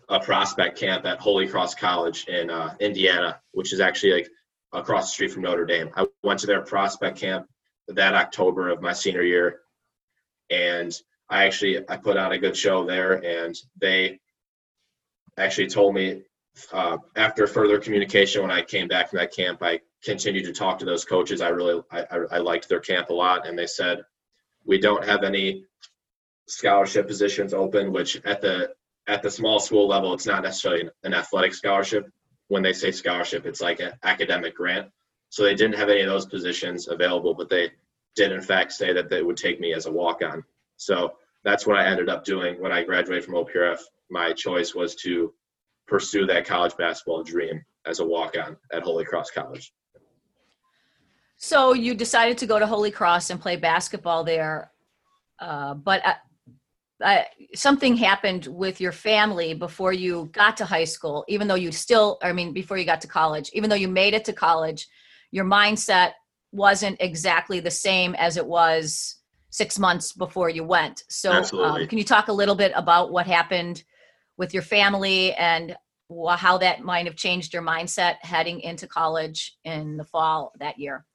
a 0.09 0.19
prospect 0.19 0.77
camp 0.77 1.05
at 1.05 1.19
Holy 1.19 1.47
Cross 1.47 1.75
College 1.75 2.27
in 2.27 2.49
uh, 2.49 2.75
Indiana, 2.79 3.41
which 3.51 3.73
is 3.73 3.79
actually 3.79 4.13
like 4.13 4.29
across 4.73 5.07
the 5.07 5.13
street 5.13 5.31
from 5.31 5.43
Notre 5.43 5.65
Dame. 5.65 5.89
I 5.95 6.05
went 6.23 6.39
to 6.41 6.47
their 6.47 6.61
prospect 6.61 7.17
camp 7.17 7.47
that 7.89 8.13
October 8.13 8.69
of 8.69 8.81
my 8.81 8.93
senior 8.93 9.23
year, 9.23 9.59
and 10.49 10.93
I 11.29 11.45
actually 11.45 11.79
I 11.89 11.97
put 11.97 12.17
on 12.17 12.31
a 12.31 12.37
good 12.37 12.55
show 12.55 12.85
there, 12.85 13.13
and 13.13 13.55
they 13.79 14.19
actually 15.37 15.67
told 15.67 15.93
me 15.93 16.23
uh, 16.73 16.97
after 17.15 17.47
further 17.47 17.79
communication 17.79 18.41
when 18.41 18.51
I 18.51 18.61
came 18.61 18.87
back 18.87 19.09
from 19.09 19.19
that 19.19 19.33
camp, 19.33 19.61
I 19.61 19.81
continued 20.03 20.45
to 20.45 20.53
talk 20.53 20.79
to 20.79 20.85
those 20.85 21.05
coaches. 21.05 21.41
I 21.41 21.49
really 21.49 21.81
I, 21.91 22.05
I, 22.31 22.37
liked 22.37 22.69
their 22.69 22.79
camp 22.79 23.09
a 23.09 23.13
lot, 23.13 23.47
and 23.47 23.57
they 23.57 23.67
said 23.67 24.03
we 24.65 24.79
don't 24.79 25.05
have 25.05 25.23
any 25.23 25.65
scholarship 26.47 27.07
positions 27.07 27.53
open, 27.53 27.91
which 27.91 28.21
at 28.25 28.41
the 28.41 28.73
at 29.07 29.21
the 29.23 29.31
small 29.31 29.59
school 29.59 29.87
level, 29.87 30.13
it's 30.13 30.25
not 30.25 30.43
necessarily 30.43 30.89
an 31.03 31.13
athletic 31.13 31.53
scholarship. 31.53 32.09
When 32.49 32.63
they 32.63 32.73
say 32.73 32.91
scholarship, 32.91 33.45
it's 33.45 33.61
like 33.61 33.79
an 33.79 33.93
academic 34.03 34.55
grant. 34.55 34.89
So 35.29 35.43
they 35.43 35.55
didn't 35.55 35.75
have 35.77 35.89
any 35.89 36.01
of 36.01 36.09
those 36.09 36.25
positions 36.25 36.87
available, 36.87 37.33
but 37.33 37.49
they 37.49 37.71
did 38.15 38.31
in 38.31 38.41
fact 38.41 38.71
say 38.71 38.93
that 38.93 39.09
they 39.09 39.21
would 39.21 39.37
take 39.37 39.59
me 39.59 39.73
as 39.73 39.85
a 39.85 39.91
walk-on. 39.91 40.43
So 40.77 41.13
that's 41.43 41.65
what 41.65 41.77
I 41.77 41.85
ended 41.85 42.09
up 42.09 42.23
doing 42.23 42.59
when 42.59 42.71
I 42.71 42.83
graduated 42.83 43.25
from 43.25 43.35
OPRF. 43.35 43.79
My 44.09 44.33
choice 44.33 44.73
was 44.73 44.95
to 44.95 45.33
pursue 45.87 46.25
that 46.27 46.45
college 46.45 46.75
basketball 46.77 47.23
dream 47.23 47.63
as 47.85 47.99
a 47.99 48.05
walk-on 48.05 48.57
at 48.71 48.83
Holy 48.83 49.05
Cross 49.05 49.31
College. 49.31 49.73
So 51.37 51.73
you 51.73 51.93
decided 51.93 52.37
to 52.39 52.45
go 52.45 52.59
to 52.59 52.65
Holy 52.65 52.91
Cross 52.91 53.29
and 53.29 53.39
play 53.39 53.55
basketball 53.55 54.23
there, 54.23 54.71
uh, 55.39 55.75
but 55.75 56.05
uh, 56.05 56.13
uh, 57.03 57.21
something 57.53 57.95
happened 57.95 58.47
with 58.47 58.81
your 58.81 58.91
family 58.91 59.53
before 59.53 59.93
you 59.93 60.29
got 60.33 60.57
to 60.57 60.65
high 60.65 60.83
school. 60.83 61.23
Even 61.27 61.47
though 61.47 61.55
you 61.55 61.71
still, 61.71 62.17
I 62.23 62.33
mean, 62.33 62.53
before 62.53 62.77
you 62.77 62.85
got 62.85 63.01
to 63.01 63.07
college, 63.07 63.51
even 63.53 63.69
though 63.69 63.75
you 63.75 63.87
made 63.87 64.15
it 64.15 64.25
to 64.25 64.33
college, 64.33 64.87
your 65.31 65.45
mindset 65.45 66.13
wasn't 66.51 66.97
exactly 66.99 67.59
the 67.59 67.71
same 67.71 68.15
as 68.15 68.35
it 68.35 68.45
was 68.45 69.17
six 69.51 69.77
months 69.77 70.11
before 70.11 70.49
you 70.49 70.63
went. 70.63 71.03
So, 71.07 71.31
um, 71.31 71.87
can 71.87 71.99
you 71.99 72.03
talk 72.03 72.29
a 72.29 72.33
little 72.33 72.55
bit 72.55 72.71
about 72.75 73.11
what 73.11 73.27
happened 73.27 73.83
with 74.37 74.53
your 74.53 74.63
family 74.63 75.33
and 75.33 75.75
how 76.37 76.57
that 76.57 76.81
might 76.81 77.05
have 77.05 77.15
changed 77.15 77.53
your 77.53 77.63
mindset 77.63 78.15
heading 78.21 78.61
into 78.61 78.87
college 78.87 79.57
in 79.63 79.97
the 79.97 80.05
fall 80.05 80.53
that 80.59 80.79
year? 80.79 81.05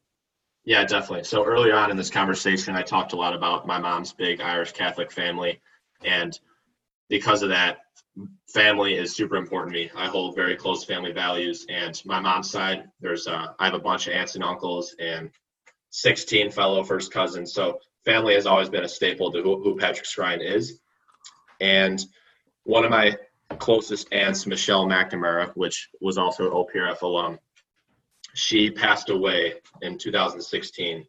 Yeah, 0.64 0.84
definitely. 0.84 1.24
So 1.24 1.44
early 1.44 1.72
on 1.72 1.90
in 1.90 1.96
this 1.96 2.10
conversation, 2.10 2.76
I 2.76 2.82
talked 2.82 3.14
a 3.14 3.16
lot 3.16 3.34
about 3.34 3.66
my 3.66 3.78
mom's 3.78 4.12
big 4.12 4.40
Irish 4.40 4.72
Catholic 4.72 5.10
family. 5.10 5.60
And 6.04 6.38
because 7.08 7.42
of 7.42 7.48
that, 7.48 7.78
family 8.48 8.94
is 8.94 9.16
super 9.16 9.36
important 9.36 9.72
to 9.74 9.80
me. 9.80 9.90
I 9.96 10.06
hold 10.06 10.36
very 10.36 10.54
close 10.54 10.84
family 10.84 11.12
values. 11.12 11.66
And 11.68 12.00
my 12.04 12.20
mom's 12.20 12.50
side, 12.50 12.84
there's 13.00 13.26
uh, 13.26 13.48
I 13.58 13.64
have 13.64 13.74
a 13.74 13.80
bunch 13.80 14.06
of 14.06 14.12
aunts 14.12 14.34
and 14.34 14.44
uncles 14.44 14.94
and 15.00 15.30
16 15.90 16.50
fellow 16.50 16.84
first 16.84 17.12
cousins. 17.12 17.52
So 17.52 17.78
family 18.04 18.34
has 18.34 18.46
always 18.46 18.68
been 18.68 18.84
a 18.84 18.88
staple 18.88 19.32
to 19.32 19.42
who, 19.42 19.62
who 19.62 19.76
Patrick 19.76 20.06
Scrine 20.06 20.42
is. 20.42 20.80
And 21.60 22.04
one 22.64 22.84
of 22.84 22.90
my 22.90 23.16
closest 23.58 24.12
aunts, 24.12 24.46
Michelle 24.46 24.86
McNamara, 24.86 25.52
which 25.54 25.88
was 26.00 26.18
also 26.18 26.46
an 26.46 26.52
OPRF 26.52 27.02
alum, 27.02 27.38
she 28.34 28.70
passed 28.70 29.10
away 29.10 29.54
in 29.82 29.98
2016. 29.98 31.04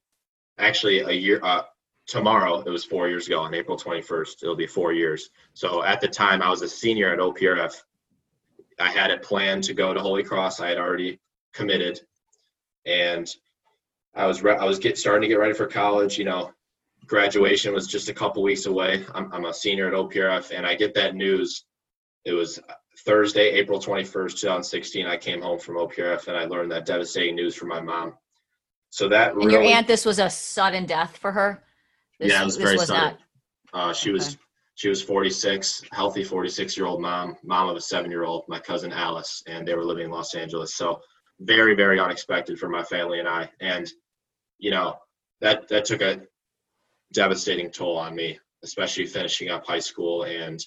Actually, 0.57 0.99
a 0.99 1.11
year 1.11 1.39
uh, 1.43 1.63
tomorrow, 2.07 2.61
it 2.61 2.69
was 2.69 2.83
four 2.83 3.07
years 3.07 3.27
ago 3.27 3.39
on 3.39 3.53
April 3.53 3.77
21st. 3.77 4.43
It'll 4.43 4.55
be 4.55 4.67
four 4.67 4.93
years. 4.93 5.29
So 5.53 5.83
at 5.83 6.01
the 6.01 6.07
time, 6.07 6.41
I 6.41 6.49
was 6.49 6.61
a 6.61 6.69
senior 6.69 7.13
at 7.13 7.19
OPRF. 7.19 7.81
I 8.79 8.89
had 8.89 9.11
it 9.11 9.23
planned 9.23 9.63
to 9.65 9.73
go 9.73 9.93
to 9.93 9.99
Holy 9.99 10.23
Cross. 10.23 10.59
I 10.59 10.69
had 10.69 10.77
already 10.77 11.19
committed, 11.53 12.01
and 12.85 13.29
I 14.15 14.25
was 14.25 14.43
re- 14.43 14.57
I 14.57 14.65
was 14.65 14.79
get 14.79 14.97
starting 14.97 15.21
to 15.21 15.27
get 15.27 15.39
ready 15.39 15.53
for 15.53 15.67
college. 15.67 16.17
You 16.17 16.25
know, 16.25 16.51
graduation 17.05 17.73
was 17.73 17.87
just 17.87 18.09
a 18.09 18.13
couple 18.13 18.43
weeks 18.43 18.65
away. 18.65 19.05
I'm, 19.13 19.31
I'm 19.33 19.45
a 19.45 19.53
senior 19.53 19.87
at 19.87 19.93
OPRF, 19.93 20.51
and 20.55 20.65
I 20.65 20.75
get 20.75 20.93
that 20.95 21.15
news. 21.15 21.65
It 22.25 22.33
was 22.33 22.59
Thursday, 22.99 23.49
April 23.51 23.79
21st, 23.79 24.39
2016. 24.39 25.05
I 25.05 25.17
came 25.17 25.41
home 25.41 25.59
from 25.59 25.75
OPRF 25.75 26.27
and 26.27 26.37
I 26.37 26.45
learned 26.45 26.71
that 26.71 26.85
devastating 26.85 27.35
news 27.35 27.55
from 27.55 27.69
my 27.69 27.81
mom. 27.81 28.13
So 28.91 29.09
that 29.09 29.31
And 29.31 29.37
really, 29.37 29.53
your 29.53 29.63
aunt, 29.63 29.87
this 29.87 30.05
was 30.05 30.19
a 30.19 30.29
sudden 30.29 30.85
death 30.85 31.17
for 31.17 31.31
her. 31.31 31.63
This, 32.19 32.31
yeah, 32.31 32.41
it 32.41 32.45
was 32.45 32.57
very 32.57 32.77
was 32.77 32.87
sudden. 32.87 33.17
not. 33.73 33.89
Uh, 33.89 33.93
she 33.93 34.11
was 34.11 34.37
she 34.75 34.89
was 34.89 35.01
46, 35.01 35.83
healthy 35.91 36.23
46 36.23 36.77
year 36.77 36.85
old 36.85 37.01
mom, 37.01 37.35
mom 37.43 37.69
of 37.69 37.75
a 37.75 37.81
seven 37.81 38.11
year 38.11 38.23
old, 38.23 38.43
my 38.47 38.59
cousin 38.59 38.91
Alice, 38.91 39.43
and 39.47 39.67
they 39.67 39.75
were 39.75 39.83
living 39.83 40.05
in 40.05 40.11
Los 40.11 40.35
Angeles. 40.35 40.75
So 40.75 41.01
very 41.39 41.75
very 41.75 41.99
unexpected 41.99 42.59
for 42.59 42.69
my 42.69 42.83
family 42.83 43.19
and 43.19 43.27
I, 43.27 43.49
and 43.59 43.91
you 44.59 44.69
know 44.69 44.95
that 45.41 45.67
that 45.69 45.85
took 45.85 46.01
a 46.01 46.21
devastating 47.13 47.71
toll 47.71 47.97
on 47.97 48.13
me, 48.13 48.37
especially 48.63 49.05
finishing 49.05 49.49
up 49.49 49.65
high 49.65 49.79
school 49.79 50.23
and. 50.23 50.59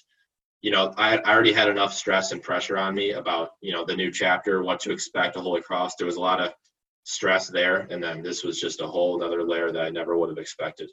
You 0.63 0.71
know, 0.71 0.91
I, 0.97 1.17
I 1.17 1.33
already 1.33 1.53
had 1.53 1.69
enough 1.69 1.93
stress 1.93 2.31
and 2.31 2.41
pressure 2.41 2.79
on 2.79 2.95
me 2.95 3.11
about, 3.11 3.51
you 3.61 3.71
know, 3.71 3.85
the 3.85 3.95
new 3.95 4.11
chapter, 4.11 4.63
what 4.63 4.79
to 4.81 4.91
expect 4.91 5.37
at 5.37 5.43
Holy 5.43 5.61
Cross. 5.61 5.95
There 5.95 6.07
was 6.07 6.15
a 6.15 6.19
lot 6.19 6.41
of 6.41 6.51
stress 7.03 7.47
there. 7.47 7.87
And 7.91 8.03
then 8.03 8.23
this 8.23 8.43
was 8.43 8.59
just 8.59 8.81
a 8.81 8.87
whole 8.87 9.21
another 9.21 9.43
layer 9.43 9.71
that 9.71 9.83
I 9.83 9.89
never 9.91 10.17
would 10.17 10.29
have 10.29 10.39
expected. 10.39 10.89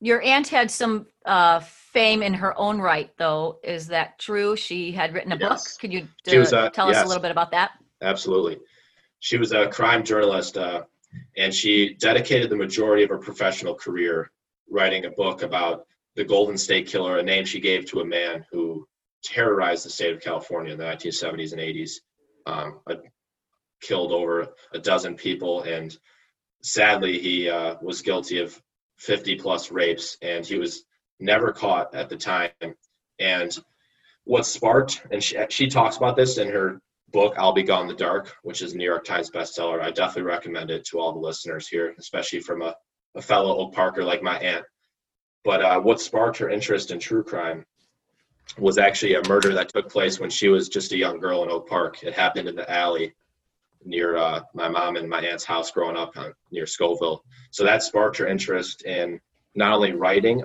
Your 0.00 0.22
aunt 0.22 0.46
had 0.46 0.70
some 0.70 1.06
uh, 1.26 1.58
fame 1.60 2.22
in 2.22 2.32
her 2.32 2.56
own 2.56 2.80
right, 2.80 3.10
though. 3.18 3.58
Is 3.64 3.88
that 3.88 4.20
true? 4.20 4.54
She 4.54 4.92
had 4.92 5.12
written 5.14 5.32
a 5.32 5.36
book. 5.36 5.50
Yes. 5.50 5.76
Could 5.76 5.92
you 5.92 6.06
uh, 6.28 6.56
uh, 6.56 6.70
tell 6.70 6.88
us 6.88 7.02
a 7.02 7.06
little 7.06 7.20
bit 7.20 7.32
about 7.32 7.50
that? 7.50 7.72
Absolutely. 8.02 8.60
She 9.18 9.36
was 9.36 9.50
a 9.50 9.66
crime 9.66 10.04
journalist, 10.04 10.56
uh, 10.56 10.82
and 11.36 11.54
she 11.54 11.94
dedicated 11.94 12.50
the 12.50 12.56
majority 12.56 13.02
of 13.02 13.10
her 13.10 13.18
professional 13.18 13.74
career 13.74 14.30
writing 14.70 15.04
a 15.04 15.10
book 15.10 15.42
about 15.42 15.86
the 16.16 16.24
Golden 16.24 16.58
State 16.58 16.86
Killer, 16.86 17.18
a 17.18 17.22
name 17.22 17.44
she 17.44 17.60
gave 17.60 17.86
to 17.86 18.00
a 18.00 18.04
man 18.04 18.44
who 18.50 18.86
terrorized 19.22 19.84
the 19.84 19.90
state 19.90 20.14
of 20.14 20.20
California 20.20 20.72
in 20.72 20.78
the 20.78 20.84
1970s 20.84 21.52
and 21.52 21.60
80s, 21.60 21.92
um, 22.46 22.80
killed 23.80 24.12
over 24.12 24.48
a 24.72 24.78
dozen 24.78 25.14
people, 25.14 25.62
and 25.62 25.96
sadly, 26.62 27.18
he 27.18 27.48
uh, 27.48 27.76
was 27.82 28.02
guilty 28.02 28.38
of 28.38 28.60
50 28.98 29.36
plus 29.36 29.70
rapes, 29.70 30.16
and 30.22 30.46
he 30.46 30.58
was 30.58 30.84
never 31.18 31.52
caught 31.52 31.94
at 31.94 32.08
the 32.08 32.16
time. 32.16 32.50
And 33.18 33.56
what 34.24 34.46
sparked, 34.46 35.04
and 35.10 35.22
she, 35.22 35.36
she 35.48 35.68
talks 35.68 35.96
about 35.96 36.16
this 36.16 36.38
in 36.38 36.48
her 36.48 36.80
book 37.12 37.34
i'll 37.38 37.52
be 37.52 37.62
gone 37.62 37.82
in 37.82 37.88
the 37.88 37.94
dark 37.94 38.34
which 38.42 38.62
is 38.62 38.72
a 38.72 38.76
new 38.76 38.84
york 38.84 39.04
times 39.04 39.30
bestseller. 39.30 39.80
I 39.80 39.90
definitely 39.90 40.22
recommend 40.22 40.70
it 40.70 40.84
to 40.86 40.98
all 40.98 41.12
the 41.12 41.18
listeners 41.18 41.68
here 41.68 41.94
especially 41.98 42.40
from 42.40 42.62
a, 42.62 42.74
a 43.14 43.22
fellow 43.22 43.56
oak 43.56 43.74
parker 43.74 44.04
like 44.04 44.22
my 44.22 44.38
aunt. 44.38 44.64
But 45.44 45.62
uh, 45.62 45.80
what 45.80 46.00
sparked 46.00 46.38
her 46.38 46.48
interest 46.48 46.90
in 46.90 46.98
true 46.98 47.24
crime 47.24 47.64
was 48.58 48.78
actually 48.78 49.14
a 49.14 49.28
murder 49.28 49.52
that 49.54 49.68
took 49.68 49.90
place 49.90 50.20
when 50.20 50.30
she 50.30 50.48
was 50.48 50.68
just 50.68 50.92
a 50.92 50.96
young 50.96 51.18
girl 51.18 51.42
in 51.42 51.50
oak 51.50 51.68
park. 51.68 52.02
It 52.02 52.14
happened 52.14 52.48
in 52.48 52.54
the 52.54 52.70
alley 52.70 53.12
near 53.84 54.16
uh, 54.16 54.42
my 54.54 54.68
mom 54.68 54.96
and 54.96 55.08
my 55.08 55.20
aunt's 55.20 55.44
house 55.44 55.72
growing 55.72 55.96
up 55.96 56.12
uh, 56.16 56.30
near 56.52 56.66
scoville. 56.66 57.24
So 57.50 57.64
that 57.64 57.82
sparked 57.82 58.18
her 58.18 58.28
interest 58.28 58.82
in 58.84 59.20
not 59.54 59.72
only 59.72 59.92
writing 59.92 60.44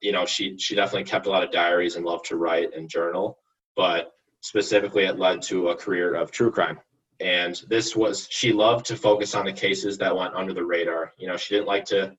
you 0.00 0.12
know 0.12 0.26
she 0.26 0.56
she 0.58 0.74
definitely 0.74 1.04
kept 1.04 1.26
a 1.26 1.30
lot 1.30 1.42
of 1.42 1.50
diaries 1.50 1.96
and 1.96 2.04
loved 2.04 2.26
to 2.26 2.36
write 2.36 2.74
and 2.74 2.88
journal 2.88 3.38
but 3.74 4.12
specifically 4.46 5.04
it 5.04 5.18
led 5.18 5.42
to 5.42 5.70
a 5.70 5.76
career 5.76 6.14
of 6.14 6.30
true 6.30 6.52
crime. 6.52 6.78
And 7.18 7.60
this 7.68 7.96
was 7.96 8.28
she 8.30 8.52
loved 8.52 8.86
to 8.86 8.96
focus 8.96 9.34
on 9.34 9.44
the 9.44 9.52
cases 9.52 9.98
that 9.98 10.16
went 10.16 10.34
under 10.34 10.54
the 10.54 10.64
radar. 10.64 11.12
You 11.18 11.26
know 11.26 11.36
she 11.36 11.54
didn't 11.54 11.66
like 11.66 11.84
to 11.86 12.16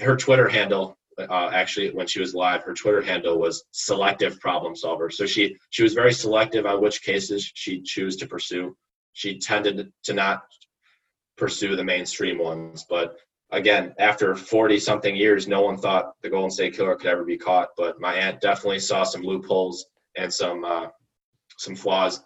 her 0.00 0.16
twitter 0.16 0.48
handle 0.48 0.96
uh, 1.18 1.50
actually 1.52 1.90
when 1.90 2.06
she 2.06 2.20
was 2.20 2.34
live 2.34 2.62
her 2.62 2.74
twitter 2.74 3.00
handle 3.00 3.38
was 3.38 3.64
selective 3.70 4.38
problem 4.40 4.76
solver. 4.76 5.08
So 5.08 5.24
she 5.24 5.56
she 5.70 5.82
was 5.82 5.94
very 5.94 6.12
selective 6.12 6.66
on 6.66 6.82
which 6.82 7.02
cases 7.02 7.50
she'd 7.54 7.84
choose 7.84 8.16
to 8.16 8.26
pursue. 8.26 8.76
She 9.14 9.38
tended 9.38 9.90
to 10.04 10.12
not 10.12 10.42
pursue 11.38 11.76
the 11.76 11.84
mainstream 11.84 12.38
ones 12.38 12.84
but 12.90 13.16
again 13.52 13.94
after 13.98 14.34
40 14.34 14.78
something 14.78 15.14
years 15.14 15.46
no 15.46 15.62
one 15.62 15.76
thought 15.76 16.12
the 16.22 16.30
golden 16.30 16.50
state 16.50 16.74
killer 16.74 16.96
could 16.96 17.10
ever 17.10 17.24
be 17.24 17.36
caught 17.36 17.68
but 17.76 18.00
my 18.00 18.14
aunt 18.14 18.40
definitely 18.40 18.80
saw 18.80 19.04
some 19.04 19.22
loopholes 19.22 19.86
and 20.16 20.32
some 20.32 20.64
uh, 20.64 20.86
some 21.56 21.76
flaws 21.76 22.22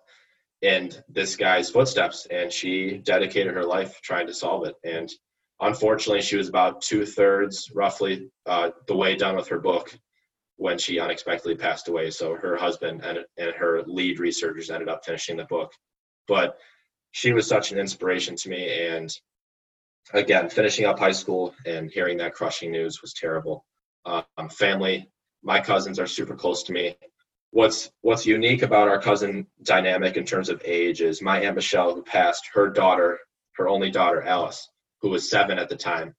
in 0.63 0.91
this 1.09 1.37
guy's 1.37 1.71
footsteps 1.71 2.27
and 2.31 2.53
she 2.53 2.99
dedicated 2.99 3.55
her 3.55 3.65
life 3.65 4.01
trying 4.03 4.27
to 4.27 4.35
solve 4.35 4.67
it. 4.67 4.75
And 4.85 5.11
unfortunately 5.61 6.23
she 6.23 6.37
was 6.37 6.49
about 6.49 6.83
two-thirds 6.83 7.71
roughly 7.75 8.31
uh, 8.47 8.71
the 8.87 8.97
way 8.97 9.17
done 9.17 9.37
with 9.37 9.49
her 9.49 9.59
book 9.59 9.97
when 10.57 10.79
she 10.79 11.01
unexpectedly 11.01 11.57
passed 11.57 11.89
away. 11.89 12.11
So 12.11 12.35
her 12.35 12.57
husband 12.57 13.03
and, 13.03 13.21
and 13.39 13.55
her 13.55 13.83
lead 13.87 14.21
researchers 14.21 14.71
ended 14.71 14.89
up 14.89 15.05
finishing 15.05 15.39
the 15.39 15.45
book. 15.45 15.73
But 16.29 16.59
she 17.13 17.33
was 17.33 17.47
such 17.47 17.73
an 17.73 17.79
inspiration 17.79 18.37
to 18.37 18.51
me 18.51 18.87
and 18.89 19.11
again 20.13 20.49
finishing 20.49 20.85
up 20.87 20.99
high 20.99 21.13
school 21.13 21.55
and 21.67 21.91
hearing 21.91 22.19
that 22.19 22.35
crushing 22.35 22.71
news 22.71 23.01
was 23.01 23.15
terrible. 23.15 23.65
Um, 24.05 24.49
family 24.51 25.11
my 25.43 25.61
cousins 25.61 25.99
are 25.99 26.07
super 26.07 26.35
close 26.35 26.63
to 26.65 26.73
me 26.73 26.97
what's 27.53 27.91
what's 28.03 28.27
unique 28.27 28.63
about 28.63 28.89
our 28.89 29.01
cousin 29.01 29.47
dynamic 29.63 30.17
in 30.17 30.25
terms 30.25 30.49
of 30.49 30.63
age 30.65 31.01
is 31.01 31.21
my 31.21 31.41
aunt 31.41 31.57
michelle 31.57 31.95
who 31.95 32.03
passed 32.03 32.49
her 32.55 32.69
daughter 32.69 33.19
her 33.55 33.69
only 33.69 33.91
daughter 33.91 34.23
alice 34.23 34.69
who 35.01 35.11
was 35.11 35.31
seven 35.31 35.59
at 35.59 35.69
the 35.69 35.77
time. 35.77 36.15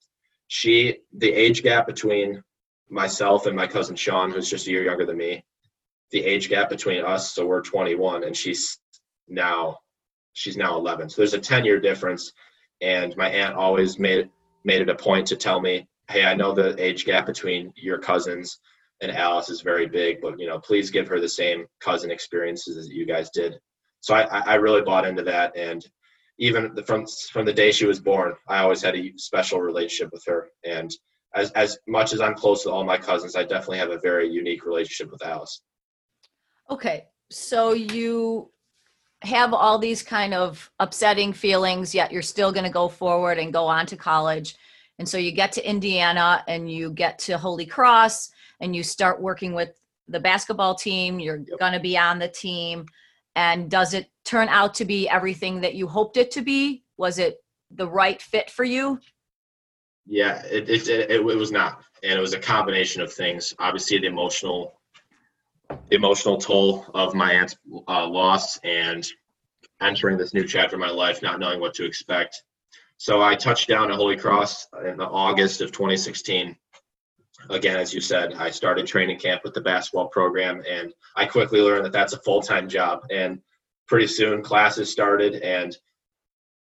She 0.48 0.98
the 1.14 1.32
age 1.32 1.64
gap 1.64 1.88
between 1.88 2.44
myself 2.90 3.46
and 3.46 3.56
my 3.56 3.68
cousin 3.68 3.96
sean 3.96 4.32
who's 4.32 4.50
just 4.50 4.68
a 4.68 4.72
year 4.72 4.84
younger 4.84 5.06
than 5.06 5.18
me 5.18 5.46
the 6.12 6.24
age 6.26 6.50
gap 6.50 6.70
between 6.70 7.06
us 7.06 7.32
so 7.34 7.46
we're 7.46 7.62
21 7.62 8.26
and 8.26 8.36
she's 8.36 8.78
now 9.30 9.78
she's 10.34 10.58
now 10.58 10.76
11 10.76 11.10
so 11.10 11.22
there's 11.22 11.34
a 11.34 11.40
10 11.40 11.64
year 11.64 11.80
difference 11.80 12.34
and 12.82 13.16
my 13.16 13.30
aunt 13.30 13.56
always 13.56 13.98
made 13.98 14.30
made 14.66 14.82
it 14.82 14.90
a 14.90 14.96
point 14.96 15.26
to 15.28 15.38
tell 15.38 15.62
me 15.62 15.88
hey 16.10 16.26
i 16.26 16.34
know 16.34 16.54
the 16.54 16.76
age 16.84 17.06
gap 17.06 17.26
between 17.26 17.72
your 17.78 17.98
cousins 17.98 18.60
and 19.02 19.12
Alice 19.12 19.50
is 19.50 19.62
very 19.62 19.88
big, 19.88 20.22
but 20.22 20.40
you 20.40 20.48
know, 20.48 20.60
please 20.60 20.92
give 20.92 21.08
her 21.08 21.20
the 21.20 21.30
same 21.30 21.66
cousin 21.80 22.12
experiences 22.12 22.78
as 22.78 22.88
you 22.90 23.06
guys 23.06 23.30
did. 23.32 23.58
So 24.00 24.16
I, 24.16 24.22
I 24.46 24.56
really 24.56 24.82
bought 24.82 25.06
into 25.06 25.24
that, 25.24 25.56
and 25.56 25.86
even 26.40 26.76
from 26.86 27.06
from 27.32 27.46
the 27.46 27.54
day 27.54 27.72
she 27.72 27.86
was 27.86 28.00
born, 28.00 28.34
I 28.48 28.60
always 28.60 28.82
had 28.82 28.96
a 28.96 29.14
special 29.18 29.60
relationship 29.60 30.12
with 30.12 30.24
her. 30.28 30.50
And 30.64 30.92
as 31.36 31.52
as 31.52 31.78
much 31.88 32.14
as 32.14 32.22
I'm 32.22 32.36
close 32.36 32.64
to 32.64 32.72
all 32.72 32.84
my 32.84 32.98
cousins, 32.98 33.36
I 33.36 33.44
definitely 33.44 33.80
have 33.80 33.92
a 33.92 34.00
very 34.00 34.30
unique 34.30 34.66
relationship 34.66 35.12
with 35.12 35.24
Alice. 35.24 35.62
Okay, 36.70 37.06
so 37.30 37.74
you 37.74 38.52
have 39.24 39.54
all 39.54 39.78
these 39.78 40.02
kind 40.02 40.34
of 40.34 40.72
upsetting 40.80 41.32
feelings, 41.32 41.94
yet 41.94 42.12
you're 42.12 42.24
still 42.24 42.52
going 42.52 42.64
to 42.64 42.72
go 42.72 42.88
forward 42.88 43.38
and 43.38 43.54
go 43.54 43.68
on 43.68 43.86
to 43.86 43.96
college. 43.96 44.56
And 45.00 45.08
so 45.08 45.18
you 45.18 45.32
get 45.32 45.52
to 45.54 45.68
Indiana 45.68 46.44
and 46.48 46.72
you 46.72 46.92
get 46.92 47.18
to 47.20 47.38
Holy 47.38 47.66
Cross 47.66 48.30
and 48.60 48.76
you 48.76 48.84
start 48.84 49.22
working 49.22 49.54
with 49.54 49.72
the 50.08 50.20
basketball 50.20 50.76
team. 50.76 51.20
You're 51.20 51.38
Yep. 51.48 51.60
going 51.60 51.74
to 51.74 51.80
be 51.80 51.98
on 51.98 52.20
the 52.20 52.28
team. 52.28 52.86
And 53.36 53.70
does 53.72 53.94
it 53.94 54.12
turn 54.26 54.50
out 54.50 54.74
to 54.76 54.86
be 54.86 55.08
everything 55.10 55.62
that 55.62 55.76
you 55.76 55.88
hoped 55.88 56.18
it 56.18 56.32
to 56.32 56.42
be? 56.42 56.84
Was 56.98 57.18
it 57.18 57.38
the 57.72 57.88
right 57.88 58.22
fit 58.22 58.52
for 58.52 58.64
you? 58.64 59.00
Yeah, 60.06 60.42
it 60.46 60.70
it, 60.70 60.88
it, 60.88 61.12
it 61.12 61.24
was 61.24 61.52
not, 61.52 61.84
and 62.04 62.18
it 62.18 62.22
was 62.22 62.34
a 62.34 62.40
combination 62.40 63.02
of 63.02 63.14
things. 63.14 63.54
Obviously, 63.60 64.00
the 64.00 64.08
emotional 64.08 64.74
the 65.70 65.96
emotional 65.96 66.38
toll 66.38 66.86
of 66.94 67.14
my 67.16 67.32
aunt's 67.32 67.56
uh, 67.88 68.06
loss 68.08 68.58
and 68.64 69.08
entering 69.82 70.18
this 70.18 70.34
new 70.34 70.46
chapter 70.46 70.76
of 70.76 70.82
my 70.82 70.90
life, 70.90 71.22
not 71.22 71.40
knowing 71.40 71.62
what 71.62 71.74
to 71.76 71.86
expect. 71.86 72.44
So 73.02 73.20
I 73.20 73.34
touched 73.34 73.68
down 73.68 73.90
at 73.90 73.98
Holy 73.98 74.16
Cross 74.16 74.68
in 74.88 74.98
the 74.98 75.08
August 75.08 75.62
of 75.62 75.72
2016. 75.72 76.56
Again, 77.50 77.78
as 77.78 77.96
you 77.96 78.00
said, 78.00 78.36
I 78.36 78.52
started 78.52 78.86
training 78.86 79.18
camp 79.18 79.42
with 79.44 79.56
the 79.56 79.62
basketball 79.62 80.10
program, 80.10 80.62
and 80.70 80.94
I 81.16 81.26
quickly 81.26 81.62
learned 81.62 81.84
that 81.86 81.94
that's 81.94 82.14
a 82.14 82.20
full 82.20 82.44
time 82.44 82.70
job. 82.70 83.08
And 83.10 83.42
pretty 83.88 84.06
soon, 84.06 84.44
classes 84.44 84.92
started, 84.92 85.34
and 85.34 85.76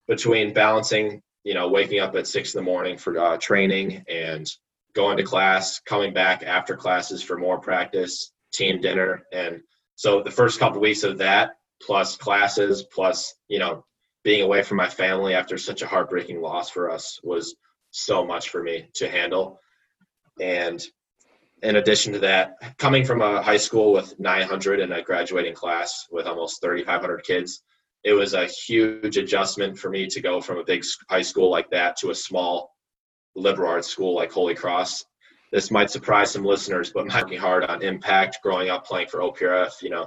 between 0.08 0.52
balancing, 0.52 1.22
you 1.44 1.54
know, 1.54 1.68
waking 1.68 2.00
up 2.00 2.16
at 2.16 2.26
six 2.26 2.52
in 2.52 2.58
the 2.58 2.64
morning 2.64 2.98
for 2.98 3.16
uh, 3.16 3.36
training 3.36 4.04
and 4.08 4.50
going 4.94 5.18
to 5.18 5.22
class, 5.22 5.78
coming 5.78 6.12
back 6.12 6.42
after 6.42 6.74
classes 6.74 7.22
for 7.22 7.38
more 7.38 7.60
practice, 7.60 8.32
team 8.52 8.80
dinner, 8.80 9.22
and 9.32 9.60
so 9.94 10.24
the 10.24 10.32
first 10.32 10.58
couple 10.58 10.80
weeks 10.80 11.04
of 11.04 11.18
that, 11.18 11.52
plus 11.80 12.16
classes, 12.16 12.82
plus 12.82 13.32
you 13.46 13.60
know, 13.60 13.84
being 14.26 14.42
away 14.42 14.60
from 14.60 14.76
my 14.76 14.88
family 14.88 15.34
after 15.34 15.56
such 15.56 15.82
a 15.82 15.86
heartbreaking 15.86 16.40
loss 16.40 16.68
for 16.68 16.90
us 16.90 17.20
was 17.22 17.54
so 17.92 18.26
much 18.26 18.48
for 18.48 18.60
me 18.60 18.88
to 18.92 19.08
handle. 19.08 19.60
And 20.40 20.84
in 21.62 21.76
addition 21.76 22.12
to 22.14 22.18
that, 22.18 22.76
coming 22.76 23.04
from 23.04 23.22
a 23.22 23.40
high 23.40 23.56
school 23.56 23.92
with 23.92 24.18
900 24.18 24.80
and 24.80 24.92
a 24.92 25.00
graduating 25.00 25.54
class 25.54 26.08
with 26.10 26.26
almost 26.26 26.60
3,500 26.60 27.22
kids, 27.22 27.62
it 28.02 28.14
was 28.14 28.34
a 28.34 28.46
huge 28.46 29.16
adjustment 29.16 29.78
for 29.78 29.90
me 29.90 30.08
to 30.08 30.20
go 30.20 30.40
from 30.40 30.58
a 30.58 30.64
big 30.64 30.84
high 31.08 31.22
school 31.22 31.48
like 31.48 31.70
that 31.70 31.96
to 31.98 32.10
a 32.10 32.14
small 32.14 32.74
liberal 33.36 33.70
arts 33.70 33.86
school 33.86 34.16
like 34.16 34.32
Holy 34.32 34.56
Cross. 34.56 35.04
This 35.52 35.70
might 35.70 35.92
surprise 35.92 36.32
some 36.32 36.44
listeners, 36.44 36.90
but 36.90 37.08
I'm 37.08 37.22
working 37.22 37.38
hard 37.38 37.62
on 37.62 37.80
impact 37.80 38.40
growing 38.42 38.70
up 38.70 38.86
playing 38.86 39.06
for 39.06 39.20
OPRF. 39.20 39.82
You 39.82 39.90
know, 39.90 40.06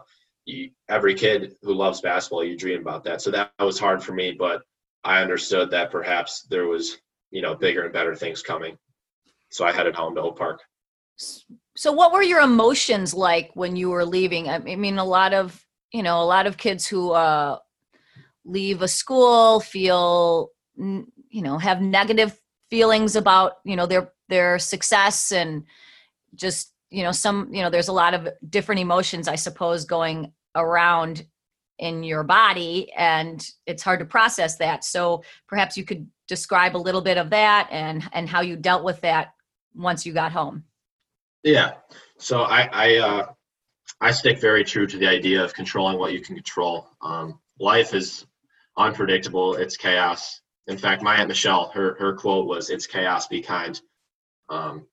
every 0.88 1.16
kid 1.16 1.56
who 1.62 1.74
loves 1.74 2.02
basketball, 2.02 2.44
you 2.44 2.58
dream 2.58 2.82
about 2.82 3.04
that. 3.04 3.22
So 3.22 3.32
that 3.32 3.52
was 3.60 3.80
hard 3.80 4.04
for 4.04 4.14
me, 4.14 4.36
but 4.38 4.64
I 5.04 5.22
understood 5.22 5.72
that 5.72 5.92
perhaps 5.92 6.44
there 6.50 6.68
was, 6.68 6.98
you 7.32 7.42
know, 7.42 7.56
bigger 7.56 7.84
and 7.84 7.94
better 7.94 8.16
things 8.16 8.42
coming. 8.42 8.78
So 9.50 9.66
I 9.66 9.72
headed 9.72 9.96
home 9.96 10.16
to 10.16 10.22
Oak 10.22 10.38
Park. 10.38 10.62
So 11.76 11.92
what 11.92 12.12
were 12.12 12.24
your 12.24 12.42
emotions 12.42 13.14
like 13.14 13.52
when 13.54 13.76
you 13.76 13.90
were 13.90 14.06
leaving? 14.06 14.50
I 14.50 14.60
mean, 14.60 14.98
a 14.98 15.04
lot 15.06 15.34
of, 15.34 15.66
you 15.92 16.04
know, 16.04 16.22
a 16.22 16.26
lot 16.26 16.48
of 16.48 16.58
kids 16.58 16.88
who 16.88 17.12
uh, 17.12 17.58
leave 18.46 18.82
a 18.82 18.88
school 18.88 19.60
feel, 19.60 20.50
you 20.78 21.06
know, 21.32 21.58
have 21.58 21.82
negative 21.82 22.40
feelings 22.70 23.16
about, 23.16 23.54
you 23.64 23.76
know, 23.76 23.86
their 23.86 24.12
their 24.30 24.60
success 24.60 25.32
and 25.32 25.64
just, 26.36 26.74
you 26.90 27.04
know, 27.04 27.12
some, 27.12 27.50
you 27.52 27.64
know, 27.64 27.70
there's 27.70 27.88
a 27.88 27.94
lot 27.94 28.14
of 28.14 28.30
different 28.48 28.82
emotions 28.82 29.28
I 29.28 29.36
suppose 29.36 29.86
going 29.86 30.32
around 30.56 31.26
in 31.80 32.04
your 32.04 32.24
body 32.24 32.92
and 32.96 33.50
it's 33.66 33.82
hard 33.82 34.00
to 34.00 34.06
process 34.06 34.58
that. 34.58 34.84
So 34.84 35.24
perhaps 35.48 35.78
you 35.78 35.86
could 35.86 36.08
describe 36.28 36.76
a 36.76 36.78
little 36.78 37.02
bit 37.02 37.18
of 37.18 37.30
that 37.32 37.70
and 37.72 38.08
and 38.12 38.30
how 38.30 38.42
you 38.42 38.56
dealt 38.56 38.84
with 38.84 39.02
that 39.02 39.34
once 39.74 40.06
you 40.06 40.14
got 40.14 40.32
home. 40.32 40.64
Yeah. 41.44 41.76
So 42.18 42.42
I 42.42 42.70
I 42.72 42.98
uh, 42.98 43.26
I 44.02 44.12
stick 44.12 44.40
very 44.40 44.64
true 44.64 44.88
to 44.88 44.98
the 44.98 45.08
idea 45.08 45.44
of 45.44 45.54
controlling 45.54 45.98
what 45.98 46.14
you 46.14 46.22
can 46.22 46.36
control. 46.36 46.88
Um, 47.02 47.40
life 47.60 47.94
is 47.94 48.26
unpredictable. 48.78 49.56
It's 49.56 49.78
chaos. 49.78 50.42
In 50.68 50.78
fact, 50.78 51.02
my 51.02 51.16
aunt 51.16 51.30
Michelle, 51.30 51.72
her 51.74 51.96
her 51.98 52.14
quote 52.14 52.46
was, 52.46 52.70
"It's 52.70 52.88
chaos. 52.88 53.28
Be 53.28 53.42
kind." 53.42 53.80
Um, 54.50 54.88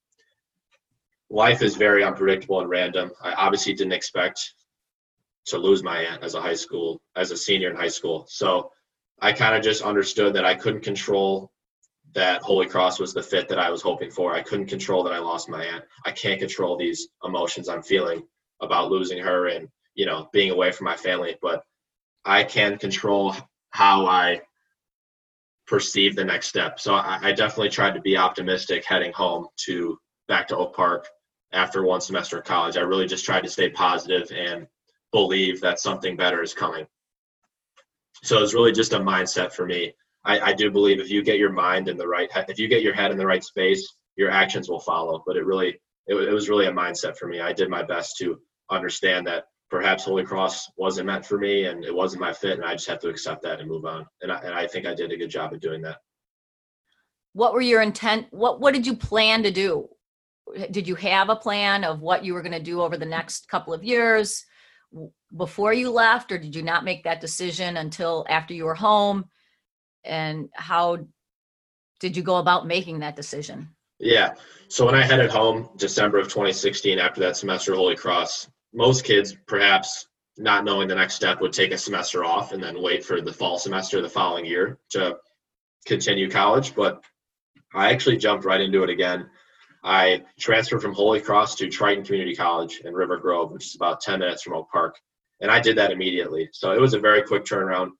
life 1.30 1.62
is 1.62 1.76
very 1.76 2.04
unpredictable 2.04 2.60
and 2.60 2.70
random. 2.70 3.10
I 3.20 3.32
obviously 3.32 3.74
didn't 3.74 3.92
expect 3.92 4.52
to 5.46 5.58
lose 5.58 5.82
my 5.82 6.00
aunt 6.00 6.22
as 6.22 6.34
a 6.34 6.40
high 6.40 6.54
school 6.54 7.00
as 7.16 7.30
a 7.30 7.36
senior 7.36 7.70
in 7.70 7.76
high 7.76 7.88
school. 7.88 8.26
So 8.28 8.70
I 9.20 9.32
kind 9.32 9.54
of 9.54 9.62
just 9.62 9.82
understood 9.82 10.34
that 10.34 10.44
I 10.44 10.54
couldn't 10.54 10.82
control 10.82 11.50
that 12.14 12.42
Holy 12.42 12.66
Cross 12.66 12.98
was 12.98 13.12
the 13.12 13.22
fit 13.22 13.48
that 13.48 13.58
I 13.58 13.70
was 13.70 13.82
hoping 13.82 14.10
for. 14.10 14.32
I 14.32 14.42
couldn't 14.42 14.66
control 14.66 15.02
that 15.04 15.12
I 15.12 15.18
lost 15.18 15.48
my 15.48 15.64
aunt. 15.64 15.84
I 16.04 16.12
can't 16.12 16.40
control 16.40 16.76
these 16.76 17.08
emotions 17.24 17.68
I'm 17.68 17.82
feeling 17.82 18.22
about 18.60 18.90
losing 18.90 19.18
her 19.18 19.48
and, 19.48 19.68
you 19.94 20.06
know, 20.06 20.28
being 20.32 20.50
away 20.50 20.72
from 20.72 20.86
my 20.86 20.96
family, 20.96 21.36
but 21.42 21.62
I 22.24 22.42
can 22.42 22.78
control 22.78 23.34
how 23.70 24.06
I 24.06 24.40
perceive 25.66 26.16
the 26.16 26.24
next 26.24 26.48
step. 26.48 26.80
So 26.80 26.94
I, 26.94 27.18
I 27.20 27.32
definitely 27.32 27.70
tried 27.70 27.94
to 27.94 28.00
be 28.00 28.16
optimistic 28.16 28.84
heading 28.84 29.12
home 29.12 29.48
to 29.66 29.98
back 30.28 30.48
to 30.48 30.56
Oak 30.56 30.74
Park 30.74 31.08
after 31.52 31.84
one 31.84 32.00
semester 32.00 32.38
of 32.38 32.44
college. 32.44 32.76
I 32.76 32.80
really 32.80 33.06
just 33.06 33.24
tried 33.24 33.42
to 33.44 33.50
stay 33.50 33.68
positive 33.68 34.30
and 34.34 34.66
believe 35.20 35.60
that 35.60 35.80
something 35.80 36.16
better 36.16 36.42
is 36.42 36.52
coming. 36.52 36.86
So 38.22 38.42
it's 38.42 38.54
really 38.54 38.72
just 38.72 38.92
a 38.92 38.98
mindset 38.98 39.52
for 39.52 39.66
me 39.66 39.94
I, 40.26 40.40
I 40.40 40.52
do 40.52 40.70
believe 40.70 41.00
if 41.00 41.08
you 41.08 41.22
get 41.22 41.38
your 41.38 41.52
mind 41.52 41.88
in 41.88 41.96
the 41.96 42.06
right, 42.06 42.28
if 42.48 42.58
you 42.58 42.68
get 42.68 42.82
your 42.82 42.94
head 42.94 43.12
in 43.12 43.16
the 43.16 43.26
right 43.26 43.44
space, 43.44 43.94
your 44.16 44.30
actions 44.30 44.68
will 44.68 44.80
follow. 44.80 45.22
But 45.24 45.36
it 45.36 45.46
really, 45.46 45.80
it, 46.08 46.14
it 46.14 46.32
was 46.32 46.48
really 46.48 46.66
a 46.66 46.72
mindset 46.72 47.16
for 47.16 47.28
me. 47.28 47.40
I 47.40 47.52
did 47.52 47.70
my 47.70 47.84
best 47.84 48.16
to 48.18 48.38
understand 48.68 49.26
that 49.28 49.44
perhaps 49.70 50.04
Holy 50.04 50.24
Cross 50.24 50.72
wasn't 50.76 51.06
meant 51.06 51.24
for 51.24 51.38
me 51.38 51.66
and 51.66 51.84
it 51.84 51.94
wasn't 51.94 52.20
my 52.20 52.32
fit, 52.32 52.58
and 52.58 52.64
I 52.64 52.72
just 52.72 52.88
have 52.88 52.98
to 53.00 53.08
accept 53.08 53.42
that 53.44 53.60
and 53.60 53.68
move 53.68 53.84
on. 53.84 54.04
And 54.20 54.32
I, 54.32 54.38
and 54.40 54.52
I 54.52 54.66
think 54.66 54.84
I 54.84 54.94
did 54.94 55.12
a 55.12 55.16
good 55.16 55.30
job 55.30 55.52
of 55.52 55.60
doing 55.60 55.80
that. 55.82 55.98
What 57.32 57.52
were 57.52 57.60
your 57.60 57.82
intent? 57.82 58.26
What 58.30 58.60
What 58.60 58.74
did 58.74 58.86
you 58.86 58.96
plan 58.96 59.44
to 59.44 59.52
do? 59.52 59.88
Did 60.70 60.88
you 60.88 60.96
have 60.96 61.28
a 61.28 61.36
plan 61.36 61.84
of 61.84 62.00
what 62.00 62.24
you 62.24 62.34
were 62.34 62.42
going 62.42 62.52
to 62.52 62.62
do 62.62 62.80
over 62.80 62.96
the 62.96 63.06
next 63.06 63.48
couple 63.48 63.72
of 63.72 63.84
years 63.84 64.44
before 65.36 65.72
you 65.72 65.90
left, 65.90 66.32
or 66.32 66.38
did 66.38 66.54
you 66.54 66.62
not 66.62 66.84
make 66.84 67.04
that 67.04 67.20
decision 67.20 67.76
until 67.76 68.24
after 68.28 68.54
you 68.54 68.64
were 68.64 68.74
home? 68.74 69.28
and 70.06 70.48
how 70.54 70.98
did 72.00 72.16
you 72.16 72.22
go 72.22 72.36
about 72.36 72.66
making 72.66 73.00
that 73.00 73.16
decision? 73.16 73.68
Yeah. 73.98 74.34
So 74.68 74.86
when 74.86 74.94
I 74.94 75.04
headed 75.04 75.30
home 75.30 75.70
December 75.76 76.18
of 76.18 76.26
2016 76.28 76.98
after 76.98 77.20
that 77.22 77.36
semester 77.36 77.74
Holy 77.74 77.96
Cross, 77.96 78.48
most 78.72 79.04
kids 79.04 79.36
perhaps 79.46 80.06
not 80.38 80.64
knowing 80.64 80.86
the 80.86 80.94
next 80.94 81.14
step 81.14 81.40
would 81.40 81.52
take 81.52 81.72
a 81.72 81.78
semester 81.78 82.24
off 82.24 82.52
and 82.52 82.62
then 82.62 82.82
wait 82.82 83.04
for 83.04 83.20
the 83.20 83.32
fall 83.32 83.58
semester 83.58 84.02
the 84.02 84.08
following 84.08 84.44
year 84.44 84.78
to 84.90 85.16
continue 85.86 86.28
college, 86.28 86.74
but 86.74 87.02
I 87.74 87.90
actually 87.90 88.18
jumped 88.18 88.44
right 88.44 88.60
into 88.60 88.82
it 88.82 88.90
again. 88.90 89.30
I 89.86 90.24
transferred 90.38 90.82
from 90.82 90.94
Holy 90.94 91.20
Cross 91.20 91.54
to 91.56 91.68
Triton 91.68 92.04
Community 92.04 92.34
College 92.34 92.80
in 92.84 92.92
River 92.92 93.18
Grove, 93.18 93.52
which 93.52 93.66
is 93.66 93.76
about 93.76 94.00
10 94.00 94.18
minutes 94.18 94.42
from 94.42 94.54
Oak 94.54 94.68
Park. 94.72 94.98
And 95.40 95.48
I 95.48 95.60
did 95.60 95.78
that 95.78 95.92
immediately. 95.92 96.48
So 96.52 96.72
it 96.72 96.80
was 96.80 96.94
a 96.94 96.98
very 96.98 97.22
quick 97.22 97.44
turnaround. 97.44 97.90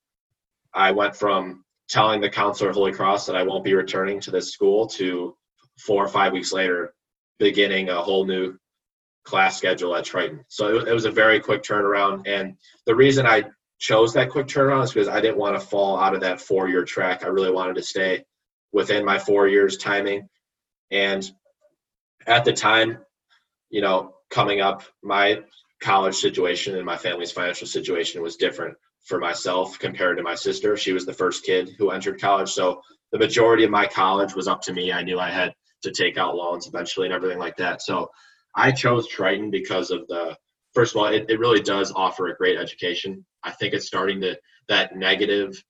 I 0.75 0.90
went 0.90 1.14
from 1.14 1.64
telling 1.88 2.20
the 2.20 2.29
counselor 2.29 2.70
at 2.70 2.75
Holy 2.75 2.92
Cross 2.92 3.27
that 3.27 3.37
I 3.37 3.44
won't 3.44 3.62
be 3.62 3.75
returning 3.75 4.18
to 4.22 4.33
this 4.33 4.51
school 4.51 4.88
to 4.88 5.37
four 5.79 6.05
or 6.05 6.09
five 6.09 6.33
weeks 6.33 6.53
later 6.53 6.92
beginning 7.38 7.88
a 7.88 8.03
whole 8.03 8.27
new 8.27 8.57
class 9.25 9.57
schedule 9.57 9.94
at 9.94 10.05
Triton. 10.05 10.44
So 10.49 10.79
it, 10.79 10.92
was 10.92 11.05
a 11.05 11.11
very 11.12 11.38
quick 11.38 11.62
turnaround. 11.62 12.27
And 12.27 12.57
the 12.87 12.96
reason 12.96 13.27
I 13.27 13.44
chose 13.79 14.12
that 14.14 14.31
quick 14.31 14.49
turnaround 14.49 14.85
is 14.85 14.92
because 14.92 15.09
I 15.09 15.20
didn't 15.20 15.38
want 15.38 15.55
to 15.55 15.64
fall 15.64 16.01
out 16.01 16.14
of 16.14 16.22
that 16.22 16.40
four 16.40 16.68
year 16.68 16.85
track. 16.85 17.25
I 17.25 17.29
really 17.29 17.53
wanted 17.53 17.77
to 17.77 17.83
stay 17.83 18.25
within 18.72 19.05
my 19.05 19.20
four 19.20 19.46
years 19.46 19.77
timing. 19.77 20.29
And 20.90 21.31
at 22.26 22.44
the 22.44 22.52
time, 22.52 22.98
you 23.70 23.80
know, 23.80 24.14
coming 24.30 24.60
up, 24.60 24.82
my 25.02 25.40
college 25.80 26.16
situation 26.16 26.76
and 26.76 26.86
my 26.86 26.96
family's 26.96 27.32
financial 27.32 27.66
situation 27.66 28.22
was 28.22 28.36
different 28.36 28.76
for 29.04 29.18
myself 29.18 29.78
compared 29.78 30.16
to 30.16 30.22
my 30.22 30.34
sister. 30.34 30.76
She 30.76 30.92
was 30.92 31.06
the 31.06 31.12
first 31.12 31.44
kid 31.44 31.70
who 31.78 31.90
entered 31.90 32.20
college. 32.20 32.50
So 32.50 32.82
the 33.12 33.18
majority 33.18 33.64
of 33.64 33.70
my 33.70 33.86
college 33.86 34.34
was 34.34 34.48
up 34.48 34.62
to 34.62 34.72
me. 34.72 34.92
I 34.92 35.02
knew 35.02 35.18
I 35.18 35.30
had 35.30 35.54
to 35.82 35.92
take 35.92 36.18
out 36.18 36.34
loans 36.34 36.66
eventually 36.66 37.06
and 37.06 37.14
everything 37.14 37.38
like 37.38 37.56
that. 37.56 37.82
So 37.82 38.10
I 38.54 38.72
chose 38.72 39.06
Triton 39.06 39.50
because 39.50 39.90
of 39.90 40.06
the 40.08 40.36
first 40.74 40.94
of 40.94 41.00
all, 41.00 41.06
it, 41.06 41.26
it 41.28 41.38
really 41.38 41.62
does 41.62 41.92
offer 41.94 42.28
a 42.28 42.36
great 42.36 42.58
education. 42.58 43.24
I 43.42 43.52
think 43.52 43.74
it's 43.74 43.86
starting 43.86 44.20
to 44.22 44.38
that 44.68 44.96
negative 44.96 45.62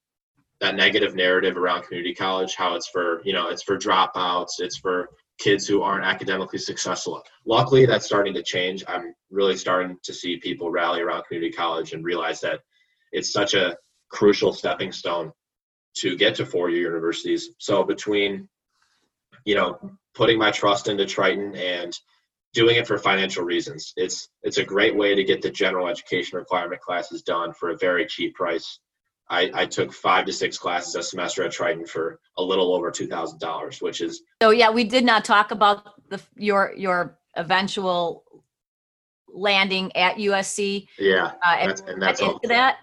that 0.60 0.74
negative 0.74 1.14
narrative 1.14 1.56
around 1.58 1.82
community 1.82 2.14
college, 2.14 2.54
how 2.54 2.76
it's 2.76 2.88
for, 2.88 3.20
you 3.24 3.34
know, 3.34 3.48
it's 3.48 3.62
for 3.62 3.76
dropouts, 3.76 4.58
it's 4.58 4.78
for 4.78 5.10
kids 5.38 5.66
who 5.66 5.82
aren't 5.82 6.04
academically 6.04 6.58
successful. 6.58 7.22
Luckily 7.44 7.86
that's 7.86 8.06
starting 8.06 8.34
to 8.34 8.42
change. 8.42 8.84
I'm 8.88 9.14
really 9.30 9.56
starting 9.56 9.98
to 10.02 10.14
see 10.14 10.38
people 10.38 10.70
rally 10.70 11.00
around 11.00 11.24
community 11.24 11.52
college 11.52 11.92
and 11.92 12.04
realize 12.04 12.40
that 12.40 12.60
it's 13.12 13.32
such 13.32 13.54
a 13.54 13.76
crucial 14.08 14.52
stepping 14.52 14.92
stone 14.92 15.32
to 15.98 16.16
get 16.16 16.34
to 16.36 16.46
four-year 16.46 16.82
universities. 16.82 17.50
So 17.58 17.84
between, 17.84 18.48
you 19.44 19.54
know, 19.54 19.78
putting 20.14 20.38
my 20.38 20.50
trust 20.50 20.88
into 20.88 21.06
Triton 21.06 21.54
and 21.56 21.92
doing 22.52 22.76
it 22.76 22.86
for 22.86 22.98
financial 22.98 23.44
reasons, 23.44 23.92
it's 23.96 24.28
it's 24.42 24.58
a 24.58 24.64
great 24.64 24.96
way 24.96 25.14
to 25.14 25.24
get 25.24 25.42
the 25.42 25.50
general 25.50 25.88
education 25.88 26.38
requirement 26.38 26.80
classes 26.80 27.22
done 27.22 27.52
for 27.52 27.70
a 27.70 27.76
very 27.76 28.06
cheap 28.06 28.34
price. 28.34 28.80
I, 29.28 29.50
I 29.54 29.66
took 29.66 29.92
five 29.92 30.24
to 30.26 30.32
six 30.32 30.56
classes 30.56 30.94
a 30.94 31.02
semester 31.02 31.42
at 31.44 31.52
Triton 31.52 31.86
for 31.86 32.20
a 32.38 32.42
little 32.42 32.74
over 32.74 32.90
two 32.90 33.06
thousand 33.06 33.40
dollars, 33.40 33.82
which 33.82 34.00
is 34.00 34.22
so. 34.40 34.50
Yeah, 34.50 34.70
we 34.70 34.84
did 34.84 35.04
not 35.04 35.24
talk 35.24 35.50
about 35.50 36.08
the 36.08 36.22
your 36.36 36.72
your 36.76 37.18
eventual 37.36 38.24
landing 39.28 39.94
at 39.96 40.16
USC. 40.16 40.86
Yeah, 40.98 41.32
uh, 41.44 41.66
that's, 41.66 41.80
and 41.82 42.00
that's 42.00 42.20
all. 42.20 42.40
that. 42.44 42.78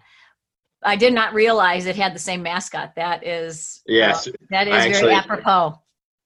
I 0.85 0.97
did 0.97 1.13
not 1.13 1.33
realize 1.33 1.85
it 1.85 1.95
had 1.95 2.13
the 2.13 2.19
same 2.19 2.43
mascot. 2.43 2.93
That 2.95 3.25
is 3.25 3.81
yes, 3.87 4.27
uh, 4.27 4.31
that 4.49 4.67
is 4.67 4.99
very 4.99 5.13
apropos. 5.13 5.79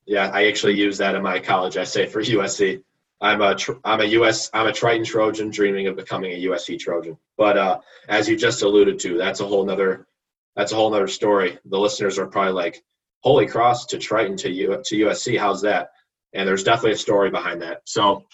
Yeah, 0.08 0.32
I 0.34 0.48
actually 0.48 0.76
use 0.76 0.98
that 0.98 1.16
in 1.16 1.22
my 1.22 1.40
college 1.40 1.78
essay 1.78 2.08
for 2.08 2.24
USC. 2.24 2.82
I'm 3.20 3.42
a 3.42 3.56
I'm 3.84 4.02
a 4.02 4.06
US 4.06 4.50
I'm 4.54 4.68
a 4.68 4.74
Triton 4.74 5.06
Trojan 5.06 5.50
dreaming 5.50 5.88
of 5.88 5.96
becoming 5.96 6.34
a 6.34 6.44
USC 6.46 6.80
Trojan. 6.80 7.18
But 7.38 7.58
uh, 7.58 7.80
as 8.10 8.30
you 8.30 8.38
just 8.38 8.62
alluded 8.62 9.00
to, 9.00 9.18
that's 9.18 9.40
a 9.40 9.46
whole 9.46 9.66
nother 9.66 10.08
that's 10.56 10.72
a 10.72 10.76
whole 10.76 10.92
nother 10.92 11.08
story. 11.08 11.58
The 11.66 11.80
listeners 11.80 12.20
are 12.20 12.28
probably 12.28 12.54
like, 12.54 12.84
"Holy 13.22 13.48
cross 13.48 13.86
to 13.88 13.98
Triton 13.98 14.38
to 14.38 14.50
U 14.50 14.82
to 14.84 14.96
USC, 14.96 15.40
how's 15.40 15.62
that?" 15.62 15.92
And 16.34 16.48
there's 16.48 16.64
definitely 16.64 16.92
a 16.92 16.98
story 16.98 17.32
behind 17.32 17.62
that. 17.62 17.82
So, 17.86 18.26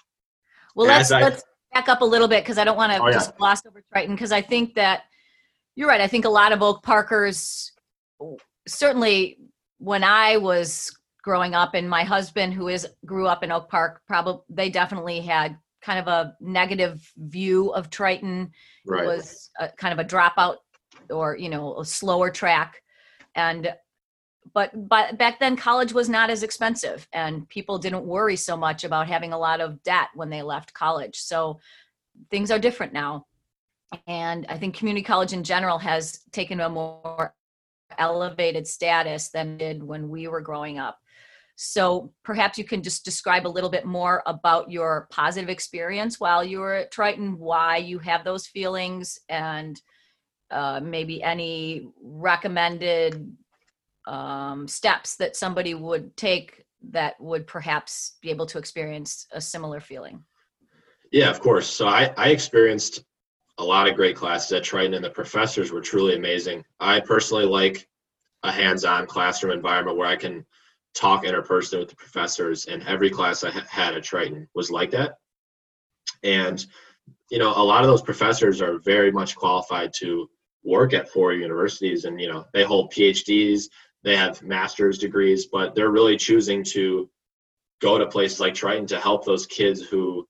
well, 0.75 0.87
let's 0.87 1.11
I, 1.11 1.21
let's 1.21 1.43
back 1.73 1.87
up 1.87 2.01
a 2.01 2.05
little 2.05 2.27
bit 2.27 2.43
because 2.43 2.57
I 2.57 2.63
don't 2.63 2.77
want 2.77 2.91
to 2.91 3.01
oh, 3.01 3.11
just 3.11 3.31
yeah. 3.31 3.37
gloss 3.37 3.65
over 3.65 3.83
Triton 3.91 4.15
because 4.15 4.31
I 4.31 4.41
think 4.41 4.75
that 4.75 5.03
you're 5.75 5.87
right. 5.87 6.01
I 6.01 6.07
think 6.07 6.25
a 6.25 6.29
lot 6.29 6.51
of 6.51 6.61
Oak 6.61 6.83
Parkers, 6.83 7.71
certainly 8.67 9.37
when 9.79 10.03
I 10.03 10.37
was 10.37 10.97
growing 11.23 11.55
up, 11.55 11.73
and 11.73 11.89
my 11.89 12.03
husband, 12.03 12.53
who 12.53 12.67
is 12.67 12.87
grew 13.05 13.27
up 13.27 13.43
in 13.43 13.51
Oak 13.51 13.69
Park, 13.69 14.01
probably 14.07 14.43
they 14.49 14.69
definitely 14.69 15.21
had 15.21 15.57
kind 15.81 15.99
of 15.99 16.07
a 16.07 16.35
negative 16.39 17.11
view 17.17 17.69
of 17.69 17.89
Triton. 17.89 18.51
Right. 18.85 19.03
It 19.03 19.07
was 19.07 19.49
a, 19.59 19.69
kind 19.69 19.97
of 19.97 20.05
a 20.05 20.07
dropout 20.07 20.57
or 21.09 21.35
you 21.35 21.49
know 21.49 21.79
a 21.79 21.85
slower 21.85 22.29
track, 22.29 22.81
and 23.35 23.73
but 24.53 24.71
but 24.87 25.17
back 25.17 25.39
then 25.39 25.55
college 25.55 25.93
was 25.93 26.09
not 26.09 26.29
as 26.29 26.43
expensive, 26.43 27.07
and 27.13 27.47
people 27.49 27.79
didn't 27.79 28.05
worry 28.05 28.35
so 28.35 28.55
much 28.55 28.83
about 28.83 29.07
having 29.07 29.33
a 29.33 29.39
lot 29.39 29.61
of 29.61 29.81
debt 29.83 30.09
when 30.13 30.29
they 30.29 30.41
left 30.41 30.73
college. 30.73 31.17
So 31.17 31.59
things 32.29 32.51
are 32.51 32.59
different 32.59 32.93
now 32.93 33.25
and 34.07 34.45
I 34.49 34.57
think 34.57 34.75
community 34.75 35.03
college 35.03 35.33
in 35.33 35.43
general 35.43 35.77
has 35.79 36.21
taken 36.31 36.59
a 36.59 36.69
more 36.69 37.33
elevated 37.97 38.67
status 38.67 39.29
than 39.29 39.57
did 39.57 39.83
when 39.83 40.09
we 40.09 40.27
were 40.27 40.41
growing 40.41 40.79
up. 40.79 40.99
So 41.63 42.11
perhaps 42.23 42.57
you 42.57 42.65
can 42.65 42.83
just 42.83 43.05
describe 43.05 43.47
a 43.47 43.47
little 43.47 43.69
bit 43.69 43.85
more 43.85 44.21
about 44.25 44.69
your 44.69 45.07
positive 45.11 45.49
experience 45.49 46.19
while 46.19 46.43
you 46.43 46.59
were 46.59 46.73
at 46.73 46.91
Triton, 46.91 47.39
why 47.39 47.77
you 47.77 47.99
have 47.99 48.25
those 48.25 48.45
feelings, 48.47 49.17
and 49.29 49.81
uh, 50.51 50.81
maybe 50.83 51.23
any 51.23 51.87
recommended 52.01 53.35
um, 54.05 54.67
steps 54.67 55.15
that 55.15 55.37
somebody 55.37 55.73
would 55.73 56.15
take 56.17 56.65
that 56.89 57.15
would 57.21 57.47
perhaps 57.47 58.17
be 58.21 58.29
able 58.29 58.45
to 58.47 58.57
experience 58.57 59.25
a 59.31 59.39
similar 59.39 59.79
feeling. 59.79 60.21
Yeah, 61.13 61.29
of 61.29 61.39
course. 61.39 61.67
So 61.67 61.87
I, 61.87 62.13
I 62.17 62.29
experienced 62.29 63.05
a 63.57 63.63
lot 63.63 63.87
of 63.87 63.95
great 63.95 64.17
classes 64.17 64.51
at 64.51 64.63
Triton, 64.63 64.95
and 64.95 65.05
the 65.05 65.09
professors 65.09 65.71
were 65.71 65.79
truly 65.79 66.15
amazing. 66.15 66.65
I 66.81 66.99
personally 66.99 67.45
like 67.45 67.87
a 68.43 68.51
hands-on 68.51 69.07
classroom 69.07 69.53
environment 69.53 69.97
where 69.97 70.09
I 70.09 70.17
can 70.17 70.45
talk 70.93 71.23
interpersonally 71.23 71.79
with 71.79 71.89
the 71.89 71.95
professors, 71.95 72.65
and 72.65 72.87
every 72.87 73.09
class 73.09 73.43
I 73.43 73.51
ha- 73.51 73.65
had 73.69 73.95
at 73.95 74.03
Triton 74.03 74.47
was 74.53 74.71
like 74.71 74.91
that. 74.91 75.17
And 76.23 76.65
you 77.29 77.39
know, 77.39 77.53
a 77.55 77.63
lot 77.63 77.83
of 77.83 77.89
those 77.89 78.01
professors 78.01 78.61
are 78.61 78.79
very 78.79 79.11
much 79.11 79.35
qualified 79.35 79.91
to 79.99 80.29
work 80.63 80.93
at 80.93 81.09
four 81.09 81.33
universities, 81.33 82.05
and 82.05 82.19
you 82.19 82.27
know, 82.31 82.45
they 82.53 82.63
hold 82.63 82.91
PhDs, 82.91 83.69
they 84.03 84.15
have 84.15 84.41
master's 84.43 84.97
degrees, 84.97 85.47
but 85.47 85.75
they're 85.75 85.91
really 85.91 86.17
choosing 86.17 86.63
to 86.63 87.09
go 87.81 87.97
to 87.97 88.07
places 88.07 88.39
like 88.39 88.53
Triton 88.53 88.87
to 88.87 88.99
help 88.99 89.25
those 89.25 89.45
kids 89.45 89.81
who 89.81 90.27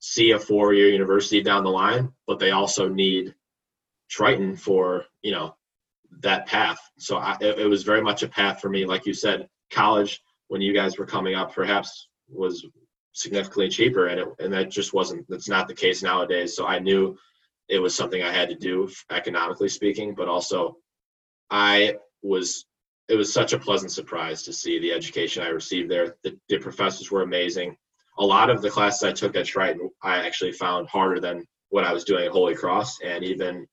see 0.00 0.30
a 0.30 0.38
four-year 0.38 0.88
university 0.88 1.42
down 1.42 1.64
the 1.64 1.70
line, 1.70 2.12
but 2.26 2.38
they 2.38 2.50
also 2.50 2.88
need 2.88 3.34
Triton 4.08 4.56
for 4.56 5.04
you 5.22 5.32
know 5.32 5.54
that 6.20 6.46
path. 6.46 6.80
So 6.98 7.18
I, 7.18 7.36
it, 7.40 7.58
it 7.60 7.66
was 7.66 7.82
very 7.82 8.00
much 8.00 8.22
a 8.22 8.28
path 8.28 8.60
for 8.60 8.68
me, 8.68 8.86
like 8.86 9.06
you 9.06 9.14
said, 9.14 9.48
college 9.70 10.20
when 10.48 10.60
you 10.60 10.72
guys 10.72 10.98
were 10.98 11.06
coming 11.06 11.34
up 11.34 11.54
perhaps 11.54 12.08
was 12.28 12.66
significantly 13.12 13.68
cheaper 13.68 14.06
and 14.06 14.20
it, 14.20 14.28
and 14.38 14.52
that 14.52 14.70
just 14.70 14.92
wasn't 14.92 15.26
that's 15.28 15.48
not 15.48 15.68
the 15.68 15.74
case 15.74 16.02
nowadays. 16.02 16.54
So 16.54 16.66
i 16.66 16.78
knew 16.78 17.16
it 17.68 17.78
was 17.78 17.94
something 17.94 18.22
i 18.22 18.32
had 18.32 18.48
to 18.48 18.54
do 18.54 18.88
economically 19.10 19.68
speaking 19.68 20.14
but 20.14 20.28
also 20.28 20.76
i 21.50 21.94
was 22.22 22.66
it 23.08 23.16
was 23.16 23.32
such 23.32 23.52
a 23.54 23.58
pleasant 23.58 23.90
surprise 23.90 24.42
to 24.42 24.52
see 24.52 24.78
the 24.78 24.92
education 24.92 25.42
i 25.42 25.48
received 25.48 25.90
there. 25.90 26.16
The, 26.22 26.38
the 26.48 26.58
professors 26.58 27.10
were 27.10 27.22
amazing. 27.22 27.74
A 28.18 28.24
lot 28.24 28.50
of 28.50 28.62
the 28.62 28.70
classes 28.70 29.02
i 29.02 29.12
took 29.12 29.36
at 29.36 29.46
triton 29.46 29.90
i 30.02 30.18
actually 30.18 30.52
found 30.52 30.88
harder 30.88 31.20
than 31.20 31.44
what 31.70 31.84
i 31.84 31.92
was 31.92 32.04
doing 32.04 32.24
at 32.24 32.32
holy 32.32 32.54
cross 32.54 32.98
and 33.04 33.24
even 33.24 33.66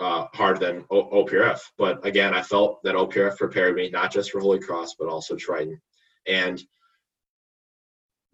uh, 0.00 0.26
harder 0.32 0.58
than 0.58 0.84
o- 0.90 1.24
OPRF. 1.24 1.60
But 1.78 2.04
again, 2.06 2.34
I 2.34 2.42
felt 2.42 2.82
that 2.82 2.94
OPRF 2.94 3.36
prepared 3.36 3.76
me 3.76 3.90
not 3.90 4.12
just 4.12 4.30
for 4.30 4.40
Holy 4.40 4.60
Cross, 4.60 4.96
but 4.98 5.08
also 5.08 5.36
Triton. 5.36 5.80
And 6.26 6.62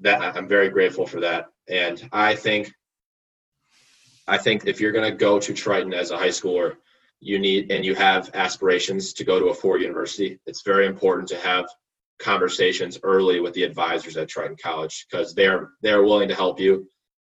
that 0.00 0.36
I'm 0.36 0.48
very 0.48 0.70
grateful 0.70 1.06
for 1.06 1.20
that. 1.20 1.46
And 1.68 2.08
I 2.12 2.34
think, 2.34 2.72
I 4.26 4.38
think 4.38 4.66
if 4.66 4.80
you're 4.80 4.92
going 4.92 5.10
to 5.10 5.16
go 5.16 5.38
to 5.38 5.52
Triton 5.52 5.92
as 5.92 6.10
a 6.10 6.16
high 6.16 6.28
schooler, 6.28 6.76
you 7.20 7.38
need 7.38 7.70
and 7.70 7.84
you 7.84 7.94
have 7.94 8.30
aspirations 8.32 9.12
to 9.14 9.24
go 9.24 9.38
to 9.38 9.46
a 9.46 9.54
four 9.54 9.78
university. 9.78 10.38
It's 10.46 10.62
very 10.62 10.86
important 10.86 11.28
to 11.28 11.36
have 11.36 11.66
conversations 12.18 12.98
early 13.02 13.40
with 13.40 13.52
the 13.54 13.64
advisors 13.64 14.16
at 14.16 14.28
Triton 14.28 14.56
College 14.62 15.06
because 15.10 15.34
they're 15.34 15.70
they're 15.82 16.02
willing 16.02 16.28
to 16.28 16.34
help 16.34 16.58
you. 16.58 16.88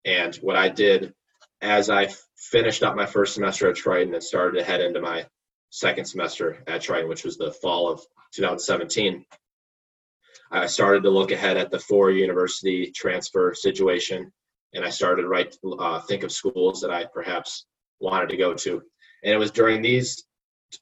And 0.05 0.35
what 0.37 0.55
I 0.55 0.69
did 0.69 1.13
as 1.61 1.89
I 1.89 2.09
finished 2.37 2.83
up 2.83 2.95
my 2.95 3.05
first 3.05 3.33
semester 3.33 3.69
at 3.69 3.75
Triton 3.75 4.13
and 4.13 4.23
started 4.23 4.57
to 4.57 4.65
head 4.65 4.81
into 4.81 4.99
my 4.99 5.25
second 5.69 6.05
semester 6.05 6.63
at 6.67 6.81
Triton, 6.81 7.07
which 7.07 7.23
was 7.23 7.37
the 7.37 7.51
fall 7.51 7.89
of 7.89 8.01
2017, 8.33 9.25
I 10.51 10.65
started 10.65 11.03
to 11.03 11.09
look 11.09 11.31
ahead 11.31 11.57
at 11.57 11.71
the 11.71 11.79
four 11.79 12.11
university 12.11 12.91
transfer 12.91 13.53
situation, 13.53 14.31
and 14.73 14.83
I 14.83 14.89
started 14.89 15.21
to 15.21 15.27
write, 15.27 15.55
uh, 15.79 16.01
think 16.01 16.23
of 16.23 16.31
schools 16.31 16.81
that 16.81 16.91
I 16.91 17.05
perhaps 17.05 17.65
wanted 17.99 18.29
to 18.29 18.37
go 18.37 18.53
to. 18.53 18.81
And 19.23 19.33
it 19.33 19.37
was 19.37 19.51
during 19.51 19.81
these 19.81 20.23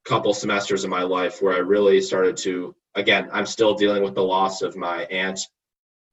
couple 0.06 0.34
semesters 0.34 0.84
of 0.84 0.90
my 0.90 1.04
life 1.04 1.42
where 1.42 1.54
I 1.54 1.60
really 1.60 2.02
started 2.02 2.38
to, 2.38 2.76
again, 2.96 3.30
I'm 3.32 3.46
still 3.46 3.76
dealing 3.76 4.02
with 4.02 4.16
the 4.16 4.24
loss 4.24 4.62
of 4.62 4.76
my 4.76 5.04
aunt. 5.06 5.40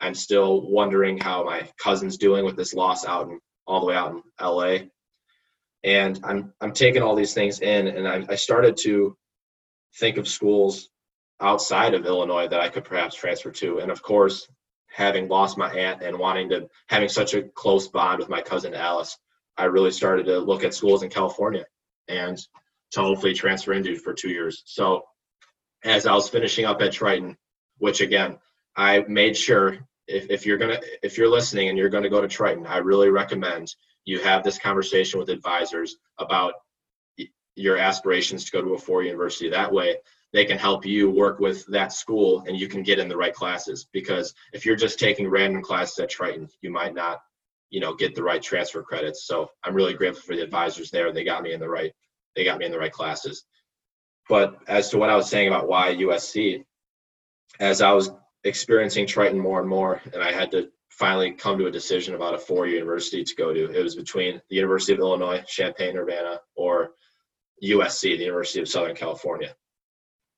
I'm 0.01 0.15
still 0.15 0.69
wondering 0.69 1.19
how 1.19 1.45
my 1.45 1.69
cousin's 1.83 2.19
doing 2.19 2.45
with 2.45 2.57
this 2.57 2.75
loss 2.75 3.07
out 3.07 3.29
in 3.29 3.41
all 3.67 3.81
the 3.81 3.87
way 3.87 3.95
out 3.95 4.13
in 4.13 4.23
LA. 4.41 4.79
And 5.85 6.21
I'm 6.25 6.53
I'm 6.61 6.73
taking 6.73 7.03
all 7.03 7.15
these 7.15 7.35
things 7.35 7.61
in, 7.61 7.87
and 7.87 8.09
I, 8.09 8.25
I 8.29 8.35
started 8.35 8.77
to 8.79 9.17
think 9.99 10.17
of 10.17 10.29
schools 10.29 10.89
outside 11.41 11.95
of 11.95 12.07
Illinois 12.07 12.49
that 12.49 12.61
I 12.61 12.69
could 12.69 12.85
perhaps 12.85 13.15
transfer 13.15 13.51
to. 13.53 13.79
And 13.79 13.91
of 13.91 14.03
course, 14.03 14.49
having 14.89 15.29
lost 15.29 15.59
my 15.59 15.71
aunt 15.73 16.03
and 16.03 16.19
wanting 16.19 16.49
to 16.51 16.69
having 16.89 17.09
such 17.09 17.35
a 17.35 17.43
close 17.43 17.89
bond 17.89 18.19
with 18.19 18.29
my 18.29 18.41
cousin 18.41 18.75
Alice, 18.75 19.17
I 19.57 19.65
really 19.65 19.91
started 19.91 20.27
to 20.27 20.39
look 20.39 20.65
at 20.65 20.75
schools 20.75 21.03
in 21.03 21.11
California 21.11 21.67
and 22.09 22.39
to 22.93 23.01
hopefully 23.01 23.35
transfer 23.35 23.73
into 23.73 23.97
for 23.97 24.15
two 24.15 24.31
years. 24.31 24.63
So 24.65 25.03
as 25.85 26.07
I 26.07 26.15
was 26.15 26.29
finishing 26.29 26.65
up 26.65 26.81
at 26.83 26.93
Triton, 26.93 27.37
which 27.79 28.01
again, 28.01 28.39
I 28.77 29.05
made 29.09 29.37
sure 29.37 29.79
if, 30.09 30.31
if 30.31 30.47
you're 30.47 30.59
gonna 30.59 30.81
if 31.03 31.19
you're 31.19 31.29
listening 31.29 31.69
and 31.69 31.79
you're 31.79 31.89
gonna 31.89 32.09
go 32.09 32.21
to 32.21 32.29
Triton, 32.29 32.67
I 32.67 32.79
really 32.79 33.11
recommend 33.11 33.75
you 34.05 34.21
have 34.21 34.43
this 34.43 34.59
conversation 34.59 35.19
with 35.19 35.29
advisors 35.29 35.97
about 36.19 36.55
your 37.57 37.77
aspirations 37.77 38.45
to 38.45 38.53
go 38.53 38.63
to 38.63 38.75
a 38.75 38.79
four 38.79 39.03
university. 39.03 39.49
That 39.49 39.73
way, 39.73 39.97
they 40.33 40.45
can 40.45 40.59
help 40.59 40.85
you 40.85 41.11
work 41.11 41.41
with 41.41 41.67
that 41.67 41.93
school 41.93 42.45
and 42.47 42.57
you 42.57 42.69
can 42.69 42.83
get 42.83 42.99
in 42.99 43.09
the 43.09 43.17
right 43.17 43.35
classes. 43.35 43.87
Because 43.93 44.35
if 44.53 44.67
you're 44.67 44.77
just 44.77 44.99
taking 44.99 45.29
random 45.29 45.63
classes 45.63 45.99
at 45.99 46.11
Triton, 46.11 46.49
you 46.61 46.71
might 46.71 46.95
not, 46.95 47.21
you 47.71 47.81
know, 47.81 47.95
get 47.95 48.15
the 48.15 48.23
right 48.23 48.43
transfer 48.43 48.83
credits. 48.83 49.27
So 49.27 49.51
I'm 49.65 49.75
really 49.75 49.95
grateful 49.95 50.23
for 50.23 50.37
the 50.37 50.43
advisors 50.43 50.91
there. 50.91 51.13
They 51.13 51.25
got 51.25 51.43
me 51.43 51.53
in 51.53 51.61
the 51.61 51.69
right, 51.69 51.93
they 52.35 52.45
got 52.45 52.59
me 52.59 52.67
in 52.67 52.73
the 52.73 52.79
right 52.79 52.93
classes. 52.93 53.45
But 54.29 54.59
as 54.69 54.91
to 54.91 54.99
what 54.99 55.11
I 55.11 55.17
was 55.17 55.31
saying 55.31 55.49
about 55.49 55.69
why 55.69 55.95
USC, 55.95 56.65
as 57.59 57.81
I 57.81 57.93
was 57.93 58.11
experiencing 58.47 59.07
Triton 59.07 59.39
more 59.39 59.61
and 59.61 59.69
more, 59.69 60.01
and 60.13 60.23
I 60.23 60.33
had 60.33 60.51
to 60.53 60.71
finally 60.91 61.33
come 61.33 61.59
to 61.59 61.67
a 61.67 61.71
decision 61.71 62.15
about 62.15 62.35
a 62.35 62.39
four-year 62.39 62.77
university 62.77 63.23
to 63.23 63.35
go 63.35 63.53
to. 63.53 63.71
It 63.71 63.83
was 63.83 63.95
between 63.97 64.41
the 64.49 64.57
University 64.57 64.95
of 64.95 64.99
Illinois, 64.99 65.45
Champaign-Urbana, 65.47 66.41
or 66.55 66.93
USC, 67.63 68.17
the 68.17 68.25
University 68.25 68.61
of 68.61 68.69
Southern 68.69 68.97
California. 68.97 69.55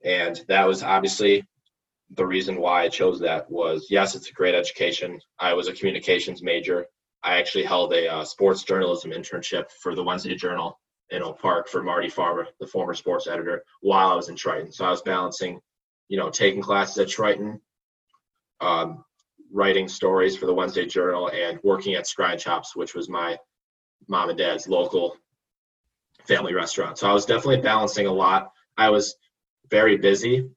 And 0.04 0.40
that 0.48 0.66
was 0.66 0.82
obviously 0.82 1.46
the 2.14 2.26
reason 2.26 2.60
why 2.60 2.82
I 2.82 2.88
chose 2.88 3.20
that 3.20 3.50
was 3.50 3.88
yes, 3.90 4.14
it's 4.14 4.30
a 4.30 4.32
great 4.32 4.54
education. 4.54 5.20
I 5.38 5.54
was 5.54 5.68
a 5.68 5.72
communications 5.72 6.42
major. 6.42 6.86
I 7.22 7.38
actually 7.38 7.64
held 7.64 7.92
a 7.92 8.08
uh, 8.08 8.24
sports 8.24 8.62
journalism 8.62 9.10
internship 9.10 9.70
for 9.82 9.94
the 9.94 10.04
Wednesday 10.04 10.34
Journal 10.34 10.78
in 11.10 11.22
Oak 11.22 11.40
Park 11.40 11.68
for 11.68 11.82
Marty 11.82 12.08
Farmer, 12.08 12.46
the 12.60 12.66
former 12.66 12.94
sports 12.94 13.26
editor, 13.26 13.64
while 13.80 14.08
I 14.08 14.14
was 14.14 14.28
in 14.28 14.36
Triton. 14.36 14.72
So 14.72 14.84
I 14.84 14.90
was 14.90 15.02
balancing, 15.02 15.60
you 16.08 16.16
know, 16.16 16.30
taking 16.30 16.62
classes 16.62 16.98
at 16.98 17.08
Triton, 17.08 17.60
um, 18.60 19.04
writing 19.52 19.88
stories 19.88 20.36
for 20.36 20.46
the 20.46 20.54
Wednesday 20.54 20.86
Journal, 20.86 21.30
and 21.30 21.58
working 21.62 21.94
at 21.94 22.04
Skrine 22.04 22.38
Chops, 22.38 22.76
which 22.76 22.94
was 22.94 23.08
my 23.08 23.38
mom 24.06 24.28
and 24.28 24.38
dad's 24.38 24.68
local 24.68 25.16
family 26.26 26.54
restaurant. 26.54 26.98
So 26.98 27.08
I 27.08 27.12
was 27.12 27.24
definitely 27.24 27.62
balancing 27.62 28.06
a 28.06 28.12
lot. 28.12 28.50
I 28.76 28.90
was 28.90 29.16
very 29.70 29.96
busy 29.96 30.48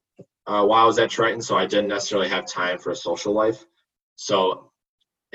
uh, 0.47 0.65
while 0.65 0.83
I 0.83 0.85
was 0.85 0.99
at 0.99 1.09
Triton, 1.09 1.41
so 1.41 1.55
I 1.55 1.65
didn't 1.65 1.87
necessarily 1.87 2.29
have 2.29 2.45
time 2.45 2.77
for 2.77 2.91
a 2.91 2.95
social 2.95 3.33
life. 3.33 3.65
So, 4.15 4.71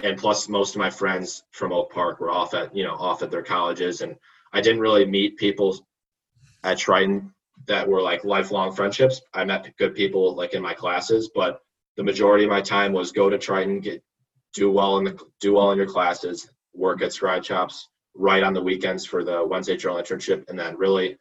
and 0.03 0.19
plus, 0.19 0.49
most 0.49 0.75
of 0.75 0.79
my 0.79 0.91
friends 0.91 1.43
from 1.53 1.73
Oak 1.73 1.93
Park 1.93 2.21
were 2.21 2.31
off 2.31 2.55
at 2.55 2.75
you 2.77 2.85
know 2.85 2.95
off 2.95 3.23
at 3.23 3.31
their 3.31 3.43
colleges, 3.43 4.03
and 4.03 4.17
I 4.53 4.61
didn't 4.61 4.81
really 4.81 5.07
meet 5.07 5.37
people 5.37 5.87
at 6.63 6.79
Triton 6.79 7.33
that 7.67 7.89
were 7.89 8.03
like 8.03 8.25
lifelong 8.25 8.73
friendships. 8.73 9.23
I 9.33 9.45
met 9.45 9.75
good 9.79 9.95
people 9.95 10.35
like 10.35 10.53
in 10.53 10.63
my 10.63 10.75
classes, 10.75 11.31
but 11.35 11.61
the 11.97 12.05
majority 12.05 12.45
of 12.45 12.51
my 12.51 12.61
time 12.61 12.93
was 12.93 13.13
go 13.13 13.31
to 13.31 13.39
Triton, 13.39 13.81
get 13.81 14.03
do 14.55 14.71
well 14.71 14.99
in 14.99 15.05
the 15.05 15.19
do 15.41 15.55
well 15.55 15.71
in 15.73 15.79
your 15.79 15.87
classes, 15.87 16.49
work 16.75 17.03
at 17.03 17.11
Skrine 17.11 17.43
Chops, 17.43 17.89
write 18.15 18.43
on 18.43 18.55
the 18.55 18.63
weekends 18.63 19.05
for 19.05 19.25
the 19.25 19.45
Wednesday 19.45 19.77
Journal 19.77 20.01
internship, 20.01 20.49
and 20.49 20.59
then 20.59 20.77
really 20.77 21.17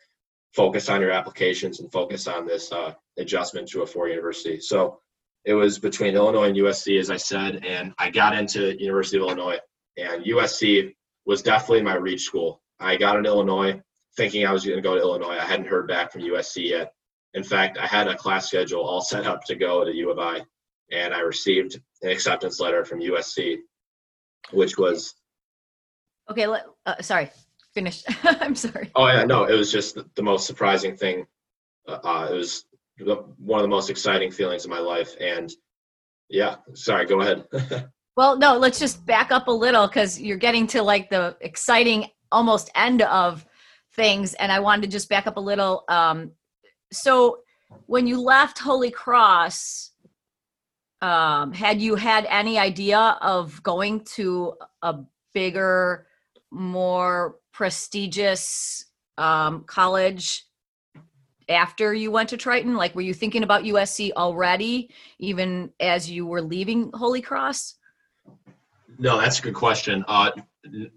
focus 0.54 0.90
on 0.90 1.02
your 1.02 1.12
applications 1.12 1.80
and 1.80 1.92
focus 1.92 2.28
on 2.28 2.46
this 2.46 2.72
uh, 2.72 2.94
adjustment 3.18 3.68
to 3.70 3.82
a 3.82 3.86
four 3.86 4.08
university. 4.08 4.60
So 4.60 5.00
it 5.44 5.54
was 5.54 5.80
between 5.80 6.16
Illinois 6.16 6.48
and 6.48 6.58
USC, 6.58 7.00
as 7.00 7.12
I 7.12 7.18
said, 7.18 7.66
and 7.66 7.94
I 7.98 8.10
got 8.10 8.38
into 8.38 8.82
University 8.82 9.18
of 9.18 9.24
Illinois, 9.24 9.60
and 9.98 10.24
USC 10.26 10.94
was 11.26 11.42
definitely 11.42 11.84
my 11.84 11.96
reach 11.96 12.24
school. 12.24 12.62
I 12.80 12.98
got 12.98 13.18
into 13.18 13.30
Illinois 13.30 13.82
thinking 14.18 14.46
I 14.46 14.54
was 14.54 14.66
going 14.66 14.78
to 14.78 14.82
go 14.82 14.96
to 14.96 15.02
Illinois. 15.02 15.38
I 15.38 15.46
hadn't 15.46 15.68
heard 15.68 15.88
back 15.88 16.12
from 16.12 16.22
USC 16.22 16.70
yet. 16.70 16.94
In 17.34 17.44
fact, 17.44 17.78
I 17.78 17.86
had 17.86 18.08
a 18.08 18.16
class 18.16 18.48
schedule 18.48 18.82
all 18.82 19.02
set 19.02 19.26
up 19.26 19.44
to 19.46 19.56
go 19.56 19.84
to 19.84 19.94
U 19.94 20.10
of 20.10 20.20
I, 20.20 20.42
and 20.92 21.14
I 21.14 21.20
received 21.20 21.80
an 22.02 22.10
acceptance 22.10 22.60
letter 22.60 22.86
from 22.86 23.00
USC, 23.00 23.58
which 24.52 24.78
was 24.78 25.14
Okay, 26.30 26.48
let, 26.48 26.66
uh, 26.86 27.02
sorry, 27.02 27.30
finish. 27.74 28.04
I'm 28.24 28.56
sorry. 28.56 28.92
Oh 28.96 29.08
yeah, 29.08 29.24
no, 29.24 29.46
it 29.46 29.54
was 29.54 29.72
just 29.72 29.96
the, 29.96 30.06
the 30.16 30.24
most 30.24 30.48
surprising 30.48 30.96
thing 30.96 31.26
uh, 31.88 32.28
it 32.32 32.36
was 32.36 32.66
one 33.38 33.60
of 33.60 33.64
the 33.64 33.70
most 33.70 33.90
exciting 33.90 34.32
feelings 34.32 34.66
of 34.66 34.72
my 34.72 34.80
life. 34.80 35.16
And 35.20 35.52
yeah, 36.30 36.56
sorry, 36.74 37.06
go 37.06 37.22
ahead. 37.22 37.46
well, 38.18 38.38
no, 38.38 38.58
let's 38.58 38.80
just 38.80 39.06
back 39.06 39.32
up 39.32 39.48
a 39.48 39.52
little 39.52 39.88
because 39.88 40.20
you're 40.20 40.38
getting 40.38 40.68
to 40.68 40.82
like 40.82 41.10
the 41.10 41.36
exciting 41.42 42.08
almost 42.32 42.70
end 42.76 43.02
of 43.04 43.46
things. 43.96 44.34
And 44.36 44.52
I 44.52 44.60
wanted 44.60 44.84
to 44.84 44.88
just 44.88 45.10
back 45.10 45.28
up 45.28 45.38
a 45.38 45.42
little. 45.42 45.84
Um, 45.90 46.32
so 46.92 47.40
when 47.86 48.08
you 48.08 48.22
left 48.22 48.60
Holy 48.60 48.92
Cross, 48.92 49.92
um, 51.06 51.54
had 51.54 51.80
you 51.80 51.94
had 51.94 52.26
any 52.32 52.58
idea 52.58 52.98
of 53.22 53.62
going 53.62 54.04
to 54.16 54.56
a 54.82 54.96
bigger, 55.36 56.08
more 56.50 57.36
prestigious 57.54 58.86
um, 59.20 59.66
college 59.66 60.46
after 61.48 61.94
you 61.94 62.10
went 62.10 62.30
to 62.30 62.38
Triton? 62.38 62.76
Like, 62.76 62.96
were 62.96 63.02
you 63.02 63.14
thinking 63.14 63.44
about 63.44 63.66
USC 63.66 64.14
already, 64.14 64.90
even 65.20 65.72
as 65.80 66.10
you 66.10 66.26
were 66.26 66.42
leaving 66.42 66.90
Holy 66.96 67.22
Cross? 67.22 67.76
No, 68.98 69.22
that's 69.22 69.38
a 69.38 69.44
good 69.44 69.54
question. 69.54 70.04
Uh, 70.08 70.32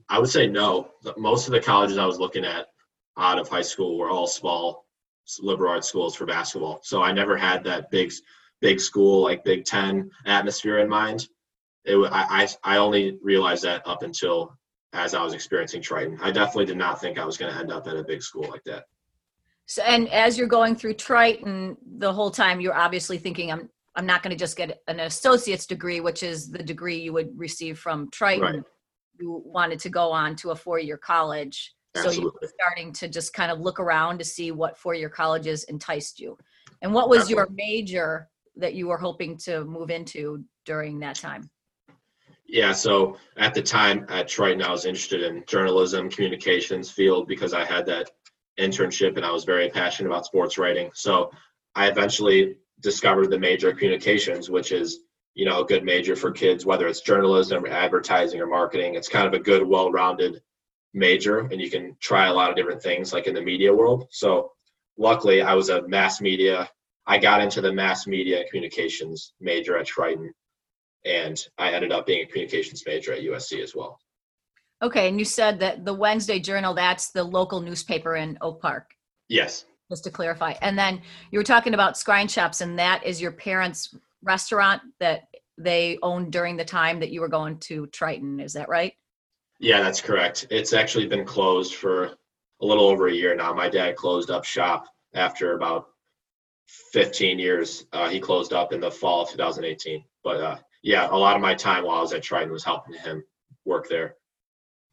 I 0.08 0.18
would 0.18 0.30
say 0.30 0.46
no. 0.46 0.88
Most 1.18 1.48
of 1.48 1.52
the 1.52 1.60
colleges 1.60 1.98
I 1.98 2.06
was 2.06 2.18
looking 2.18 2.46
at 2.46 2.68
out 3.18 3.38
of 3.38 3.50
high 3.50 3.60
school 3.60 3.98
were 3.98 4.08
all 4.08 4.26
small 4.26 4.86
liberal 5.38 5.72
arts 5.72 5.86
schools 5.86 6.14
for 6.14 6.24
basketball. 6.24 6.80
So 6.82 7.02
I 7.02 7.12
never 7.12 7.36
had 7.36 7.62
that 7.64 7.90
big, 7.90 8.10
big 8.60 8.80
school 8.80 9.22
like 9.22 9.44
Big 9.44 9.64
Ten 9.64 10.10
atmosphere 10.26 10.78
in 10.78 10.88
mind. 10.88 11.28
It, 11.84 11.96
I, 12.12 12.48
I, 12.64 12.74
I 12.74 12.76
only 12.78 13.18
realized 13.22 13.64
that 13.64 13.86
up 13.86 14.02
until 14.02 14.58
as 14.92 15.14
I 15.14 15.22
was 15.22 15.34
experiencing 15.34 15.82
Triton. 15.82 16.18
I 16.20 16.30
definitely 16.30 16.66
did 16.66 16.78
not 16.78 17.00
think 17.00 17.18
I 17.18 17.24
was 17.24 17.36
going 17.36 17.52
to 17.52 17.58
end 17.58 17.70
up 17.70 17.86
at 17.86 17.96
a 17.96 18.02
big 18.02 18.22
school 18.22 18.48
like 18.48 18.64
that. 18.64 18.84
So, 19.66 19.82
and 19.82 20.08
as 20.08 20.38
you're 20.38 20.48
going 20.48 20.76
through 20.76 20.94
Triton, 20.94 21.76
the 21.98 22.12
whole 22.12 22.30
time 22.30 22.60
you're 22.60 22.76
obviously 22.76 23.18
thinking, 23.18 23.52
I'm 23.52 23.68
I'm 23.96 24.06
not 24.06 24.22
going 24.22 24.30
to 24.30 24.36
just 24.36 24.56
get 24.56 24.80
an 24.86 25.00
associate's 25.00 25.66
degree, 25.66 26.00
which 26.00 26.22
is 26.22 26.50
the 26.50 26.62
degree 26.62 26.98
you 26.98 27.12
would 27.12 27.36
receive 27.36 27.78
from 27.78 28.08
Triton. 28.12 28.42
Right. 28.42 28.62
You 29.18 29.42
wanted 29.44 29.80
to 29.80 29.88
go 29.88 30.12
on 30.12 30.36
to 30.36 30.52
a 30.52 30.56
four-year 30.56 30.96
college, 30.96 31.74
Absolutely. 31.96 32.14
so 32.14 32.22
you 32.22 32.32
were 32.40 32.48
starting 32.60 32.92
to 32.92 33.08
just 33.08 33.32
kind 33.32 33.50
of 33.50 33.58
look 33.58 33.80
around 33.80 34.18
to 34.18 34.24
see 34.24 34.52
what 34.52 34.78
four-year 34.78 35.08
colleges 35.08 35.64
enticed 35.64 36.20
you. 36.20 36.38
And 36.80 36.94
what 36.94 37.08
was 37.08 37.22
Absolutely. 37.22 37.40
your 37.40 37.48
major 37.56 38.28
that 38.58 38.74
you 38.74 38.88
were 38.88 38.98
hoping 38.98 39.36
to 39.38 39.64
move 39.64 39.90
into 39.90 40.44
during 40.64 40.98
that 41.00 41.16
time? 41.16 41.48
Yeah, 42.46 42.72
so 42.72 43.16
at 43.36 43.54
the 43.54 43.62
time 43.62 44.06
at 44.08 44.26
Triton, 44.26 44.62
I 44.62 44.70
was 44.70 44.86
interested 44.86 45.22
in 45.22 45.44
journalism, 45.46 46.08
communications 46.08 46.90
field 46.90 47.28
because 47.28 47.52
I 47.52 47.64
had 47.64 47.84
that 47.86 48.10
internship 48.58 49.16
and 49.16 49.24
I 49.24 49.30
was 49.30 49.44
very 49.44 49.68
passionate 49.68 50.08
about 50.08 50.26
sports 50.26 50.58
writing. 50.58 50.90
So 50.94 51.30
I 51.74 51.88
eventually 51.88 52.56
discovered 52.80 53.30
the 53.30 53.38
major 53.38 53.72
communications, 53.72 54.50
which 54.50 54.72
is 54.72 55.00
you 55.34 55.44
know 55.44 55.60
a 55.60 55.66
good 55.66 55.84
major 55.84 56.16
for 56.16 56.30
kids, 56.30 56.66
whether 56.66 56.86
it's 56.88 57.00
journalism, 57.00 57.64
or 57.64 57.68
advertising, 57.68 58.40
or 58.40 58.46
marketing. 58.46 58.94
It's 58.94 59.08
kind 59.08 59.26
of 59.26 59.34
a 59.34 59.38
good, 59.38 59.66
well-rounded 59.66 60.42
major, 60.94 61.40
and 61.40 61.60
you 61.60 61.70
can 61.70 61.96
try 62.00 62.26
a 62.26 62.32
lot 62.32 62.50
of 62.50 62.56
different 62.56 62.82
things, 62.82 63.12
like 63.12 63.26
in 63.26 63.34
the 63.34 63.42
media 63.42 63.72
world. 63.72 64.08
So 64.10 64.52
luckily, 64.96 65.42
I 65.42 65.54
was 65.54 65.68
a 65.68 65.86
mass 65.86 66.20
media. 66.20 66.68
I 67.08 67.16
got 67.16 67.40
into 67.40 67.62
the 67.62 67.72
mass 67.72 68.06
media 68.06 68.44
communications 68.48 69.32
major 69.40 69.78
at 69.78 69.86
Triton, 69.86 70.30
and 71.06 71.42
I 71.56 71.72
ended 71.72 71.90
up 71.90 72.06
being 72.06 72.22
a 72.22 72.26
communications 72.26 72.84
major 72.86 73.14
at 73.14 73.22
USC 73.22 73.62
as 73.62 73.74
well. 73.74 73.98
Okay, 74.82 75.08
and 75.08 75.18
you 75.18 75.24
said 75.24 75.58
that 75.60 75.86
the 75.86 75.94
Wednesday 75.94 76.38
Journal, 76.38 76.74
that's 76.74 77.10
the 77.10 77.24
local 77.24 77.60
newspaper 77.62 78.16
in 78.16 78.36
Oak 78.42 78.60
Park. 78.60 78.90
Yes. 79.28 79.64
Just 79.90 80.04
to 80.04 80.10
clarify. 80.10 80.52
And 80.60 80.78
then 80.78 81.00
you 81.30 81.38
were 81.38 81.44
talking 81.44 81.72
about 81.72 81.94
Skrine 81.94 82.28
Chops, 82.28 82.60
and 82.60 82.78
that 82.78 83.04
is 83.04 83.22
your 83.22 83.32
parents' 83.32 83.96
restaurant 84.22 84.82
that 85.00 85.22
they 85.56 85.98
owned 86.02 86.30
during 86.30 86.58
the 86.58 86.64
time 86.64 87.00
that 87.00 87.10
you 87.10 87.22
were 87.22 87.28
going 87.28 87.58
to 87.60 87.86
Triton. 87.86 88.38
Is 88.38 88.52
that 88.52 88.68
right? 88.68 88.92
Yeah, 89.60 89.80
that's 89.82 90.02
correct. 90.02 90.46
It's 90.50 90.74
actually 90.74 91.06
been 91.06 91.24
closed 91.24 91.74
for 91.74 92.04
a 92.04 92.66
little 92.66 92.86
over 92.86 93.08
a 93.08 93.12
year 93.12 93.34
now. 93.34 93.54
My 93.54 93.70
dad 93.70 93.96
closed 93.96 94.30
up 94.30 94.44
shop 94.44 94.84
after 95.14 95.54
about 95.54 95.88
15 96.92 97.38
years. 97.38 97.86
Uh, 97.92 98.08
he 98.08 98.20
closed 98.20 98.52
up 98.52 98.72
in 98.72 98.80
the 98.80 98.90
fall 98.90 99.22
of 99.22 99.30
2018. 99.30 100.04
But 100.22 100.40
uh, 100.40 100.56
yeah, 100.82 101.08
a 101.10 101.16
lot 101.16 101.36
of 101.36 101.42
my 101.42 101.54
time 101.54 101.84
while 101.84 101.98
I 101.98 102.02
was 102.02 102.12
at 102.12 102.22
Triton 102.22 102.52
was 102.52 102.64
helping 102.64 102.94
him 102.94 103.24
work 103.64 103.88
there. 103.88 104.16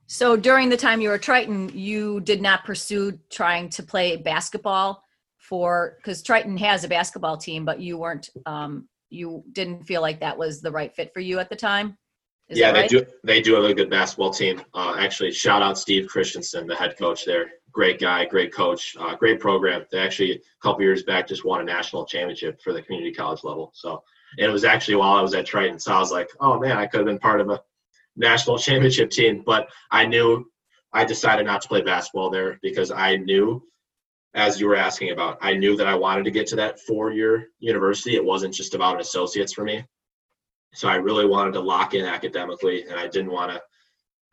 So 0.08 0.38
during 0.38 0.70
the 0.70 0.78
time 0.78 1.02
you 1.02 1.10
were 1.10 1.16
at 1.16 1.24
Triton, 1.24 1.70
you 1.74 2.22
did 2.22 2.42
not 2.42 2.64
pursue 2.64 3.20
trying 3.32 3.70
to 3.70 3.84
play 3.84 4.18
basketball 4.18 5.04
for 5.38 5.98
because 5.98 6.22
Triton 6.22 6.58
has 6.58 6.84
a 6.84 6.88
basketball 6.88 7.38
team, 7.38 7.66
but 7.66 7.80
you 7.80 7.98
weren't 7.98 8.30
um, 8.46 8.88
you 9.10 9.44
didn't 9.52 9.84
feel 9.84 10.02
like 10.02 10.20
that 10.20 10.38
was 10.38 10.62
the 10.62 10.72
right 10.72 10.96
fit 10.96 11.12
for 11.14 11.22
you 11.22 11.40
at 11.40 11.50
the 11.50 11.56
time. 11.56 11.98
Is 12.50 12.60
yeah, 12.60 12.72
right? 12.72 12.88
they 12.90 13.00
do. 13.00 13.06
They 13.24 13.42
do 13.42 13.56
have 13.56 13.64
a 13.64 13.74
good 13.74 13.90
basketball 13.90 14.30
team. 14.30 14.62
Uh, 14.74 14.96
actually, 15.00 15.32
shout 15.32 15.64
out 15.64 15.80
Steve 15.80 16.08
Christensen, 16.08 16.68
the 16.68 16.76
head 16.76 16.96
coach 16.98 17.26
there. 17.26 17.50
Great 17.76 18.00
guy, 18.00 18.24
great 18.24 18.54
coach, 18.54 18.96
uh, 18.98 19.16
great 19.16 19.38
program. 19.38 19.86
They 19.92 20.00
actually 20.00 20.32
a 20.32 20.40
couple 20.62 20.82
years 20.82 21.04
back 21.04 21.28
just 21.28 21.44
won 21.44 21.60
a 21.60 21.64
national 21.66 22.06
championship 22.06 22.62
for 22.62 22.72
the 22.72 22.82
community 22.82 23.14
college 23.14 23.44
level. 23.44 23.72
So, 23.76 24.02
and 24.38 24.48
it 24.48 24.54
was 24.54 24.64
actually 24.64 24.96
while 24.96 25.18
I 25.18 25.22
was 25.22 25.34
at 25.34 25.46
Triton. 25.46 25.78
So 25.78 25.94
I 25.94 26.00
was 26.00 26.10
like, 26.10 26.30
oh 26.40 26.58
man, 26.58 26.78
I 26.78 26.88
could 26.88 27.00
have 27.00 27.06
been 27.06 27.20
part 27.20 27.42
of 27.42 27.50
a 27.50 27.62
national 28.16 28.58
championship 28.58 29.10
team. 29.10 29.44
But 29.46 29.68
I 29.92 30.06
knew 30.06 30.50
I 30.94 31.04
decided 31.04 31.46
not 31.46 31.62
to 31.64 31.68
play 31.68 31.82
basketball 31.82 32.30
there 32.30 32.58
because 32.62 32.92
I 32.92 33.18
knew, 33.18 33.62
as 34.36 34.58
you 34.58 34.68
were 34.68 34.78
asking 34.78 35.12
about, 35.12 35.38
I 35.42 35.54
knew 35.54 35.76
that 35.76 35.88
I 35.88 35.96
wanted 35.96 36.24
to 36.24 36.32
get 36.32 36.48
to 36.48 36.56
that 36.56 36.80
four 36.80 37.12
year 37.12 37.50
university. 37.60 38.16
It 38.16 38.24
wasn't 38.24 38.54
just 38.54 38.74
about 38.74 38.96
an 38.96 39.02
associate's 39.02 39.52
for 39.52 39.66
me. 39.66 39.84
So 40.74 40.88
I 40.88 40.96
really 40.96 41.26
wanted 41.26 41.52
to 41.56 41.60
lock 41.60 41.94
in 41.94 42.06
academically, 42.06 42.84
and 42.84 42.98
I 42.98 43.08
didn't 43.10 43.32
want 43.32 43.52
to 43.52 43.62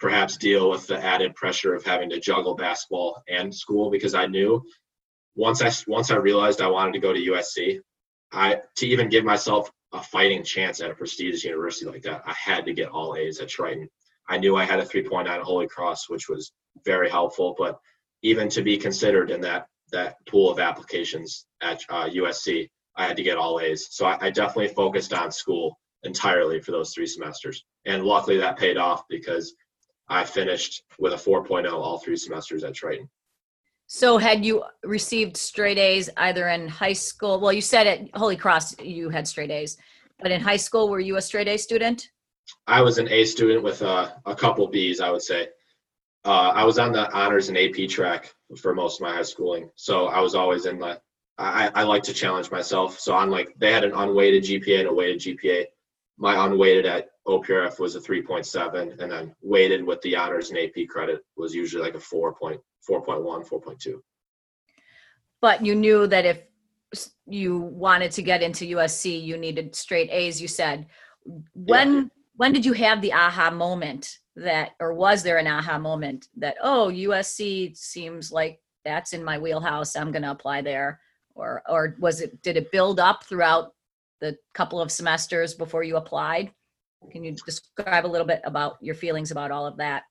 perhaps 0.02 0.36
deal 0.36 0.68
with 0.68 0.86
the 0.88 1.02
added 1.02 1.32
pressure 1.36 1.74
of 1.74 1.84
having 1.84 2.10
to 2.10 2.18
juggle 2.18 2.56
basketball 2.56 3.22
and 3.28 3.54
school 3.54 3.88
because 3.88 4.14
I 4.14 4.26
knew 4.26 4.62
once 5.36 5.62
I 5.62 5.70
once 5.86 6.10
I 6.10 6.16
realized 6.16 6.60
I 6.60 6.66
wanted 6.66 6.92
to 6.94 6.98
go 6.98 7.12
to 7.12 7.26
USC, 7.30 7.78
I 8.32 8.58
to 8.76 8.86
even 8.86 9.08
give 9.08 9.24
myself 9.24 9.70
a 9.92 10.02
fighting 10.02 10.42
chance 10.42 10.80
at 10.80 10.90
a 10.90 10.94
prestigious 10.94 11.44
university 11.44 11.86
like 11.86 12.02
that, 12.02 12.22
I 12.26 12.32
had 12.32 12.66
to 12.66 12.74
get 12.74 12.88
all 12.88 13.14
A's 13.14 13.40
at 13.40 13.48
Triton. 13.48 13.88
I 14.28 14.38
knew 14.38 14.56
I 14.56 14.64
had 14.64 14.80
a 14.80 14.84
3.9 14.84 15.26
at 15.28 15.42
Holy 15.42 15.68
Cross, 15.68 16.08
which 16.08 16.28
was 16.28 16.52
very 16.84 17.08
helpful. 17.08 17.54
But 17.56 17.78
even 18.22 18.48
to 18.50 18.62
be 18.62 18.78
considered 18.78 19.30
in 19.30 19.40
that 19.42 19.66
that 19.92 20.16
pool 20.26 20.50
of 20.50 20.58
applications 20.58 21.46
at 21.60 21.80
uh, 21.88 22.08
USC, 22.08 22.68
I 22.96 23.06
had 23.06 23.16
to 23.18 23.22
get 23.22 23.38
all 23.38 23.60
A's. 23.60 23.86
So 23.90 24.06
I, 24.06 24.18
I 24.20 24.30
definitely 24.30 24.74
focused 24.74 25.12
on 25.12 25.30
school 25.30 25.78
entirely 26.02 26.60
for 26.60 26.72
those 26.72 26.92
three 26.92 27.06
semesters, 27.06 27.64
and 27.84 28.04
luckily 28.04 28.38
that 28.38 28.58
paid 28.58 28.76
off 28.76 29.04
because 29.08 29.54
I 30.12 30.24
finished 30.24 30.82
with 30.98 31.14
a 31.14 31.16
4.0 31.16 31.72
all 31.72 31.98
three 31.98 32.16
semesters 32.16 32.64
at 32.64 32.74
Triton. 32.74 33.08
So, 33.86 34.18
had 34.18 34.44
you 34.44 34.62
received 34.84 35.36
straight 35.36 35.78
A's 35.78 36.08
either 36.16 36.48
in 36.48 36.68
high 36.68 36.92
school? 36.92 37.40
Well, 37.40 37.52
you 37.52 37.60
said 37.60 37.86
at 37.86 38.14
Holy 38.14 38.36
Cross 38.36 38.78
you 38.80 39.08
had 39.08 39.26
straight 39.26 39.50
A's, 39.50 39.76
but 40.20 40.30
in 40.30 40.40
high 40.40 40.56
school, 40.56 40.88
were 40.88 41.00
you 41.00 41.16
a 41.16 41.22
straight 41.22 41.48
A 41.48 41.56
student? 41.56 42.10
I 42.66 42.82
was 42.82 42.98
an 42.98 43.08
A 43.08 43.24
student 43.24 43.62
with 43.62 43.82
a, 43.82 44.20
a 44.26 44.34
couple 44.34 44.66
B's, 44.68 45.00
I 45.00 45.10
would 45.10 45.22
say. 45.22 45.48
Uh, 46.24 46.52
I 46.54 46.64
was 46.64 46.78
on 46.78 46.92
the 46.92 47.10
honors 47.12 47.48
and 47.48 47.58
AP 47.58 47.88
track 47.88 48.32
for 48.60 48.74
most 48.74 49.00
of 49.00 49.06
my 49.06 49.14
high 49.14 49.22
schooling, 49.22 49.70
so 49.76 50.06
I 50.06 50.20
was 50.20 50.34
always 50.34 50.66
in 50.66 50.78
the. 50.78 51.00
I, 51.38 51.70
I 51.74 51.82
like 51.82 52.02
to 52.04 52.12
challenge 52.12 52.50
myself. 52.50 53.00
So 53.00 53.16
I'm 53.16 53.30
like 53.30 53.54
they 53.58 53.72
had 53.72 53.84
an 53.84 53.92
unweighted 53.92 54.44
GPA 54.44 54.80
and 54.80 54.88
a 54.88 54.94
weighted 54.94 55.20
GPA. 55.20 55.64
My 56.18 56.46
unweighted 56.46 56.86
at 56.86 57.11
OPRF 57.26 57.78
was 57.78 57.94
a 57.94 58.00
3.7, 58.00 59.00
and 59.00 59.12
then 59.12 59.34
weighted 59.42 59.84
with 59.84 60.00
the 60.02 60.16
honors 60.16 60.50
and 60.50 60.58
AP 60.58 60.88
credit 60.88 61.24
was 61.36 61.54
usually 61.54 61.82
like 61.82 61.94
a 61.94 62.00
4 62.00 62.34
point 62.34 62.60
4.1, 62.88 63.48
4.2. 63.48 64.00
But 65.40 65.64
you 65.64 65.74
knew 65.74 66.06
that 66.08 66.24
if 66.24 66.42
you 67.26 67.58
wanted 67.58 68.10
to 68.12 68.22
get 68.22 68.42
into 68.42 68.76
USC, 68.76 69.22
you 69.22 69.36
needed 69.36 69.74
straight 69.74 70.10
A's, 70.10 70.40
you 70.40 70.48
said. 70.48 70.86
When 71.54 71.94
yeah. 71.94 72.04
when 72.36 72.52
did 72.52 72.64
you 72.64 72.72
have 72.72 73.00
the 73.00 73.12
aha 73.12 73.50
moment 73.50 74.18
that 74.36 74.70
or 74.80 74.92
was 74.94 75.22
there 75.22 75.38
an 75.38 75.46
aha 75.46 75.78
moment 75.78 76.28
that 76.36 76.56
oh, 76.62 76.90
USC 76.92 77.76
seems 77.76 78.32
like 78.32 78.60
that's 78.84 79.12
in 79.12 79.22
my 79.22 79.38
wheelhouse, 79.38 79.94
I'm 79.94 80.10
going 80.10 80.22
to 80.22 80.30
apply 80.32 80.62
there 80.62 81.00
or 81.34 81.62
or 81.68 81.96
was 81.98 82.20
it 82.20 82.42
did 82.42 82.56
it 82.56 82.72
build 82.72 83.00
up 83.00 83.24
throughout 83.24 83.72
the 84.20 84.36
couple 84.54 84.80
of 84.80 84.92
semesters 84.92 85.54
before 85.54 85.82
you 85.82 85.96
applied? 85.96 86.52
Can 87.10 87.24
you 87.24 87.32
describe 87.32 88.06
a 88.06 88.08
little 88.08 88.26
bit 88.26 88.40
about 88.44 88.76
your 88.80 88.94
feelings 88.94 89.30
about 89.30 89.50
all 89.50 89.66
of 89.66 89.76
that? 89.78 90.04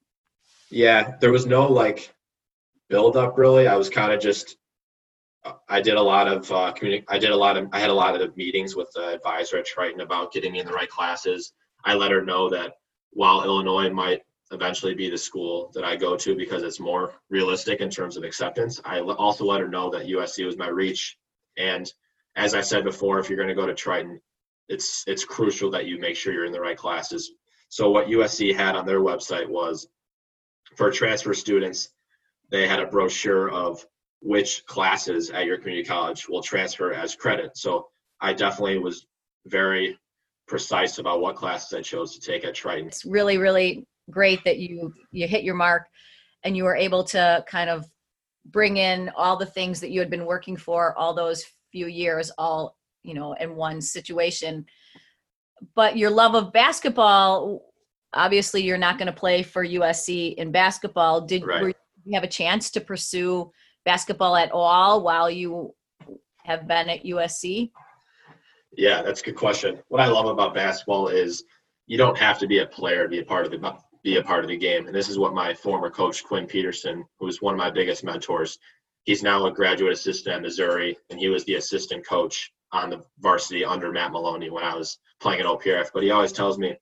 Yeah, 0.70 1.16
there 1.20 1.32
was 1.32 1.46
no 1.46 1.72
like 1.72 2.14
build 2.90 3.18
up 3.18 3.38
really. 3.38 3.68
I 3.68 3.76
was 3.76 3.90
kind 3.90 4.12
of 4.12 4.20
just 4.20 4.58
I 5.68 5.82
did 5.82 5.96
a 5.96 6.02
lot 6.02 6.28
of 6.28 6.52
uh, 6.52 6.74
communi- 6.74 7.04
I 7.08 7.18
did 7.18 7.32
a 7.32 7.36
lot 7.36 7.58
of 7.58 7.68
I 7.72 7.80
had 7.80 7.90
a 7.90 7.94
lot 7.94 8.20
of 8.20 8.38
meetings 8.38 8.76
with 8.76 8.92
the 8.94 9.14
advisor 9.14 9.58
at 9.58 9.66
Triton 9.66 10.02
about 10.02 10.32
getting 10.32 10.52
me 10.52 10.60
in 10.60 10.66
the 10.66 10.74
right 10.74 10.90
classes. 10.90 11.54
I 11.84 11.96
let 11.96 12.12
her 12.12 12.24
know 12.24 12.50
that 12.50 12.74
while 13.12 13.44
Illinois 13.44 13.90
might 13.90 14.22
eventually 14.52 14.94
be 14.94 15.10
the 15.10 15.18
school 15.18 15.72
that 15.74 15.84
I 15.84 15.96
go 15.96 16.16
to 16.18 16.36
because 16.36 16.62
it's 16.64 16.80
more 16.80 17.14
realistic 17.30 17.80
in 17.80 17.90
terms 17.90 18.18
of 18.18 18.24
acceptance, 18.24 18.80
I 18.86 19.00
also 19.00 19.46
let 19.46 19.62
her 19.62 19.68
know 19.68 19.90
that 19.92 20.08
USC 20.08 20.46
was 20.46 20.58
my 20.58 20.68
reach 20.68 21.18
And 21.58 21.92
as 22.36 22.54
I 22.54 22.62
said 22.62 22.84
before, 22.84 23.20
if 23.20 23.30
you're 23.30 23.38
going 23.38 23.50
to 23.50 23.56
go 23.56 23.66
to 23.66 23.74
Triton, 23.74 24.22
it's 24.72 25.04
it's 25.08 25.26
crucial 25.26 25.70
that 25.72 25.86
you 25.86 26.00
make 26.00 26.16
sure 26.16 26.34
you're 26.34 26.46
in 26.46 26.52
the 26.52 26.62
right 26.62 26.78
classes. 26.78 27.34
So 27.70 27.90
what 27.90 28.08
USC 28.08 28.56
had 28.56 28.76
on 28.76 28.86
their 28.86 29.02
website 29.02 29.48
was 29.48 29.88
for 30.76 30.92
transfer 30.92 31.34
students, 31.34 31.90
they 32.50 32.68
had 32.68 32.80
a 32.80 32.88
brochure 32.88 33.50
of 33.50 33.86
which 34.22 34.66
classes 34.66 35.30
at 35.30 35.46
your 35.46 35.58
community 35.58 35.88
college 35.88 36.28
will 36.28 36.42
transfer 36.42 36.94
as 36.94 37.16
credit. 37.16 37.58
So 37.58 37.88
I 38.20 38.34
definitely 38.34 38.78
was 38.78 39.08
very 39.46 39.98
precise 40.48 40.98
about 40.98 41.22
what 41.22 41.36
classes 41.36 41.74
I 41.74 41.82
chose 41.82 42.14
to 42.14 42.22
take 42.22 42.46
at 42.46 42.54
Triton. 42.54 42.88
It's 42.88 43.06
really, 43.06 43.38
really 43.38 43.86
great 44.10 44.44
that 44.44 44.60
you 44.60 44.94
you 45.12 45.28
hit 45.28 45.44
your 45.44 45.56
mark 45.56 45.88
and 46.44 46.58
you 46.58 46.64
were 46.64 46.76
able 46.76 47.04
to 47.06 47.44
kind 47.48 47.70
of 47.70 47.86
bring 48.46 48.78
in 48.78 49.10
all 49.16 49.38
the 49.38 49.46
things 49.46 49.80
that 49.80 49.92
you 49.92 50.00
had 50.00 50.10
been 50.10 50.26
working 50.26 50.58
for 50.58 50.98
all 50.98 51.14
those 51.14 51.44
few 51.72 51.88
years 51.88 52.32
all 52.38 52.76
you 53.04 53.14
know 53.14 53.34
in 53.34 53.56
one 53.56 53.82
situation 53.82 54.66
but 55.76 55.98
your 55.98 56.10
love 56.10 56.36
of 56.36 56.54
basketball 56.54 57.62
obviously 58.14 58.62
you're 58.62 58.78
not 58.78 58.98
going 58.98 59.08
to 59.08 59.14
play 59.14 59.44
for 59.44 59.66
usc 59.66 60.36
in 60.36 60.52
basketball 60.52 61.22
did 61.22 61.46
right. 61.46 61.76
you 62.06 62.14
have 62.14 62.24
a 62.24 62.28
chance 62.28 62.70
to 62.70 62.82
pursue 62.82 63.52
basketball 63.86 64.36
at 64.36 64.52
all 64.52 65.04
while 65.04 65.30
you 65.30 65.74
have 66.44 66.68
been 66.68 66.90
at 66.90 67.04
usc 67.06 67.72
yeah 68.78 69.02
that's 69.02 69.22
a 69.22 69.26
good 69.26 69.36
question 69.36 69.80
what 69.90 70.02
i 70.02 70.08
love 70.08 70.26
about 70.26 70.54
basketball 70.54 71.08
is 71.08 71.44
you 71.88 71.98
don't 71.98 72.18
have 72.18 72.40
to 72.40 72.48
be 72.48 72.60
a 72.60 72.66
player 72.66 73.04
to 73.04 73.10
be 73.10 73.20
a 73.20 73.26
part 73.26 73.46
of 73.46 73.52
the 73.52 73.76
be 74.04 74.18
a 74.18 74.24
part 74.24 74.44
of 74.44 74.50
the 74.50 74.58
game. 74.58 74.88
And 74.88 74.96
this 74.96 75.10
is 75.10 75.20
what 75.20 75.34
my 75.34 75.54
former 75.54 75.90
coach, 75.90 76.24
Quinn 76.24 76.48
Peterson, 76.48 77.06
who 77.20 77.26
was 77.26 77.42
one 77.42 77.54
of 77.54 77.58
my 77.58 77.70
biggest 77.70 78.04
mentors, 78.04 78.58
he's 79.04 79.24
now 79.24 79.46
a 79.46 79.52
graduate 79.52 79.94
assistant 79.94 80.36
at 80.36 80.42
Missouri, 80.42 80.98
and 81.10 81.20
he 81.20 81.30
was 81.30 81.44
the 81.46 81.56
assistant 81.56 82.06
coach 82.08 82.52
on 82.72 82.90
the 82.90 83.04
varsity 83.20 83.66
under 83.66 83.92
Matt 83.92 84.12
Maloney 84.12 84.50
when 84.50 84.64
I 84.64 84.76
was 84.76 84.98
playing 85.20 85.42
at 85.42 85.46
OPRF. 85.46 85.90
But 85.94 86.04
he 86.04 86.12
always 86.12 86.32
tells 86.32 86.58
me, 86.58 86.76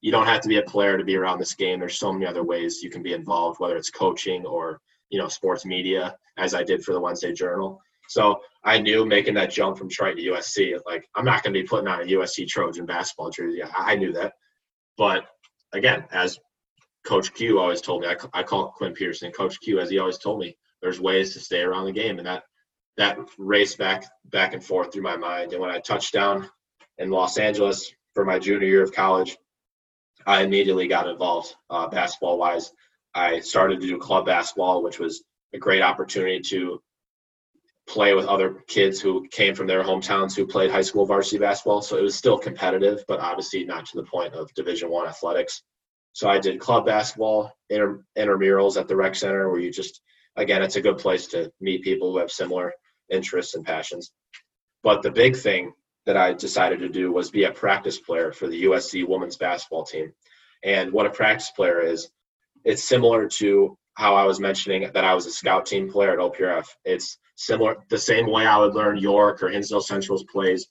you 0.00 0.12
don't 0.12 0.26
have 0.26 0.40
to 0.42 0.48
be 0.48 0.58
a 0.58 0.62
player 0.62 0.96
to 0.96 1.04
be 1.04 1.16
around 1.16 1.38
this 1.38 1.54
game. 1.54 1.80
There's 1.80 1.98
so 1.98 2.12
many 2.12 2.26
other 2.26 2.44
ways 2.44 2.82
you 2.82 2.90
can 2.90 3.02
be 3.02 3.14
involved, 3.14 3.60
whether 3.60 3.76
it's 3.76 3.90
coaching 3.90 4.46
or 4.46 4.80
you 5.10 5.18
know 5.18 5.28
sports 5.28 5.64
media, 5.64 6.16
as 6.36 6.54
I 6.54 6.62
did 6.62 6.84
for 6.84 6.92
the 6.92 7.00
Wednesday 7.00 7.32
Journal. 7.32 7.80
So 8.08 8.40
I 8.64 8.78
knew 8.78 9.04
making 9.04 9.34
that 9.34 9.50
jump 9.50 9.76
from 9.76 9.90
Triton 9.90 10.22
to 10.22 10.30
USC, 10.30 10.78
like 10.86 11.04
I'm 11.14 11.24
not 11.24 11.42
going 11.42 11.52
to 11.52 11.60
be 11.60 11.66
putting 11.66 11.88
on 11.88 12.02
a 12.02 12.04
USC 12.04 12.46
Trojan 12.46 12.86
basketball 12.86 13.30
jersey. 13.30 13.62
I 13.76 13.96
knew 13.96 14.12
that, 14.12 14.32
but 14.96 15.24
again, 15.72 16.04
as 16.12 16.38
Coach 17.04 17.32
Q 17.32 17.58
always 17.58 17.80
told 17.80 18.02
me. 18.02 18.08
I, 18.08 18.16
I 18.34 18.42
call 18.42 18.72
Quinn 18.72 18.92
Peterson 18.92 19.32
Coach 19.32 19.60
Q, 19.60 19.80
as 19.80 19.90
he 19.90 19.98
always 19.98 20.18
told 20.18 20.40
me. 20.40 20.56
There's 20.82 21.00
ways 21.00 21.32
to 21.32 21.40
stay 21.40 21.62
around 21.62 21.86
the 21.86 21.92
game, 21.92 22.18
and 22.18 22.26
that 22.26 22.44
that 22.98 23.16
raced 23.38 23.78
back 23.78 24.04
back 24.26 24.52
and 24.52 24.62
forth 24.62 24.92
through 24.92 25.02
my 25.02 25.16
mind. 25.16 25.52
And 25.52 25.62
when 25.62 25.70
I 25.70 25.78
touched 25.78 26.12
down 26.12 26.50
in 26.98 27.10
Los 27.10 27.38
Angeles 27.38 27.90
for 28.12 28.24
my 28.24 28.38
junior 28.38 28.68
year 28.68 28.82
of 28.82 28.92
college, 28.92 29.38
I 30.26 30.42
immediately 30.42 30.88
got 30.88 31.08
involved 31.08 31.54
uh, 31.70 31.86
basketball 31.88 32.38
wise. 32.38 32.72
I 33.14 33.40
started 33.40 33.80
to 33.80 33.86
do 33.86 33.98
club 33.98 34.26
basketball, 34.26 34.82
which 34.82 34.98
was 34.98 35.24
a 35.54 35.58
great 35.58 35.80
opportunity 35.80 36.40
to 36.50 36.82
play 37.88 38.14
with 38.14 38.26
other 38.26 38.62
kids 38.66 39.00
who 39.00 39.26
came 39.30 39.54
from 39.54 39.66
their 39.66 39.82
hometowns 39.82 40.36
who 40.36 40.46
played 40.46 40.70
high 40.70 40.82
school 40.82 41.06
varsity 41.06 41.38
basketball. 41.38 41.80
So 41.80 41.96
it 41.96 42.02
was 42.02 42.16
still 42.16 42.36
competitive, 42.36 43.02
but 43.08 43.20
obviously 43.20 43.64
not 43.64 43.86
to 43.86 43.96
the 43.96 44.02
point 44.02 44.34
of 44.34 44.52
Division 44.54 44.90
One 44.90 45.06
athletics. 45.06 45.62
So 46.12 46.28
I 46.28 46.38
did 46.38 46.60
club 46.60 46.84
basketball, 46.84 47.52
inter, 47.70 48.04
intramurals 48.18 48.78
at 48.78 48.88
the 48.88 48.96
rec 48.96 49.14
center, 49.14 49.48
where 49.48 49.60
you 49.60 49.70
just 49.70 50.02
again, 50.36 50.62
it's 50.62 50.76
a 50.76 50.80
good 50.80 50.98
place 50.98 51.26
to 51.28 51.50
meet 51.60 51.82
people 51.82 52.12
who 52.12 52.18
have 52.18 52.30
similar 52.30 52.72
interests 53.10 53.54
and 53.54 53.64
passions. 53.64 54.12
But 54.82 55.02
the 55.02 55.10
big 55.10 55.36
thing 55.36 55.72
that 56.06 56.16
I 56.16 56.32
decided 56.32 56.80
to 56.80 56.88
do 56.88 57.12
was 57.12 57.30
be 57.30 57.44
a 57.44 57.52
practice 57.52 57.98
player 57.98 58.32
for 58.32 58.46
the 58.46 58.64
USC 58.64 59.06
women's 59.06 59.36
basketball 59.36 59.84
team. 59.84 60.12
And 60.64 60.92
what 60.92 61.06
a 61.06 61.10
practice 61.10 61.50
player 61.50 61.80
is, 61.80 62.08
it's 62.64 62.82
similar 62.82 63.28
to 63.28 63.76
how 63.94 64.14
I 64.14 64.24
was 64.24 64.40
mentioning 64.40 64.90
that 64.92 65.04
I 65.04 65.14
was 65.14 65.26
a 65.26 65.30
scout 65.30 65.66
team 65.66 65.90
player 65.90 66.12
at 66.12 66.18
OPRF. 66.18 66.66
It's 66.84 67.18
similar, 67.36 67.76
the 67.90 67.98
same 67.98 68.30
way 68.30 68.46
I 68.46 68.58
would 68.58 68.74
learn 68.74 68.98
York 68.98 69.42
or 69.42 69.48
Hinsdale 69.48 69.80
Central's 69.80 70.24
plays. 70.24 70.68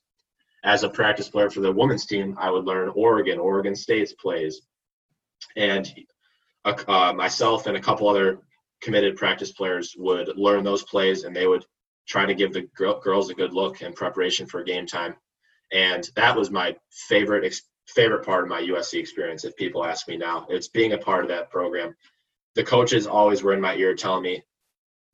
As 0.64 0.84
a 0.84 0.90
practice 0.90 1.30
player 1.30 1.50
for 1.50 1.60
the 1.62 1.72
women's 1.72 2.06
team, 2.06 2.36
I 2.40 2.50
would 2.50 2.66
learn 2.66 2.92
Oregon, 2.96 3.38
Oregon 3.38 3.76
State's 3.76 4.14
plays, 4.14 4.62
and 5.56 5.88
uh, 6.66 7.14
myself 7.14 7.68
and 7.68 7.78
a 7.78 7.82
couple 7.82 8.10
other 8.10 8.40
committed 8.82 9.16
practice 9.16 9.52
players 9.52 9.96
would 9.98 10.38
learn 10.38 10.64
those 10.64 10.84
plays 10.84 11.24
and 11.24 11.36
they 11.36 11.48
would 11.48 11.66
try 12.08 12.26
to 12.26 12.34
give 12.34 12.53
the 12.53 12.68
girls 12.76 13.30
a 13.30 13.34
good 13.34 13.53
look 13.53 13.82
in 13.82 13.93
preparation 13.93 14.45
for 14.45 14.64
game 14.64 14.86
time. 14.86 15.16
And 15.72 16.10
that 16.16 16.36
was 16.36 16.49
my 16.49 16.76
favorite 16.89 17.53
favorite 17.88 18.26
part 18.26 18.43
of 18.43 18.49
my 18.49 18.62
usc 18.62 18.93
experience 18.99 19.45
if 19.45 19.55
people 19.55 19.86
ask 19.86 20.08
me 20.08 20.18
now. 20.18 20.45
It's 20.49 20.68
being 20.68 20.93
a 20.93 20.97
part 20.97 21.24
of 21.24 21.30
that 21.30 21.49
program. 21.49 21.95
The 22.55 22.64
coaches 22.64 23.08
always 23.08 23.43
were 23.43 23.53
in 23.53 23.62
my 23.62 23.76
ear 23.76 23.95
telling 23.95 24.24
me 24.24 24.43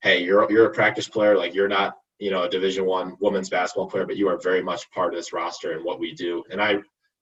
hey 0.02 0.24
you're 0.24 0.50
you're 0.52 0.68
a 0.68 0.74
practice 0.74 1.08
player. 1.08 1.38
Like 1.38 1.54
you're 1.54 1.68
not 1.68 1.98
you 2.20 2.32
know 2.32 2.44
a 2.44 2.50
division 2.50 2.86
one 2.86 3.18
women's 3.20 3.50
basketball 3.50 3.90
player 3.90 4.06
but 4.06 4.18
you 4.18 4.28
are 4.28 4.38
very 4.38 4.62
much 4.62 4.90
part 4.92 5.14
of 5.14 5.20
this 5.20 5.34
roster 5.34 5.74
and 5.74 5.84
what 5.84 6.00
we 6.00 6.14
do. 6.14 6.44
And 6.52 6.62
i 6.62 6.78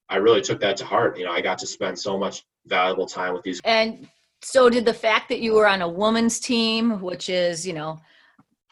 i 0.09 0.17
really 0.17 0.41
took 0.41 0.59
that 0.61 0.77
to 0.77 0.85
heart. 0.85 1.17
You 1.17 1.25
know 1.25 1.31
i 1.31 1.41
got 1.41 1.57
to 1.59 1.67
spend 1.67 1.97
so 1.97 2.17
much 2.17 2.43
valuable 2.65 3.05
time 3.05 3.33
with 3.33 3.43
these. 3.43 3.61
And 3.63 4.07
so, 4.43 4.69
did 4.69 4.85
the 4.85 4.93
fact 4.93 5.29
that 5.29 5.39
you 5.39 5.53
were 5.53 5.67
on 5.67 5.81
a 5.81 5.87
women's 5.87 6.39
team, 6.39 6.99
which 7.01 7.29
is, 7.29 7.65
you 7.65 7.73
know, 7.73 7.99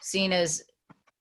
seen 0.00 0.32
as 0.32 0.62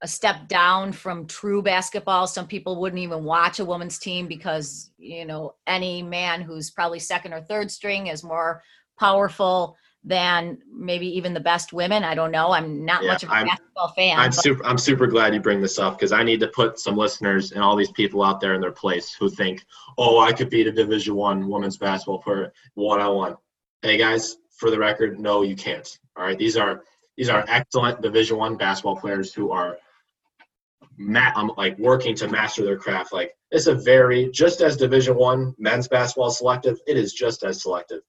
a 0.02 0.08
step 0.08 0.48
down 0.48 0.92
from 0.92 1.28
true 1.28 1.62
basketball, 1.62 2.26
some 2.26 2.48
people 2.48 2.80
wouldn't 2.80 3.02
even 3.02 3.24
watch 3.24 3.60
a 3.60 3.66
women's 3.66 4.00
team 4.00 4.28
because, 4.28 4.92
you 4.98 5.26
know, 5.26 5.56
any 5.68 6.02
man 6.02 6.42
who's 6.42 6.72
probably 6.72 7.00
second 7.00 7.34
or 7.34 7.42
third 7.42 7.70
string 7.70 8.08
is 8.08 8.24
more 8.24 8.64
powerful 8.98 9.76
than 10.04 10.58
maybe 10.72 11.08
even 11.18 11.34
the 11.34 11.40
best 11.40 11.74
women. 11.74 12.06
I 12.06 12.16
don't 12.16 12.32
know. 12.32 12.52
I'm 12.52 12.86
not 12.86 13.04
yeah, 13.04 13.12
much 13.12 13.24
of 13.24 13.30
a 13.30 13.34
I'm, 13.34 13.48
basketball 13.48 13.90
fan. 13.90 14.18
I'm 14.18 14.30
but. 14.30 14.36
super. 14.36 14.66
I'm 14.66 14.78
super 14.78 15.08
glad 15.08 15.34
you 15.34 15.42
bring 15.42 15.60
this 15.60 15.78
up 15.78 15.98
because 15.98 16.14
I 16.14 16.24
need 16.24 16.40
to 16.40 16.48
put 16.48 16.80
some 16.80 16.96
listeners 16.96 17.52
and 17.52 17.62
all 17.62 17.76
these 17.76 17.92
people 17.92 18.24
out 18.24 18.40
there 18.40 18.54
in 18.54 18.62
their 18.62 18.72
place 18.72 19.14
who 19.14 19.30
think, 19.30 19.66
"Oh, 19.98 20.20
I 20.20 20.32
could 20.32 20.50
beat 20.50 20.68
a 20.68 20.72
Division 20.72 21.16
One 21.16 21.50
women's 21.50 21.76
basketball 21.76 22.20
player 22.20 22.54
one 22.76 23.02
on 23.02 23.16
one." 23.16 23.36
Hey 23.82 23.98
guys, 23.98 24.38
for 24.52 24.72
the 24.72 24.80
record, 24.80 25.20
no, 25.20 25.42
you 25.42 25.56
can't. 25.56 26.00
All 26.16 26.24
right, 26.24 26.38
these 26.38 26.56
are 26.56 26.84
these 27.18 27.30
are 27.30 27.44
excellent 27.50 28.02
Division 28.02 28.38
One 28.38 28.56
basketball 28.56 28.96
players 28.96 29.34
who 29.34 29.52
are 29.52 29.78
ma- 31.00 31.32
um, 31.36 31.52
like 31.58 31.80
working 31.80 32.14
to 32.16 32.28
master 32.28 32.64
their 32.64 32.78
craft. 32.78 33.14
Like 33.14 33.34
it's 33.50 33.68
a 33.68 33.74
very 33.74 34.30
just 34.30 34.62
as 34.62 34.78
Division 34.78 35.16
One 35.16 35.56
men's 35.58 35.88
basketball 35.88 36.30
selective. 36.30 36.80
It 36.86 36.98
is 36.98 37.14
just 37.14 37.44
as 37.44 37.64
selective 37.64 38.02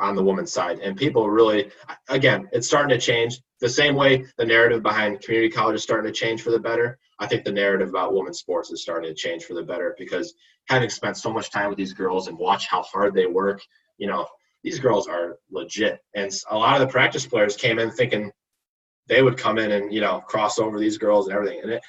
on 0.00 0.16
the 0.16 0.24
women's 0.24 0.52
side. 0.52 0.78
And 0.80 0.96
people 0.96 1.28
really, 1.30 1.70
again, 2.08 2.48
it's 2.52 2.66
starting 2.66 2.98
to 2.98 3.04
change. 3.04 3.40
The 3.60 3.68
same 3.68 3.94
way 3.94 4.24
the 4.38 4.44
narrative 4.44 4.82
behind 4.82 5.20
community 5.20 5.52
college 5.52 5.76
is 5.76 5.82
starting 5.82 6.10
to 6.10 6.18
change 6.18 6.42
for 6.42 6.50
the 6.50 6.58
better. 6.58 6.98
I 7.18 7.26
think 7.26 7.44
the 7.44 7.52
narrative 7.52 7.90
about 7.90 8.14
women's 8.14 8.38
sports 8.38 8.70
is 8.70 8.82
starting 8.82 9.10
to 9.10 9.14
change 9.14 9.44
for 9.44 9.54
the 9.54 9.62
better 9.62 9.94
because 9.98 10.34
having 10.68 10.88
spent 10.88 11.18
so 11.18 11.32
much 11.32 11.50
time 11.50 11.68
with 11.68 11.78
these 11.78 11.92
girls 11.92 12.28
and 12.28 12.38
watch 12.38 12.66
how 12.66 12.82
hard 12.82 13.14
they 13.14 13.26
work, 13.26 13.60
you 13.98 14.06
know, 14.06 14.26
these 14.62 14.78
girls 14.78 15.06
are 15.06 15.36
legit. 15.50 16.00
And 16.14 16.32
a 16.50 16.56
lot 16.56 16.80
of 16.80 16.86
the 16.86 16.90
practice 16.90 17.26
players 17.26 17.54
came 17.54 17.78
in 17.78 17.90
thinking 17.90 18.32
they 19.08 19.22
would 19.22 19.36
come 19.36 19.58
in 19.58 19.70
and, 19.70 19.92
you 19.92 20.00
know, 20.00 20.20
cross 20.20 20.58
over 20.58 20.78
these 20.78 20.98
girls 20.98 21.26
and 21.26 21.36
everything. 21.36 21.60
And 21.62 21.72
it, 21.72 21.82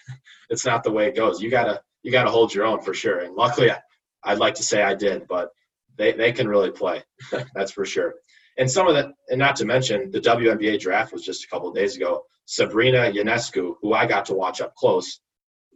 it's 0.50 0.66
not 0.66 0.84
the 0.84 0.92
way 0.92 1.08
it 1.08 1.16
goes. 1.16 1.42
You 1.42 1.50
gotta, 1.50 1.82
you 2.04 2.12
gotta 2.12 2.30
hold 2.30 2.54
your 2.54 2.66
own 2.66 2.82
for 2.82 2.94
sure. 2.94 3.20
And 3.20 3.36
luckily 3.36 3.72
I, 3.72 3.78
i'd 4.26 4.40
like 4.40 4.56
to 4.56 4.64
say 4.64 4.82
I 4.82 4.96
did, 4.96 5.28
but 5.28 5.50
they, 5.98 6.12
they 6.12 6.32
can 6.32 6.48
really 6.48 6.72
play. 6.72 7.04
That's 7.56 7.72
for 7.72 7.86
sure. 7.86 8.16
And 8.58 8.70
some 8.70 8.88
of 8.88 8.96
that 8.96 9.12
and 9.30 9.40
not 9.40 9.58
to 9.58 9.66
mention, 9.66 10.12
the 10.12 10.22
WNBA 10.22 10.80
draft 10.80 11.12
was 11.12 11.24
just 11.24 11.44
a 11.44 11.48
couple 11.48 11.72
days 11.72 11.96
ago. 11.96 12.24
Sabrina 12.46 13.12
Ionescu, 13.12 13.76
who 13.82 13.94
I 13.94 14.06
got 14.06 14.26
to 14.26 14.34
watch 14.34 14.62
up 14.62 14.76
close, 14.76 15.20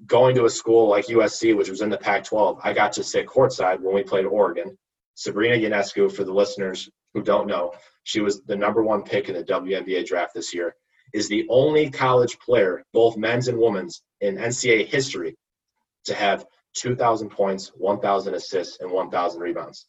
going 0.06 0.36
to 0.36 0.46
a 0.46 0.50
school 0.50 0.88
like 0.88 1.08
USC, 1.08 1.58
which 1.58 1.70
was 1.70 1.82
in 1.82 1.90
the 1.90 1.98
Pac 1.98 2.24
12, 2.24 2.60
I 2.64 2.74
got 2.74 2.94
to 2.94 3.04
sit 3.04 3.28
courtside 3.28 3.80
when 3.82 3.96
we 3.96 4.04
played 4.04 4.26
Oregon. 4.26 4.78
Sabrina 5.16 5.56
Ionescu, 5.56 6.12
for 6.12 6.24
the 6.24 6.34
listeners 6.34 6.90
who 7.14 7.22
don't 7.22 7.48
know, 7.48 7.74
she 8.04 8.22
was 8.22 8.42
the 8.44 8.56
number 8.56 8.84
one 8.84 9.04
pick 9.04 9.28
in 9.28 9.36
the 9.36 9.44
WNBA 9.44 10.06
draft 10.06 10.34
this 10.34 10.54
year, 10.54 10.76
is 11.14 11.30
the 11.30 11.45
only 11.49 11.89
college 11.89 12.39
player, 12.39 12.84
both 12.93 13.18
men's 13.18 13.47
and 13.47 13.57
women's, 13.57 14.01
in 14.22 14.38
NCAA 14.38 14.88
history 14.88 15.36
to 16.05 16.14
have 16.14 16.45
2,000 16.76 17.30
points, 17.30 17.72
1,000 17.76 18.34
assists, 18.34 18.80
and 18.80 18.91
1,000 18.91 19.41
rebounds. 19.41 19.86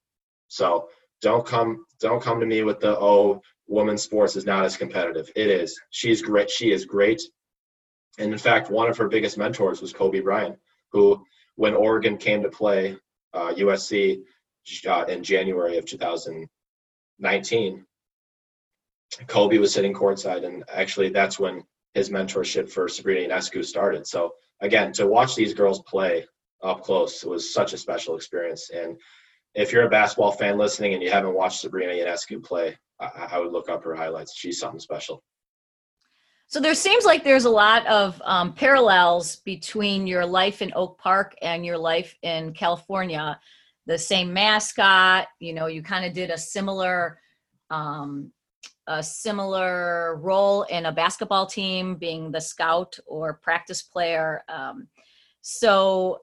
So 0.48 0.88
don't 1.22 1.46
come 1.46 1.84
don't 2.00 2.22
come 2.22 2.40
to 2.40 2.46
me 2.46 2.62
with 2.62 2.80
the 2.80 2.98
oh 2.98 3.42
women's 3.68 4.02
sports 4.02 4.36
is 4.36 4.46
not 4.46 4.64
as 4.64 4.76
competitive. 4.76 5.30
It 5.36 5.48
is. 5.48 5.80
She's 5.90 6.22
great. 6.22 6.50
She 6.50 6.72
is 6.72 6.84
great. 6.84 7.22
And 8.18 8.32
in 8.32 8.38
fact, 8.38 8.70
one 8.70 8.90
of 8.90 8.98
her 8.98 9.08
biggest 9.08 9.38
mentors 9.38 9.80
was 9.80 9.92
Kobe 9.92 10.20
Bryant, 10.20 10.58
who 10.92 11.24
when 11.54 11.74
Oregon 11.74 12.16
came 12.16 12.42
to 12.42 12.48
play 12.48 12.96
uh, 13.32 13.54
USC 13.54 14.22
uh, 14.86 15.04
in 15.08 15.22
January 15.22 15.78
of 15.78 15.86
2019, 15.86 17.86
Kobe 19.26 19.58
was 19.58 19.72
sitting 19.72 19.94
courtside, 19.94 20.44
and 20.44 20.64
actually 20.72 21.10
that's 21.10 21.38
when 21.38 21.62
his 21.94 22.10
mentorship 22.10 22.70
for 22.70 22.88
Sabrina 22.88 23.34
Ionescu 23.34 23.64
started. 23.64 24.06
So 24.06 24.32
again, 24.60 24.92
to 24.92 25.06
watch 25.06 25.34
these 25.34 25.54
girls 25.54 25.82
play 25.82 26.26
up 26.62 26.82
close 26.82 27.24
was 27.24 27.52
such 27.52 27.72
a 27.72 27.78
special 27.78 28.14
experience. 28.16 28.70
And 28.70 28.96
if 29.54 29.72
you're 29.72 29.86
a 29.86 29.90
basketball 29.90 30.32
fan 30.32 30.58
listening 30.58 30.94
and 30.94 31.02
you 31.02 31.10
haven't 31.10 31.34
watched 31.34 31.60
Sabrina 31.60 31.92
Ionescu 31.92 32.42
play, 32.44 32.76
I, 33.00 33.28
I 33.32 33.38
would 33.38 33.52
look 33.52 33.68
up 33.68 33.82
her 33.84 33.94
highlights. 33.94 34.36
She's 34.36 34.60
something 34.60 34.80
special. 34.80 35.22
So 36.46 36.60
there 36.60 36.74
seems 36.74 37.04
like 37.04 37.22
there's 37.22 37.44
a 37.44 37.50
lot 37.50 37.86
of 37.86 38.20
um, 38.24 38.52
parallels 38.52 39.36
between 39.36 40.06
your 40.06 40.26
life 40.26 40.62
in 40.62 40.72
Oak 40.74 40.98
Park 40.98 41.36
and 41.42 41.64
your 41.64 41.78
life 41.78 42.16
in 42.22 42.52
California. 42.52 43.38
The 43.86 43.96
same 43.96 44.32
mascot, 44.32 45.28
you 45.38 45.54
know, 45.54 45.66
you 45.66 45.82
kind 45.82 46.04
of 46.04 46.12
did 46.12 46.30
a 46.30 46.38
similar, 46.38 47.20
um, 47.70 48.32
a 48.90 49.02
similar 49.02 50.16
role 50.16 50.64
in 50.64 50.86
a 50.86 50.92
basketball 50.92 51.46
team, 51.46 51.94
being 51.94 52.32
the 52.32 52.40
scout 52.40 52.98
or 53.06 53.34
practice 53.34 53.82
player. 53.82 54.42
Um, 54.48 54.88
so 55.42 56.22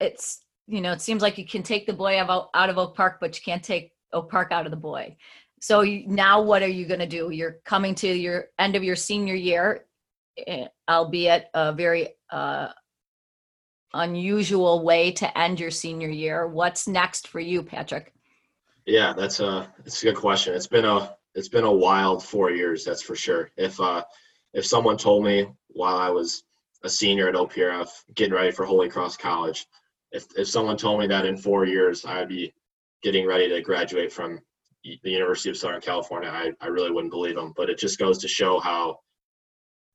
it's 0.00 0.46
you 0.66 0.80
know, 0.80 0.92
it 0.92 1.00
seems 1.00 1.22
like 1.22 1.38
you 1.38 1.46
can 1.46 1.62
take 1.62 1.86
the 1.86 1.92
boy 1.92 2.18
out, 2.18 2.50
of 2.54 2.78
Oak 2.78 2.96
Park, 2.96 3.18
but 3.20 3.36
you 3.36 3.42
can't 3.44 3.62
take 3.62 3.92
Oak 4.12 4.30
Park 4.30 4.50
out 4.50 4.64
of 4.64 4.70
the 4.70 4.76
boy. 4.76 5.16
So 5.60 5.82
you, 5.82 6.06
now 6.08 6.42
what 6.42 6.62
are 6.62 6.68
you 6.68 6.86
going 6.86 7.00
to 7.00 7.06
do? 7.06 7.30
You're 7.30 7.58
coming 7.64 7.94
to 7.96 8.08
your 8.08 8.46
end 8.58 8.74
of 8.74 8.82
your 8.82 8.96
senior 8.96 9.34
year, 9.34 9.84
eh, 10.46 10.66
albeit 10.88 11.50
a 11.54 11.72
very 11.72 12.08
uh, 12.30 12.68
unusual 13.94 14.82
way 14.82 15.12
to 15.12 15.38
end 15.38 15.60
your 15.60 15.70
senior 15.70 16.08
year. 16.08 16.48
What's 16.48 16.88
next 16.88 17.28
for 17.28 17.38
you, 17.38 17.62
Patrick? 17.62 18.12
Yeah, 18.86 19.12
that's 19.16 19.40
a 19.40 19.72
it's 19.84 20.02
a 20.02 20.06
good 20.06 20.16
question. 20.16 20.54
It's 20.54 20.68
been 20.68 20.84
a 20.84 21.15
it's 21.36 21.48
been 21.48 21.64
a 21.64 21.72
wild 21.72 22.24
four 22.24 22.50
years, 22.50 22.84
that's 22.84 23.02
for 23.02 23.14
sure. 23.14 23.50
If 23.56 23.80
uh 23.80 24.02
if 24.52 24.66
someone 24.66 24.96
told 24.96 25.24
me 25.24 25.46
while 25.68 25.96
I 25.96 26.10
was 26.10 26.42
a 26.82 26.88
senior 26.88 27.28
at 27.28 27.34
OPRF 27.34 27.88
getting 28.14 28.34
ready 28.34 28.50
for 28.50 28.64
Holy 28.64 28.88
Cross 28.88 29.16
College 29.18 29.66
if 30.12 30.26
if 30.36 30.48
someone 30.48 30.76
told 30.76 31.00
me 31.00 31.06
that 31.06 31.26
in 31.26 31.36
four 31.36 31.64
years 31.64 32.04
I'd 32.04 32.28
be 32.28 32.52
getting 33.02 33.26
ready 33.26 33.48
to 33.48 33.60
graduate 33.60 34.12
from 34.12 34.40
the 34.82 35.10
University 35.10 35.50
of 35.50 35.56
Southern 35.56 35.80
California, 35.80 36.28
I, 36.28 36.52
I 36.60 36.68
really 36.68 36.92
wouldn't 36.92 37.12
believe 37.12 37.34
them. 37.34 37.52
But 37.56 37.68
it 37.70 37.78
just 37.78 37.98
goes 37.98 38.18
to 38.18 38.28
show 38.28 38.60
how 38.60 39.00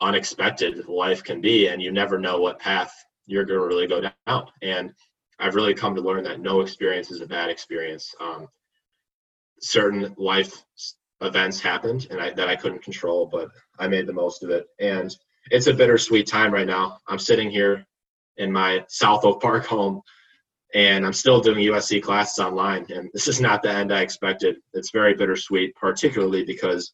unexpected 0.01 0.87
life 0.87 1.23
can 1.23 1.39
be, 1.39 1.67
and 1.67 1.81
you 1.81 1.91
never 1.91 2.19
know 2.19 2.39
what 2.39 2.59
path 2.59 2.93
you're 3.25 3.45
going 3.45 3.59
to 3.59 3.67
really 3.67 3.87
go 3.87 4.01
down. 4.01 4.47
And 4.61 4.93
I've 5.39 5.55
really 5.55 5.73
come 5.73 5.95
to 5.95 6.01
learn 6.01 6.23
that 6.25 6.41
no 6.41 6.61
experience 6.61 7.09
is 7.09 7.21
a 7.21 7.25
bad 7.27 7.49
experience. 7.49 8.13
Um, 8.19 8.47
certain 9.61 10.13
life 10.17 10.63
events 11.21 11.59
happened, 11.59 12.07
and 12.09 12.19
I, 12.19 12.31
that 12.31 12.47
I 12.47 12.55
couldn't 12.55 12.83
control, 12.83 13.25
but 13.25 13.49
I 13.79 13.87
made 13.87 14.07
the 14.07 14.13
most 14.13 14.43
of 14.43 14.49
it. 14.49 14.65
And 14.79 15.15
it's 15.49 15.67
a 15.67 15.73
bittersweet 15.73 16.27
time 16.27 16.53
right 16.53 16.67
now. 16.67 16.97
I'm 17.07 17.19
sitting 17.19 17.49
here 17.49 17.85
in 18.37 18.51
my 18.51 18.83
South 18.87 19.25
Oak 19.25 19.41
Park 19.41 19.65
home, 19.65 20.01
and 20.73 21.05
I'm 21.05 21.13
still 21.13 21.41
doing 21.41 21.65
USC 21.67 22.01
classes 22.01 22.39
online. 22.39 22.85
And 22.89 23.09
this 23.13 23.27
is 23.27 23.41
not 23.41 23.61
the 23.61 23.71
end 23.71 23.93
I 23.93 24.01
expected. 24.01 24.57
It's 24.73 24.91
very 24.91 25.13
bittersweet, 25.13 25.75
particularly 25.75 26.43
because 26.43 26.93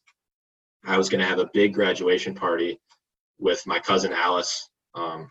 I 0.84 0.96
was 0.96 1.08
going 1.08 1.20
to 1.20 1.26
have 1.26 1.38
a 1.38 1.50
big 1.54 1.74
graduation 1.74 2.34
party 2.34 2.80
with 3.38 3.66
my 3.66 3.78
cousin 3.78 4.12
Alice. 4.12 4.68
Um, 4.94 5.30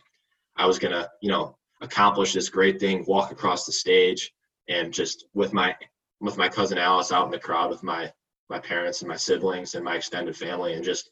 I 0.56 0.66
was 0.66 0.80
going 0.80 0.94
to, 0.94 1.10
you 1.22 1.30
know, 1.30 1.58
accomplish 1.82 2.34
this 2.34 2.50
great 2.50 2.80
thing, 2.80 3.06
walk 3.08 3.32
across 3.32 3.66
the 3.66 3.72
stage, 3.72 4.32
and 4.70 4.94
just 4.94 5.26
with 5.34 5.54
my 5.54 5.76
with 6.20 6.38
my 6.38 6.50
cousin 6.50 6.78
Alice 6.80 7.12
out 7.12 7.26
in 7.26 7.32
the 7.32 7.40
crowd 7.40 7.70
with 7.70 7.84
my 7.84 8.12
my 8.50 8.60
parents 8.60 9.02
and 9.02 9.10
my 9.10 9.16
siblings 9.16 9.76
and 9.76 9.84
my 9.84 9.96
extended 9.96 10.36
family, 10.36 10.74
and 10.74 10.84
just 10.84 11.10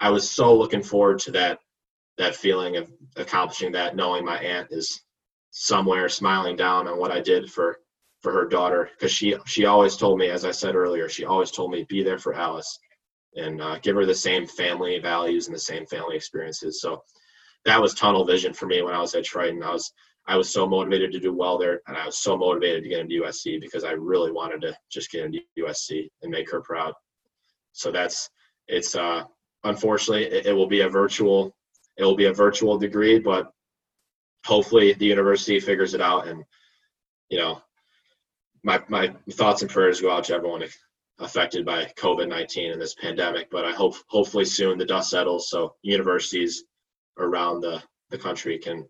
I 0.00 0.10
was 0.10 0.30
so 0.30 0.54
looking 0.56 0.82
forward 0.82 1.18
to 1.20 1.32
that 1.32 1.60
that 2.18 2.34
feeling 2.34 2.76
of 2.76 2.90
accomplishing 3.16 3.72
that, 3.72 3.96
knowing 3.96 4.24
my 4.24 4.38
aunt 4.38 4.68
is 4.70 5.02
somewhere 5.50 6.08
smiling 6.08 6.56
down 6.56 6.88
on 6.88 6.98
what 6.98 7.12
I 7.12 7.20
did 7.20 7.50
for 7.50 7.78
for 8.20 8.32
her 8.32 8.46
daughter 8.46 8.90
because 8.92 9.12
she 9.12 9.36
she 9.46 9.66
always 9.66 9.96
told 9.96 10.18
me, 10.18 10.28
as 10.28 10.44
I 10.44 10.50
said 10.50 10.74
earlier, 10.74 11.08
she 11.08 11.24
always 11.24 11.50
told 11.50 11.70
me 11.70 11.86
be 11.88 12.02
there 12.02 12.18
for 12.18 12.34
Alice 12.34 12.78
and 13.34 13.60
uh, 13.60 13.78
give 13.78 13.96
her 13.96 14.06
the 14.06 14.14
same 14.14 14.46
family 14.46 14.98
values 14.98 15.46
and 15.46 15.54
the 15.54 15.60
same 15.60 15.86
family 15.86 16.16
experiences. 16.16 16.80
So 16.80 17.02
that 17.64 17.80
was 17.80 17.94
tunnel 17.94 18.24
vision 18.24 18.52
for 18.52 18.66
me 18.66 18.82
when 18.82 18.94
I 18.94 19.00
was 19.00 19.14
at 19.14 19.24
Triton. 19.24 19.62
I 19.62 19.72
was 19.72 19.92
I 20.26 20.36
was 20.36 20.52
so 20.52 20.66
motivated 20.66 21.12
to 21.12 21.20
do 21.20 21.32
well 21.32 21.58
there, 21.58 21.80
and 21.86 21.96
I 21.96 22.06
was 22.06 22.18
so 22.18 22.36
motivated 22.36 22.84
to 22.84 22.88
get 22.88 23.00
into 23.00 23.22
USC 23.22 23.60
because 23.60 23.84
I 23.84 23.92
really 23.92 24.30
wanted 24.30 24.60
to 24.62 24.76
just 24.90 25.10
get 25.10 25.24
into 25.24 25.40
USC 25.58 26.08
and 26.22 26.30
make 26.30 26.50
her 26.50 26.60
proud. 26.60 26.94
So 27.72 27.90
that's 27.90 28.30
it's 28.68 28.94
uh, 28.94 29.24
unfortunately 29.64 30.24
it, 30.24 30.46
it 30.46 30.52
will 30.52 30.68
be 30.68 30.82
a 30.82 30.88
virtual 30.88 31.54
it 31.96 32.04
will 32.04 32.16
be 32.16 32.26
a 32.26 32.32
virtual 32.32 32.78
degree, 32.78 33.18
but 33.18 33.50
hopefully 34.46 34.92
the 34.94 35.06
university 35.06 35.60
figures 35.60 35.94
it 35.94 36.00
out. 36.00 36.28
And 36.28 36.44
you 37.28 37.38
know, 37.38 37.60
my 38.62 38.80
my 38.88 39.12
thoughts 39.32 39.62
and 39.62 39.70
prayers 39.70 40.00
go 40.00 40.10
out 40.10 40.24
to 40.24 40.34
everyone 40.34 40.64
affected 41.18 41.66
by 41.66 41.86
COVID 41.98 42.28
nineteen 42.28 42.72
and 42.72 42.80
this 42.80 42.94
pandemic. 42.94 43.50
But 43.50 43.64
I 43.64 43.72
hope 43.72 43.96
hopefully 44.08 44.44
soon 44.44 44.78
the 44.78 44.84
dust 44.84 45.10
settles 45.10 45.50
so 45.50 45.74
universities 45.82 46.64
around 47.18 47.60
the 47.60 47.82
the 48.10 48.18
country 48.18 48.58
can 48.58 48.86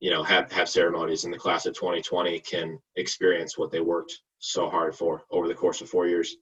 you 0.00 0.10
know 0.10 0.22
have 0.22 0.50
have 0.52 0.68
ceremonies 0.68 1.24
and 1.24 1.32
the 1.32 1.38
class 1.38 1.66
of 1.66 1.74
2020 1.74 2.38
can 2.40 2.78
experience 2.96 3.56
what 3.56 3.70
they 3.70 3.80
worked 3.80 4.20
so 4.38 4.68
hard 4.68 4.94
for 4.94 5.22
over 5.30 5.48
the 5.48 5.54
course 5.54 5.80
of 5.80 5.88
four 5.88 6.06
years 6.06 6.36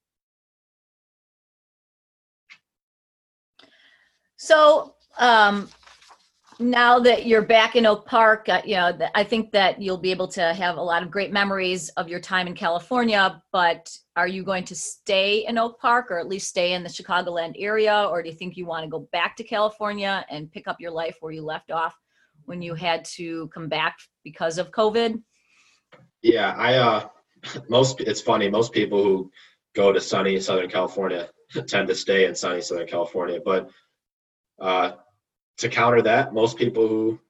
so 4.37 4.95
um 5.19 5.69
now 6.61 6.99
that 7.01 7.27
you're 7.27 7.43
back 7.43 7.75
in 7.75 7.87
Oak 7.87 8.07
Park, 8.07 8.49
uh, 8.49 8.63
you 8.65 8.77
know, 8.77 8.97
I 9.15 9.25
think 9.25 9.51
that 9.53 9.81
you'll 9.81 9.99
be 9.99 10.11
able 10.11 10.29
to 10.29 10.55
have 10.55 10.77
a 10.77 10.83
lot 10.83 11.03
of 11.03 11.11
great 11.11 11.33
memories 11.33 11.89
of 11.91 12.09
your 12.09 12.21
time 12.21 12.47
in 12.47 12.55
California. 12.55 13.43
But 13.53 13.91
are 14.17 14.29
you 14.29 14.45
going 14.45 14.65
to 14.65 14.75
stay 14.75 15.47
in 15.47 15.59
Oak 15.59 15.81
Park 15.81 16.11
or 16.11 16.19
at 16.19 16.29
least 16.29 16.49
stay 16.49 16.75
in 16.75 16.83
the 16.83 16.89
Chicagoland 16.89 17.55
area? 17.59 18.07
Or 18.09 18.23
do 18.23 18.29
you 18.29 18.35
think 18.35 18.57
you 18.57 18.67
want 18.67 18.85
to 18.85 18.91
go 18.91 19.09
back 19.13 19.37
to 19.37 19.45
California 19.45 20.25
and 20.31 20.51
pick 20.51 20.69
up 20.69 20.77
your 20.81 20.93
life 20.93 21.17
where 21.21 21.33
you 21.33 21.43
left 21.43 21.71
off 21.71 21.97
when 22.47 22.63
you 22.63 22.75
had 22.75 23.05
to 23.17 23.49
come 23.49 23.69
back 23.69 23.97
because 24.23 24.59
of 24.59 24.71
COVID? 24.71 25.23
Yeah, 26.23 26.55
I, 26.57 26.75
uh, 26.75 27.09
most, 27.69 28.01
it's 28.01 28.21
funny, 28.21 28.49
most 28.49 28.73
people 28.73 29.03
who 29.03 29.31
go 29.75 29.93
to 29.93 30.01
sunny 30.01 30.41
Southern 30.41 30.71
California 30.71 31.29
tend 31.67 31.89
to 31.89 31.95
stay 31.95 32.27
in 32.27 32.35
sunny 32.35 32.61
Southern 32.61 32.87
California. 32.87 33.41
But, 33.45 33.71
uh, 34.61 34.93
to 35.59 35.69
counter 35.69 36.03
that, 36.03 36.35
most 36.35 36.57
people 36.57 36.89
who 36.89 37.21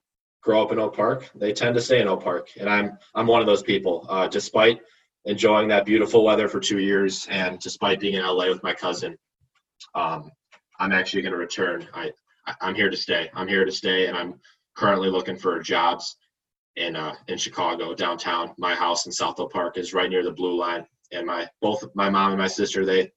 grow 0.43 0.63
up 0.63 0.73
in 0.73 0.79
Oak 0.79 0.95
Park, 0.95 1.31
they 1.35 1.53
tend 1.53 1.75
to 1.75 1.81
stay 1.81 2.01
in 2.01 2.09
Oak 2.09 2.23
Park, 2.23 2.51
and 2.59 2.69
I'm 2.69 2.99
I'm 3.15 3.27
one 3.27 3.41
of 3.41 3.47
those 3.47 3.63
people. 3.63 4.07
Uh, 4.09 4.29
despite 4.29 4.81
enjoying 5.25 5.69
that 5.69 5.87
beautiful 5.87 6.25
weather 6.25 6.49
for 6.49 6.61
two 6.61 6.79
years, 6.79 7.27
and 7.31 7.59
despite 7.59 8.01
being 8.01 8.15
in 8.15 8.25
LA 8.25 8.49
with 8.49 8.63
my 8.63 8.75
cousin, 8.75 9.17
um, 9.95 10.31
I'm 10.79 10.93
actually 10.93 11.23
going 11.23 11.33
to 11.33 11.39
return. 11.39 11.89
I, 11.95 12.13
I 12.47 12.55
I'm 12.61 12.75
here 12.75 12.91
to 12.91 12.97
stay. 12.97 13.31
I'm 13.35 13.49
here 13.49 13.65
to 13.65 13.73
stay, 13.73 14.07
and 14.07 14.17
I'm 14.17 14.35
currently 14.77 15.09
looking 15.09 15.37
for 15.37 15.61
jobs 15.61 16.17
in 16.77 16.97
uh, 16.97 17.15
in 17.29 17.39
Chicago 17.39 17.95
downtown. 17.95 18.53
My 18.59 18.75
house 18.75 19.07
in 19.07 19.13
South 19.13 19.39
Oak 19.41 19.53
Park 19.53 19.79
is 19.79 19.95
right 19.95 20.11
near 20.11 20.23
the 20.25 20.33
Blue 20.33 20.57
Line, 20.59 20.87
and 21.13 21.27
my 21.27 21.49
both 21.61 21.85
my 21.95 22.11
mom 22.11 22.33
and 22.33 22.41
my 22.41 22.49
sister 22.49 22.85
they 22.85 23.13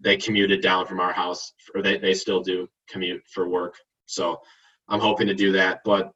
they 0.00 0.16
commuted 0.16 0.62
down 0.62 0.86
from 0.86 1.00
our 1.00 1.12
house, 1.12 1.52
or 1.74 1.82
they 1.82 1.98
they 1.98 2.14
still 2.14 2.40
do 2.40 2.68
commute 2.88 3.22
for 3.28 3.48
work 3.48 3.76
so 4.08 4.40
I'm 4.88 5.00
hoping 5.00 5.26
to 5.28 5.34
do 5.34 5.52
that. 5.52 5.82
But 5.84 6.10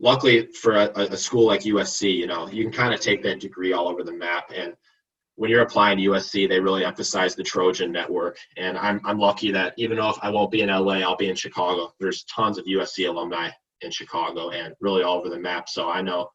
luckily 0.00 0.46
for 0.46 0.74
a, 0.74 0.90
a 0.96 1.16
school 1.16 1.46
like 1.46 1.60
USC, 1.60 2.14
you 2.16 2.26
know, 2.26 2.48
you 2.48 2.64
can 2.64 2.72
kind 2.72 2.92
of 2.92 3.00
take 3.00 3.22
that 3.22 3.40
degree 3.40 3.72
all 3.72 3.88
over 3.88 4.02
the 4.02 4.12
map. 4.12 4.50
And 4.54 4.74
when 5.36 5.50
you're 5.50 5.62
applying 5.62 5.98
to 5.98 6.04
USC, 6.04 6.48
they 6.48 6.60
really 6.60 6.84
emphasize 6.84 7.34
the 7.34 7.42
Trojan 7.42 7.90
network. 7.90 8.36
And 8.56 8.76
I'm, 8.76 9.00
I'm 9.04 9.18
lucky 9.18 9.50
that 9.52 9.74
even 9.76 9.96
though 9.96 10.10
if 10.10 10.18
I 10.22 10.30
won't 10.30 10.50
be 10.50 10.62
in 10.62 10.68
LA, 10.68 11.00
I'll 11.00 11.16
be 11.16 11.30
in 11.30 11.36
Chicago. 11.36 11.94
There's 11.98 12.24
tons 12.24 12.58
of 12.58 12.66
USC 12.66 13.08
alumni 13.08 13.50
in 13.80 13.90
Chicago 13.90 14.50
and 14.50 14.74
really 14.80 15.02
all 15.02 15.18
over 15.18 15.30
the 15.30 15.38
map. 15.38 15.68
So 15.68 15.88
I 15.88 16.02
know 16.02 16.28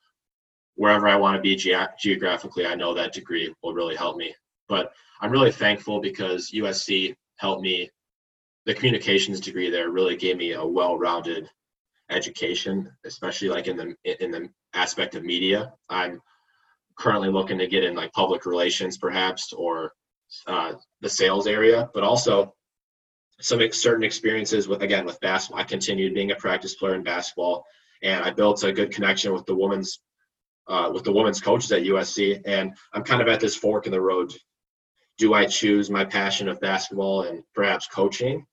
wherever 0.76 1.08
I 1.08 1.16
want 1.16 1.36
to 1.36 1.42
be 1.42 1.56
ge- 1.56 2.00
geographically, 2.00 2.66
I 2.66 2.76
know 2.76 2.94
that 2.94 3.14
degree 3.14 3.54
will 3.62 3.74
really 3.74 3.96
help 3.96 4.18
me. 4.18 4.34
But 4.68 4.92
I'm 5.22 5.32
really 5.32 5.52
thankful 5.52 6.02
because 6.02 6.52
USC 6.52 7.16
helped 7.38 7.62
me 7.62 7.90
the 8.66 8.74
communications 8.74 9.40
degree 9.40 9.70
there 9.70 9.92
really 9.92 10.16
gave 10.16 10.38
me 10.38 10.54
a 10.54 10.66
well-rounded 10.66 11.50
education, 12.10 12.92
especially 13.06 13.50
like 13.50 13.68
in 13.68 13.78
the 13.78 13.96
in 14.22 14.32
the 14.32 14.50
aspect 14.74 15.16
of 15.16 15.24
media. 15.24 15.74
I'm 15.90 16.22
currently 16.98 17.30
looking 17.30 17.58
to 17.58 17.68
get 17.68 17.84
in 17.84 17.96
like 17.96 18.12
public 18.14 18.46
relations, 18.46 18.98
perhaps, 18.98 19.54
or 19.54 19.94
uh, 20.48 20.74
the 21.02 21.10
sales 21.10 21.48
area, 21.48 21.90
but 21.94 22.04
also 22.04 22.54
some 23.42 23.60
certain 23.72 24.04
experiences 24.04 24.68
with 24.68 24.82
again 24.82 25.06
with 25.06 25.20
basketball. 25.20 25.62
I 25.62 25.66
continued 25.66 26.14
being 26.14 26.32
a 26.32 26.36
practice 26.36 26.76
player 26.76 26.96
in 26.96 27.04
basketball, 27.04 27.66
and 28.02 28.24
I 28.24 28.32
built 28.32 28.64
a 28.64 28.72
good 28.72 28.92
connection 28.92 29.34
with 29.34 29.46
the 29.46 29.56
women's 29.56 30.00
uh, 30.68 30.90
with 30.94 31.04
the 31.04 31.12
women's 31.12 31.42
coaches 31.42 31.72
at 31.72 31.84
USC. 31.84 32.42
And 32.46 32.76
I'm 32.94 33.04
kind 33.04 33.22
of 33.22 33.28
at 33.28 33.40
this 33.40 33.56
fork 33.56 33.86
in 33.86 33.92
the 33.92 34.02
road. 34.02 34.34
Do 35.18 35.34
I 35.34 35.46
choose 35.46 35.90
my 35.90 36.04
passion 36.04 36.50
of 36.50 36.60
basketball 36.60 37.24
and 37.24 37.44
perhaps 37.54 37.88
coaching, 37.88 38.46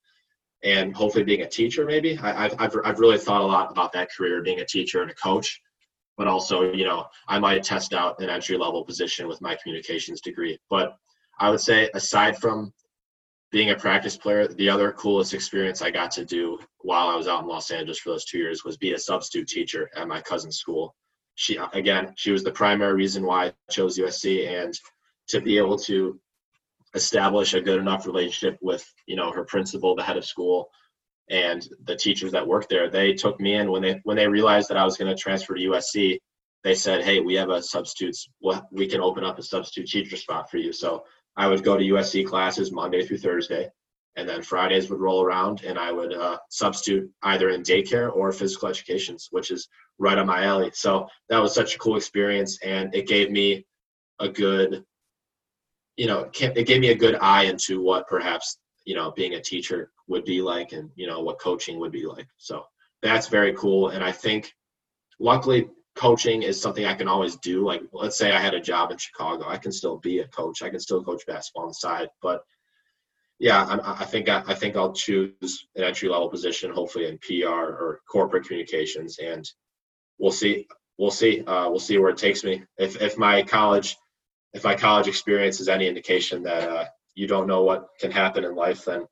and 0.62 0.94
hopefully 0.94 1.24
being 1.24 1.42
a 1.42 1.48
teacher 1.48 1.84
maybe 1.84 2.18
I, 2.18 2.44
have 2.44 2.54
I've, 2.58 2.76
I've 2.84 3.00
really 3.00 3.18
thought 3.18 3.40
a 3.40 3.46
lot 3.46 3.70
about 3.70 3.92
that 3.92 4.10
career 4.12 4.42
being 4.42 4.60
a 4.60 4.66
teacher 4.66 5.02
and 5.02 5.10
a 5.10 5.14
coach 5.14 5.60
but 6.16 6.26
also 6.26 6.72
you 6.72 6.84
know 6.84 7.06
i 7.28 7.38
might 7.38 7.62
test 7.62 7.92
out 7.94 8.20
an 8.20 8.28
entry 8.28 8.56
level 8.56 8.84
position 8.84 9.28
with 9.28 9.40
my 9.40 9.56
communications 9.62 10.20
degree. 10.20 10.58
But 10.70 10.96
i 11.38 11.50
would 11.50 11.60
say 11.60 11.90
aside 11.94 12.38
from 12.38 12.72
being 13.50 13.70
a 13.70 13.76
practice 13.76 14.16
player 14.16 14.46
the 14.48 14.68
other 14.68 14.92
coolest 14.92 15.34
experience 15.34 15.82
i 15.82 15.90
got 15.90 16.10
to 16.12 16.24
do 16.24 16.58
while 16.80 17.08
i 17.08 17.16
was 17.16 17.28
out 17.28 17.42
in 17.42 17.48
los 17.48 17.70
angeles 17.70 17.98
for 17.98 18.10
those 18.10 18.24
two 18.24 18.38
years 18.38 18.64
was 18.64 18.76
be 18.76 18.92
a 18.92 18.98
substitute 18.98 19.48
teacher 19.48 19.90
at 19.94 20.08
my 20.08 20.20
cousin's 20.20 20.56
school. 20.56 20.94
She 21.34 21.58
uh, 21.58 21.68
again 21.72 22.12
she 22.16 22.32
was 22.32 22.44
the 22.44 22.52
primary 22.52 22.94
reason 22.94 23.24
why 23.24 23.46
i 23.46 23.52
chose 23.70 23.98
usc 23.98 24.48
and 24.48 24.78
to 25.28 25.40
be 25.40 25.58
able 25.58 25.78
to 25.78 26.20
establish 26.94 27.54
a 27.54 27.60
good 27.60 27.80
enough 27.80 28.06
relationship 28.06 28.58
with 28.60 28.84
you 29.06 29.16
know 29.16 29.30
her 29.32 29.44
principal 29.44 29.94
the 29.94 30.02
head 30.02 30.18
of 30.18 30.26
school 30.26 30.70
and 31.32 31.68
the 31.84 31.96
teachers 31.96 32.30
that 32.30 32.46
worked 32.46 32.68
there 32.68 32.88
they 32.88 33.12
took 33.12 33.40
me 33.40 33.54
in. 33.54 33.70
When 33.70 33.82
they 33.82 34.00
when 34.04 34.16
they 34.16 34.28
realized 34.28 34.68
that 34.68 34.76
i 34.76 34.84
was 34.84 34.96
going 34.96 35.14
to 35.14 35.20
transfer 35.20 35.54
to 35.54 35.68
usc 35.70 36.18
they 36.62 36.74
said 36.74 37.02
hey 37.02 37.18
we 37.20 37.34
have 37.34 37.50
a 37.50 37.62
substitutes 37.62 38.28
we 38.70 38.86
can 38.86 39.00
open 39.00 39.24
up 39.24 39.38
a 39.38 39.42
substitute 39.42 39.88
teacher 39.88 40.16
spot 40.16 40.50
for 40.50 40.58
you. 40.58 40.72
So 40.72 41.04
i 41.36 41.48
would 41.48 41.64
go 41.64 41.76
to 41.76 41.84
usc 41.84 42.26
classes 42.26 42.70
monday 42.70 43.04
through 43.04 43.18
thursday 43.18 43.68
and 44.16 44.28
then 44.28 44.42
fridays 44.42 44.90
would 44.90 45.00
roll 45.00 45.22
around 45.22 45.62
and 45.64 45.78
i 45.78 45.90
would 45.90 46.12
uh, 46.12 46.36
substitute 46.50 47.10
either 47.22 47.48
in 47.48 47.62
daycare 47.62 48.14
or 48.14 48.30
physical 48.30 48.68
educations 48.68 49.28
which 49.30 49.50
is 49.50 49.68
right 49.98 50.18
on 50.18 50.26
my 50.26 50.44
alley. 50.44 50.70
So 50.74 51.08
that 51.28 51.38
was 51.38 51.54
such 51.54 51.74
a 51.74 51.78
cool 51.78 51.96
experience 51.96 52.58
and 52.62 52.94
it 52.94 53.06
gave 53.06 53.30
me 53.30 53.64
a 54.20 54.28
good 54.28 54.84
you 55.96 56.06
know 56.06 56.30
it 56.32 56.66
gave 56.66 56.80
me 56.80 56.90
a 56.90 56.94
good 56.94 57.16
eye 57.20 57.44
into 57.44 57.80
what 57.80 58.08
perhaps 58.08 58.58
you 58.84 58.94
know 58.94 59.10
being 59.12 59.34
a 59.34 59.40
teacher 59.40 59.90
would 60.08 60.24
be 60.24 60.42
like 60.42 60.72
and 60.72 60.90
you 60.96 61.06
know 61.06 61.20
what 61.20 61.40
coaching 61.40 61.78
would 61.78 61.92
be 61.92 62.06
like. 62.06 62.26
So 62.36 62.64
that's 63.02 63.28
very 63.28 63.54
cool. 63.54 63.88
And 63.88 64.02
i 64.02 64.12
think 64.12 64.54
luckily 65.18 65.68
coaching 65.94 66.42
is 66.42 66.60
something 66.60 66.86
i 66.86 66.94
can 66.94 67.08
always 67.08 67.36
do. 67.36 67.64
Like 67.64 67.82
let's 67.92 68.18
say 68.18 68.32
i 68.32 68.40
had 68.40 68.54
a 68.54 68.60
job 68.60 68.90
in 68.90 68.98
chicago 68.98 69.48
i 69.48 69.56
can 69.56 69.72
still 69.72 69.98
be 69.98 70.20
a 70.20 70.28
coach. 70.28 70.62
I 70.62 70.70
can 70.70 70.80
still 70.80 71.02
coach 71.02 71.26
basketball 71.26 71.64
on 71.64 71.68
the 71.70 71.74
side. 71.74 72.08
But 72.20 72.42
yeah 73.38 73.64
i, 73.64 74.02
I 74.02 74.04
think 74.04 74.28
I, 74.28 74.42
I 74.46 74.54
think 74.54 74.76
i'll 74.76 74.92
choose 74.92 75.66
an 75.74 75.84
entry 75.84 76.08
level 76.08 76.28
position 76.28 76.70
hopefully 76.72 77.06
in 77.06 77.18
pr 77.18 77.46
or 77.48 78.00
corporate 78.10 78.46
communications. 78.46 79.18
And 79.18 79.48
we'll 80.18 80.32
see 80.32 80.66
we'll 80.98 81.10
see 81.10 81.44
uh, 81.44 81.68
we'll 81.68 81.80
see 81.80 81.98
where 81.98 82.10
it 82.10 82.16
takes 82.16 82.44
me. 82.44 82.62
If 82.78 83.00
if 83.00 83.18
my 83.18 83.42
college 83.42 83.96
if 84.52 84.64
my 84.64 84.74
college 84.74 85.08
experience 85.08 85.60
is 85.60 85.68
any 85.68 85.88
indication 85.88 86.42
that 86.44 86.68
uh, 86.68 86.84
you 87.14 87.26
don't 87.26 87.46
know 87.46 87.62
what 87.62 87.88
can 88.00 88.10
happen 88.10 88.44
in 88.44 88.54
life, 88.54 88.84
then 88.84 89.06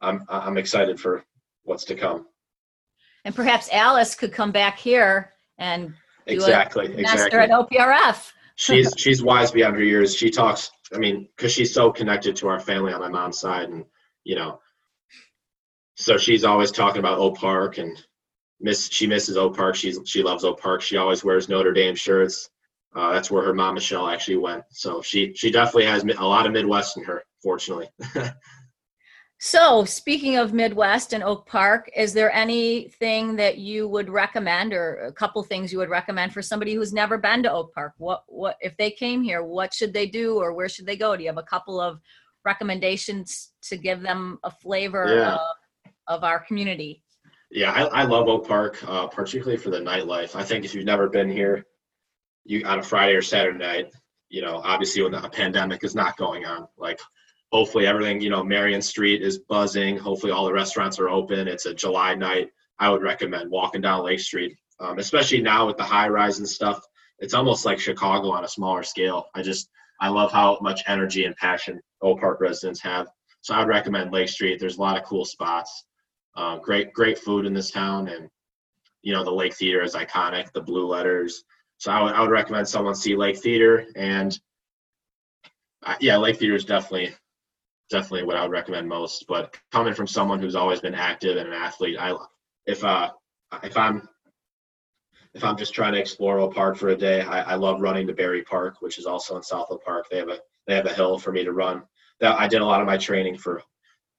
I'm 0.00 0.24
I'm 0.28 0.58
excited 0.58 0.98
for 0.98 1.24
what's 1.64 1.84
to 1.84 1.94
come. 1.94 2.26
And 3.24 3.34
perhaps 3.34 3.68
Alice 3.72 4.14
could 4.14 4.32
come 4.32 4.52
back 4.52 4.78
here 4.78 5.32
and 5.58 5.94
exactly 6.26 6.86
exactly 6.94 7.38
at 7.38 7.50
OPRF. 7.50 8.32
she's 8.56 8.92
she's 8.96 9.22
wise 9.22 9.50
beyond 9.50 9.76
her 9.76 9.82
years. 9.82 10.14
She 10.14 10.30
talks. 10.30 10.70
I 10.92 10.98
mean, 10.98 11.28
because 11.36 11.52
she's 11.52 11.72
so 11.72 11.92
connected 11.92 12.34
to 12.36 12.48
our 12.48 12.58
family 12.58 12.92
on 12.92 13.00
my 13.00 13.08
mom's 13.08 13.38
side, 13.38 13.68
and 13.68 13.84
you 14.24 14.36
know, 14.36 14.60
so 15.96 16.16
she's 16.16 16.44
always 16.44 16.72
talking 16.72 16.98
about 16.98 17.18
Oak 17.18 17.36
Park 17.36 17.78
and 17.78 17.96
miss. 18.58 18.88
She 18.88 19.06
misses 19.06 19.36
Oak 19.36 19.56
Park. 19.56 19.76
She's 19.76 20.00
she 20.06 20.22
loves 20.22 20.44
Oak 20.44 20.60
Park. 20.60 20.80
She 20.80 20.96
always 20.96 21.22
wears 21.22 21.48
Notre 21.48 21.72
Dame 21.72 21.94
shirts. 21.94 22.50
Uh, 22.94 23.12
that's 23.12 23.30
where 23.30 23.44
her 23.44 23.54
mom 23.54 23.74
Michelle 23.74 24.08
actually 24.08 24.36
went. 24.36 24.64
So 24.70 25.00
she 25.00 25.32
she 25.34 25.50
definitely 25.50 25.86
has 25.86 26.02
a 26.04 26.26
lot 26.26 26.46
of 26.46 26.52
Midwest 26.52 26.96
in 26.96 27.04
her, 27.04 27.22
fortunately. 27.40 27.88
so 29.38 29.84
speaking 29.84 30.36
of 30.36 30.52
Midwest 30.52 31.12
and 31.12 31.22
Oak 31.22 31.46
Park, 31.46 31.88
is 31.96 32.12
there 32.12 32.32
anything 32.32 33.36
that 33.36 33.58
you 33.58 33.86
would 33.86 34.10
recommend, 34.10 34.72
or 34.72 34.96
a 35.04 35.12
couple 35.12 35.42
things 35.44 35.72
you 35.72 35.78
would 35.78 35.88
recommend 35.88 36.32
for 36.32 36.42
somebody 36.42 36.74
who's 36.74 36.92
never 36.92 37.16
been 37.16 37.44
to 37.44 37.52
Oak 37.52 37.72
Park? 37.74 37.92
What 37.98 38.24
what 38.26 38.56
if 38.60 38.76
they 38.76 38.90
came 38.90 39.22
here? 39.22 39.44
What 39.44 39.72
should 39.72 39.92
they 39.92 40.06
do, 40.06 40.38
or 40.38 40.52
where 40.52 40.68
should 40.68 40.86
they 40.86 40.96
go? 40.96 41.16
Do 41.16 41.22
you 41.22 41.28
have 41.28 41.38
a 41.38 41.44
couple 41.44 41.80
of 41.80 42.00
recommendations 42.44 43.52
to 43.62 43.76
give 43.76 44.00
them 44.00 44.38
a 44.42 44.50
flavor 44.50 45.14
yeah. 45.14 45.34
of, 45.34 45.40
of 46.08 46.24
our 46.24 46.40
community? 46.40 47.04
Yeah, 47.52 47.72
I, 47.72 47.82
I 47.82 48.02
love 48.04 48.28
Oak 48.28 48.46
Park, 48.46 48.78
uh, 48.86 49.06
particularly 49.08 49.58
for 49.58 49.70
the 49.70 49.80
nightlife. 49.80 50.36
I 50.36 50.44
think 50.44 50.64
if 50.64 50.74
you've 50.74 50.84
never 50.84 51.08
been 51.08 51.28
here, 51.28 51.66
you 52.50 52.64
on 52.66 52.80
a 52.80 52.82
Friday 52.82 53.14
or 53.14 53.22
Saturday 53.22 53.58
night, 53.58 53.92
you 54.28 54.42
know, 54.42 54.60
obviously 54.64 55.02
when 55.02 55.14
a 55.14 55.28
pandemic 55.30 55.84
is 55.84 55.94
not 55.94 56.16
going 56.16 56.44
on, 56.44 56.66
like 56.76 57.00
hopefully 57.52 57.86
everything, 57.86 58.20
you 58.20 58.30
know, 58.30 58.42
Marion 58.42 58.82
Street 58.82 59.22
is 59.22 59.38
buzzing. 59.38 59.96
Hopefully 59.96 60.32
all 60.32 60.46
the 60.46 60.52
restaurants 60.52 60.98
are 60.98 61.08
open. 61.08 61.48
It's 61.48 61.66
a 61.66 61.74
July 61.74 62.14
night. 62.14 62.50
I 62.78 62.90
would 62.90 63.02
recommend 63.02 63.50
walking 63.50 63.80
down 63.80 64.04
Lake 64.04 64.20
Street, 64.20 64.56
um, 64.80 64.98
especially 64.98 65.40
now 65.40 65.66
with 65.66 65.76
the 65.76 65.84
high 65.84 66.08
rise 66.08 66.38
and 66.38 66.48
stuff. 66.48 66.80
It's 67.20 67.34
almost 67.34 67.64
like 67.64 67.78
Chicago 67.78 68.30
on 68.30 68.44
a 68.44 68.48
smaller 68.48 68.82
scale. 68.82 69.26
I 69.34 69.42
just, 69.42 69.68
I 70.00 70.08
love 70.08 70.32
how 70.32 70.58
much 70.60 70.82
energy 70.86 71.26
and 71.26 71.36
passion 71.36 71.80
Oak 72.02 72.20
Park 72.20 72.40
residents 72.40 72.80
have. 72.80 73.08
So 73.42 73.54
I 73.54 73.60
would 73.60 73.68
recommend 73.68 74.12
Lake 74.12 74.28
Street. 74.28 74.58
There's 74.58 74.78
a 74.78 74.80
lot 74.80 74.96
of 74.96 75.04
cool 75.04 75.24
spots. 75.24 75.84
Uh, 76.36 76.56
great, 76.58 76.92
great 76.92 77.18
food 77.18 77.46
in 77.46 77.52
this 77.52 77.70
town, 77.70 78.08
and 78.08 78.28
you 79.02 79.12
know 79.12 79.24
the 79.24 79.30
Lake 79.30 79.54
Theater 79.54 79.82
is 79.82 79.94
iconic. 79.94 80.52
The 80.52 80.60
blue 80.60 80.86
letters, 80.86 81.42
so 81.80 81.90
I 81.90 82.02
would, 82.02 82.12
I 82.12 82.20
would 82.20 82.30
recommend 82.30 82.68
someone 82.68 82.94
see 82.94 83.16
Lake 83.16 83.38
Theater 83.38 83.86
and 83.96 84.38
uh, 85.82 85.96
yeah, 85.98 86.18
Lake 86.18 86.36
Theater 86.36 86.54
is 86.54 86.66
definitely 86.66 87.14
definitely 87.88 88.24
what 88.24 88.36
I 88.36 88.42
would 88.42 88.52
recommend 88.52 88.86
most. 88.86 89.24
But 89.26 89.56
coming 89.72 89.94
from 89.94 90.06
someone 90.06 90.38
who's 90.38 90.54
always 90.54 90.80
been 90.80 90.94
active 90.94 91.38
and 91.38 91.48
an 91.48 91.54
athlete, 91.54 91.96
I 91.98 92.14
if 92.66 92.84
uh 92.84 93.10
if 93.62 93.78
I'm 93.78 94.06
if 95.32 95.42
I'm 95.42 95.56
just 95.56 95.72
trying 95.72 95.94
to 95.94 95.98
explore 95.98 96.38
Oak 96.38 96.54
Park 96.54 96.76
for 96.76 96.90
a 96.90 96.96
day, 96.96 97.22
I, 97.22 97.52
I 97.52 97.54
love 97.54 97.80
running 97.80 98.06
to 98.08 98.12
Barrie 98.12 98.42
Park, 98.42 98.82
which 98.82 98.98
is 98.98 99.06
also 99.06 99.36
in 99.36 99.42
South 99.42 99.68
Oak 99.70 99.82
Park. 99.82 100.04
They 100.10 100.18
have 100.18 100.28
a 100.28 100.38
they 100.66 100.74
have 100.74 100.86
a 100.86 100.92
hill 100.92 101.18
for 101.18 101.32
me 101.32 101.44
to 101.44 101.52
run. 101.52 101.82
That 102.20 102.38
I 102.38 102.46
did 102.46 102.60
a 102.60 102.66
lot 102.66 102.82
of 102.82 102.86
my 102.86 102.98
training 102.98 103.38
for 103.38 103.62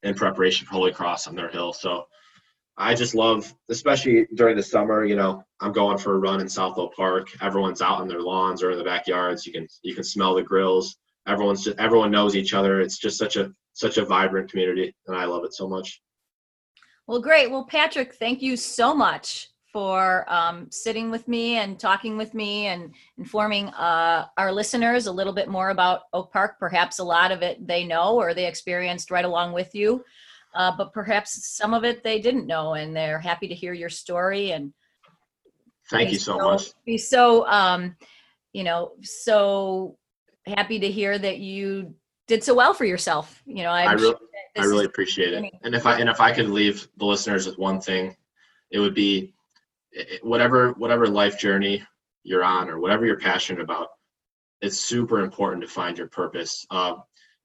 in 0.01 0.16
preparation 0.16 0.66
for 0.66 0.74
Holy 0.74 0.91
Cross 0.91 1.28
on 1.28 1.36
their 1.36 1.49
hill. 1.49 1.74
So 1.74 2.05
I 2.82 2.95
just 2.95 3.13
love, 3.13 3.53
especially 3.69 4.27
during 4.34 4.57
the 4.57 4.63
summer. 4.63 5.05
You 5.05 5.15
know, 5.15 5.43
I'm 5.59 5.71
going 5.71 5.99
for 5.99 6.15
a 6.15 6.17
run 6.17 6.41
in 6.41 6.49
South 6.49 6.79
Oak 6.79 6.95
Park. 6.95 7.29
Everyone's 7.39 7.82
out 7.82 8.01
on 8.01 8.07
their 8.07 8.21
lawns 8.21 8.63
or 8.63 8.71
in 8.71 8.79
the 8.79 8.84
backyards. 8.84 9.45
You 9.45 9.53
can 9.53 9.67
you 9.84 9.93
can 9.93 10.03
smell 10.03 10.34
the 10.34 10.41
grills. 10.41 10.97
Everyone's 11.27 11.63
just 11.63 11.79
everyone 11.79 12.09
knows 12.09 12.36
each 12.36 12.55
other. 12.55 12.82
It's 12.82 12.97
just 12.97 13.19
such 13.19 13.36
a 13.36 13.53
such 13.73 13.97
a 13.97 14.05
vibrant 14.05 14.49
community, 14.49 14.95
and 15.05 15.15
I 15.15 15.25
love 15.25 15.45
it 15.45 15.53
so 15.53 15.67
much. 15.67 16.01
Well, 17.05 17.21
great. 17.21 17.51
Well, 17.51 17.65
Patrick, 17.65 18.15
thank 18.15 18.41
you 18.41 18.57
so 18.57 18.95
much 18.95 19.49
for 19.71 20.25
um, 20.27 20.67
sitting 20.71 21.11
with 21.11 21.27
me 21.27 21.57
and 21.57 21.79
talking 21.79 22.17
with 22.17 22.34
me 22.34 22.65
and 22.65 22.93
informing 23.17 23.67
uh, 23.69 24.25
our 24.38 24.51
listeners 24.51 25.05
a 25.05 25.11
little 25.11 25.34
bit 25.34 25.47
more 25.47 25.69
about 25.69 26.01
Oak 26.13 26.34
Park. 26.34 26.57
Perhaps 26.59 26.97
a 26.97 27.03
lot 27.03 27.32
of 27.32 27.43
it 27.43 27.65
they 27.65 27.86
know 27.86 28.15
or 28.15 28.34
they 28.34 28.47
experienced 28.47 29.11
right 29.11 29.23
along 29.23 29.53
with 29.53 29.75
you 29.75 30.03
uh, 30.54 30.76
but 30.76 30.93
perhaps 30.93 31.47
some 31.47 31.74
of 31.74 31.84
it 31.84 32.04
they 32.04 32.20
didn't 32.20 32.47
know, 32.47 32.74
and 32.74 32.95
they're 32.95 33.20
happy 33.20 33.47
to 33.47 33.56
hear 33.56 33.74
your 33.74 33.89
story. 33.89 34.52
And 34.52 34.74
thank 35.89 36.12
you 36.12 36.20
so, 36.20 36.38
so, 36.38 36.52
much. 36.52 36.72
Be 36.86 36.97
so, 36.97 37.47
um, 37.47 37.95
you 38.54 38.64
know, 38.64 38.91
so 39.02 39.97
happy 40.45 40.80
to 40.80 40.91
hear 40.91 41.18
that 41.18 41.39
you 41.39 41.95
did 42.28 42.43
so 42.43 42.54
well 42.54 42.74
for 42.74 42.86
yourself. 42.86 43.41
You 43.45 43.64
know, 43.64 43.72
I'm 43.72 43.89
i 43.89 43.93
really, 43.93 44.16
I 44.58 44.64
really 44.64 44.86
appreciate 44.86 45.34
it. 45.34 45.54
And 45.64 45.74
if 45.74 45.86
I 45.86 45.99
and 45.99 46.10
if 46.10 46.20
I 46.20 46.34
could 46.34 46.49
leave 46.49 46.88
the 46.97 47.06
listeners 47.06 47.45
with 47.45 47.58
one 47.58 47.80
thing, 47.80 48.16
it 48.72 48.80
would 48.80 48.95
be 48.95 49.34
whatever 50.22 50.72
whatever 50.74 51.08
life 51.08 51.39
journey 51.39 51.84
you're 52.24 52.43
on 52.43 52.70
or 52.70 52.80
whatever 52.80 53.06
you're 53.06 53.20
passionate 53.20 53.62
about. 53.62 53.88
It's 54.62 54.80
super 54.80 55.22
important 55.22 55.64
to 55.64 55.68
find 55.68 55.97
your 55.97 56.08
purpose. 56.08 56.66
Uh, 56.70 56.95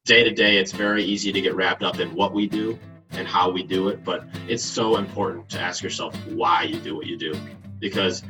day 0.05 0.23
to 0.23 0.31
day, 0.31 0.59
it's 0.59 0.73
very 0.73 1.03
easy 1.03 1.33
to 1.33 1.41
get 1.41 1.55
wrapped 1.55 1.83
up 1.83 1.99
in 1.99 2.15
what 2.15 2.35
we 2.35 2.47
do 2.47 2.79
and 3.13 3.27
how 3.27 3.51
we 3.51 3.63
do 3.63 3.89
it, 3.89 4.05
but 4.05 4.25
it's 4.49 4.65
so 4.65 4.97
important 4.97 5.49
to 5.51 5.61
ask 5.61 5.83
yourself 5.83 6.15
why 6.29 6.63
you 6.63 6.79
do 6.79 6.95
what 6.97 7.07
you 7.07 7.17
do. 7.17 7.35
Because 7.79 8.23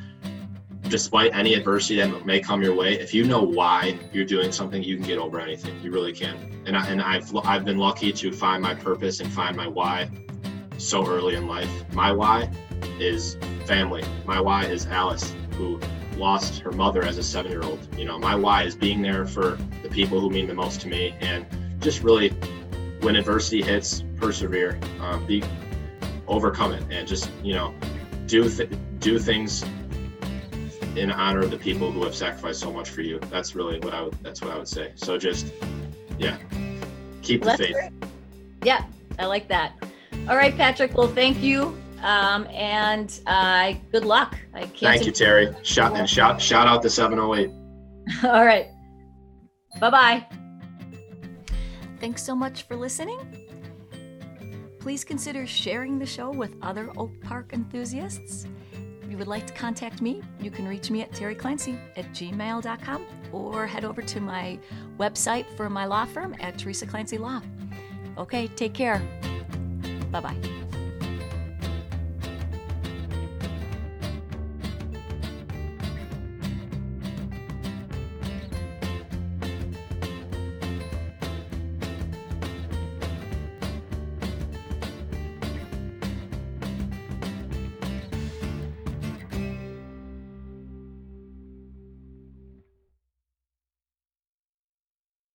despite 0.88 1.34
any 1.34 1.54
adversity 1.54 1.96
that 1.96 2.26
may 2.26 2.40
come 2.40 2.62
your 2.62 2.74
way, 2.74 2.98
if 2.98 3.12
you 3.12 3.24
know 3.24 3.42
why 3.42 3.98
you're 4.12 4.24
doing 4.24 4.52
something, 4.52 4.82
you 4.82 4.96
can 4.96 5.06
get 5.06 5.18
over 5.18 5.40
anything. 5.40 5.78
You 5.82 5.90
really 5.90 6.12
can. 6.12 6.62
And 6.66 6.76
I, 6.76 6.86
and 6.86 7.00
I've 7.00 7.34
I've 7.36 7.64
been 7.64 7.78
lucky 7.78 8.12
to 8.12 8.32
find 8.32 8.62
my 8.62 8.74
purpose 8.74 9.20
and 9.20 9.32
find 9.32 9.56
my 9.56 9.66
why 9.66 10.10
so 10.78 11.06
early 11.06 11.34
in 11.34 11.46
life. 11.46 11.70
My 11.92 12.12
why 12.12 12.50
is 12.98 13.36
family. 13.66 14.04
My 14.24 14.40
why 14.40 14.66
is 14.66 14.86
Alice, 14.86 15.34
who 15.56 15.80
lost 16.16 16.60
her 16.60 16.72
mother 16.72 17.02
as 17.02 17.18
a 17.18 17.22
seven-year-old. 17.22 17.94
You 17.96 18.06
know, 18.06 18.18
my 18.18 18.34
why 18.34 18.62
is 18.62 18.74
being 18.74 19.02
there 19.02 19.26
for 19.26 19.58
the 19.82 19.88
people 19.88 20.20
who 20.20 20.30
mean 20.30 20.46
the 20.46 20.54
most 20.54 20.80
to 20.82 20.88
me 20.88 21.14
and 21.20 21.46
just 21.80 22.02
really 22.02 22.32
when 23.06 23.14
adversity 23.14 23.62
hits, 23.62 24.02
persevere, 24.16 24.80
uh, 25.00 25.16
be 25.18 25.40
overcome 26.26 26.72
it, 26.72 26.82
and 26.90 27.06
just 27.06 27.30
you 27.40 27.54
know 27.54 27.72
do 28.26 28.50
th- 28.50 28.68
do 28.98 29.16
things 29.20 29.64
in 30.96 31.12
honor 31.12 31.38
of 31.38 31.52
the 31.52 31.56
people 31.56 31.92
who 31.92 32.02
have 32.02 32.16
sacrificed 32.16 32.58
so 32.58 32.72
much 32.72 32.90
for 32.90 33.02
you. 33.02 33.20
That's 33.30 33.54
really 33.54 33.78
what 33.78 33.94
I 33.94 34.02
would 34.02 34.18
that's 34.24 34.42
what 34.42 34.50
I 34.50 34.58
would 34.58 34.66
say. 34.66 34.90
So 34.96 35.16
just 35.16 35.52
yeah, 36.18 36.36
keep 37.22 37.44
the 37.44 37.56
faith. 37.56 37.74
Great. 37.74 37.92
Yeah, 38.64 38.84
I 39.20 39.26
like 39.26 39.46
that. 39.48 39.74
All 40.28 40.36
right, 40.36 40.56
Patrick. 40.56 40.96
Well, 40.96 41.06
thank 41.06 41.40
you. 41.40 41.78
Um, 42.02 42.48
and 42.48 43.20
uh, 43.28 43.74
good 43.92 44.04
luck. 44.04 44.36
I 44.52 44.62
can't. 44.62 44.80
Thank 44.80 45.06
you, 45.06 45.12
Terry. 45.12 45.54
Shout 45.62 45.96
and 45.96 46.10
shout 46.10 46.42
shout 46.42 46.66
out 46.66 46.82
the 46.82 46.90
708. 46.90 47.52
All 48.24 48.44
right. 48.44 48.66
Bye 49.78 49.90
bye. 49.90 50.26
Thanks 52.00 52.22
so 52.22 52.34
much 52.34 52.64
for 52.64 52.76
listening. 52.76 53.18
Please 54.78 55.04
consider 55.04 55.46
sharing 55.46 55.98
the 55.98 56.06
show 56.06 56.30
with 56.30 56.54
other 56.62 56.90
Oak 56.96 57.10
Park 57.20 57.52
enthusiasts. 57.52 58.46
If 59.02 59.10
you 59.10 59.18
would 59.18 59.28
like 59.28 59.46
to 59.46 59.52
contact 59.52 60.00
me, 60.00 60.22
you 60.40 60.50
can 60.50 60.68
reach 60.68 60.90
me 60.90 61.02
at 61.02 61.10
terryclancy 61.12 61.78
at 61.96 62.06
gmail.com 62.12 63.06
or 63.32 63.66
head 63.66 63.84
over 63.84 64.02
to 64.02 64.20
my 64.20 64.58
website 64.98 65.46
for 65.56 65.68
my 65.68 65.86
law 65.86 66.04
firm 66.04 66.36
at 66.40 66.58
Teresa 66.58 66.86
Clancy 66.86 67.18
Law. 67.18 67.42
Okay, 68.18 68.46
take 68.48 68.74
care. 68.74 69.02
Bye 70.10 70.20
bye. 70.20 70.55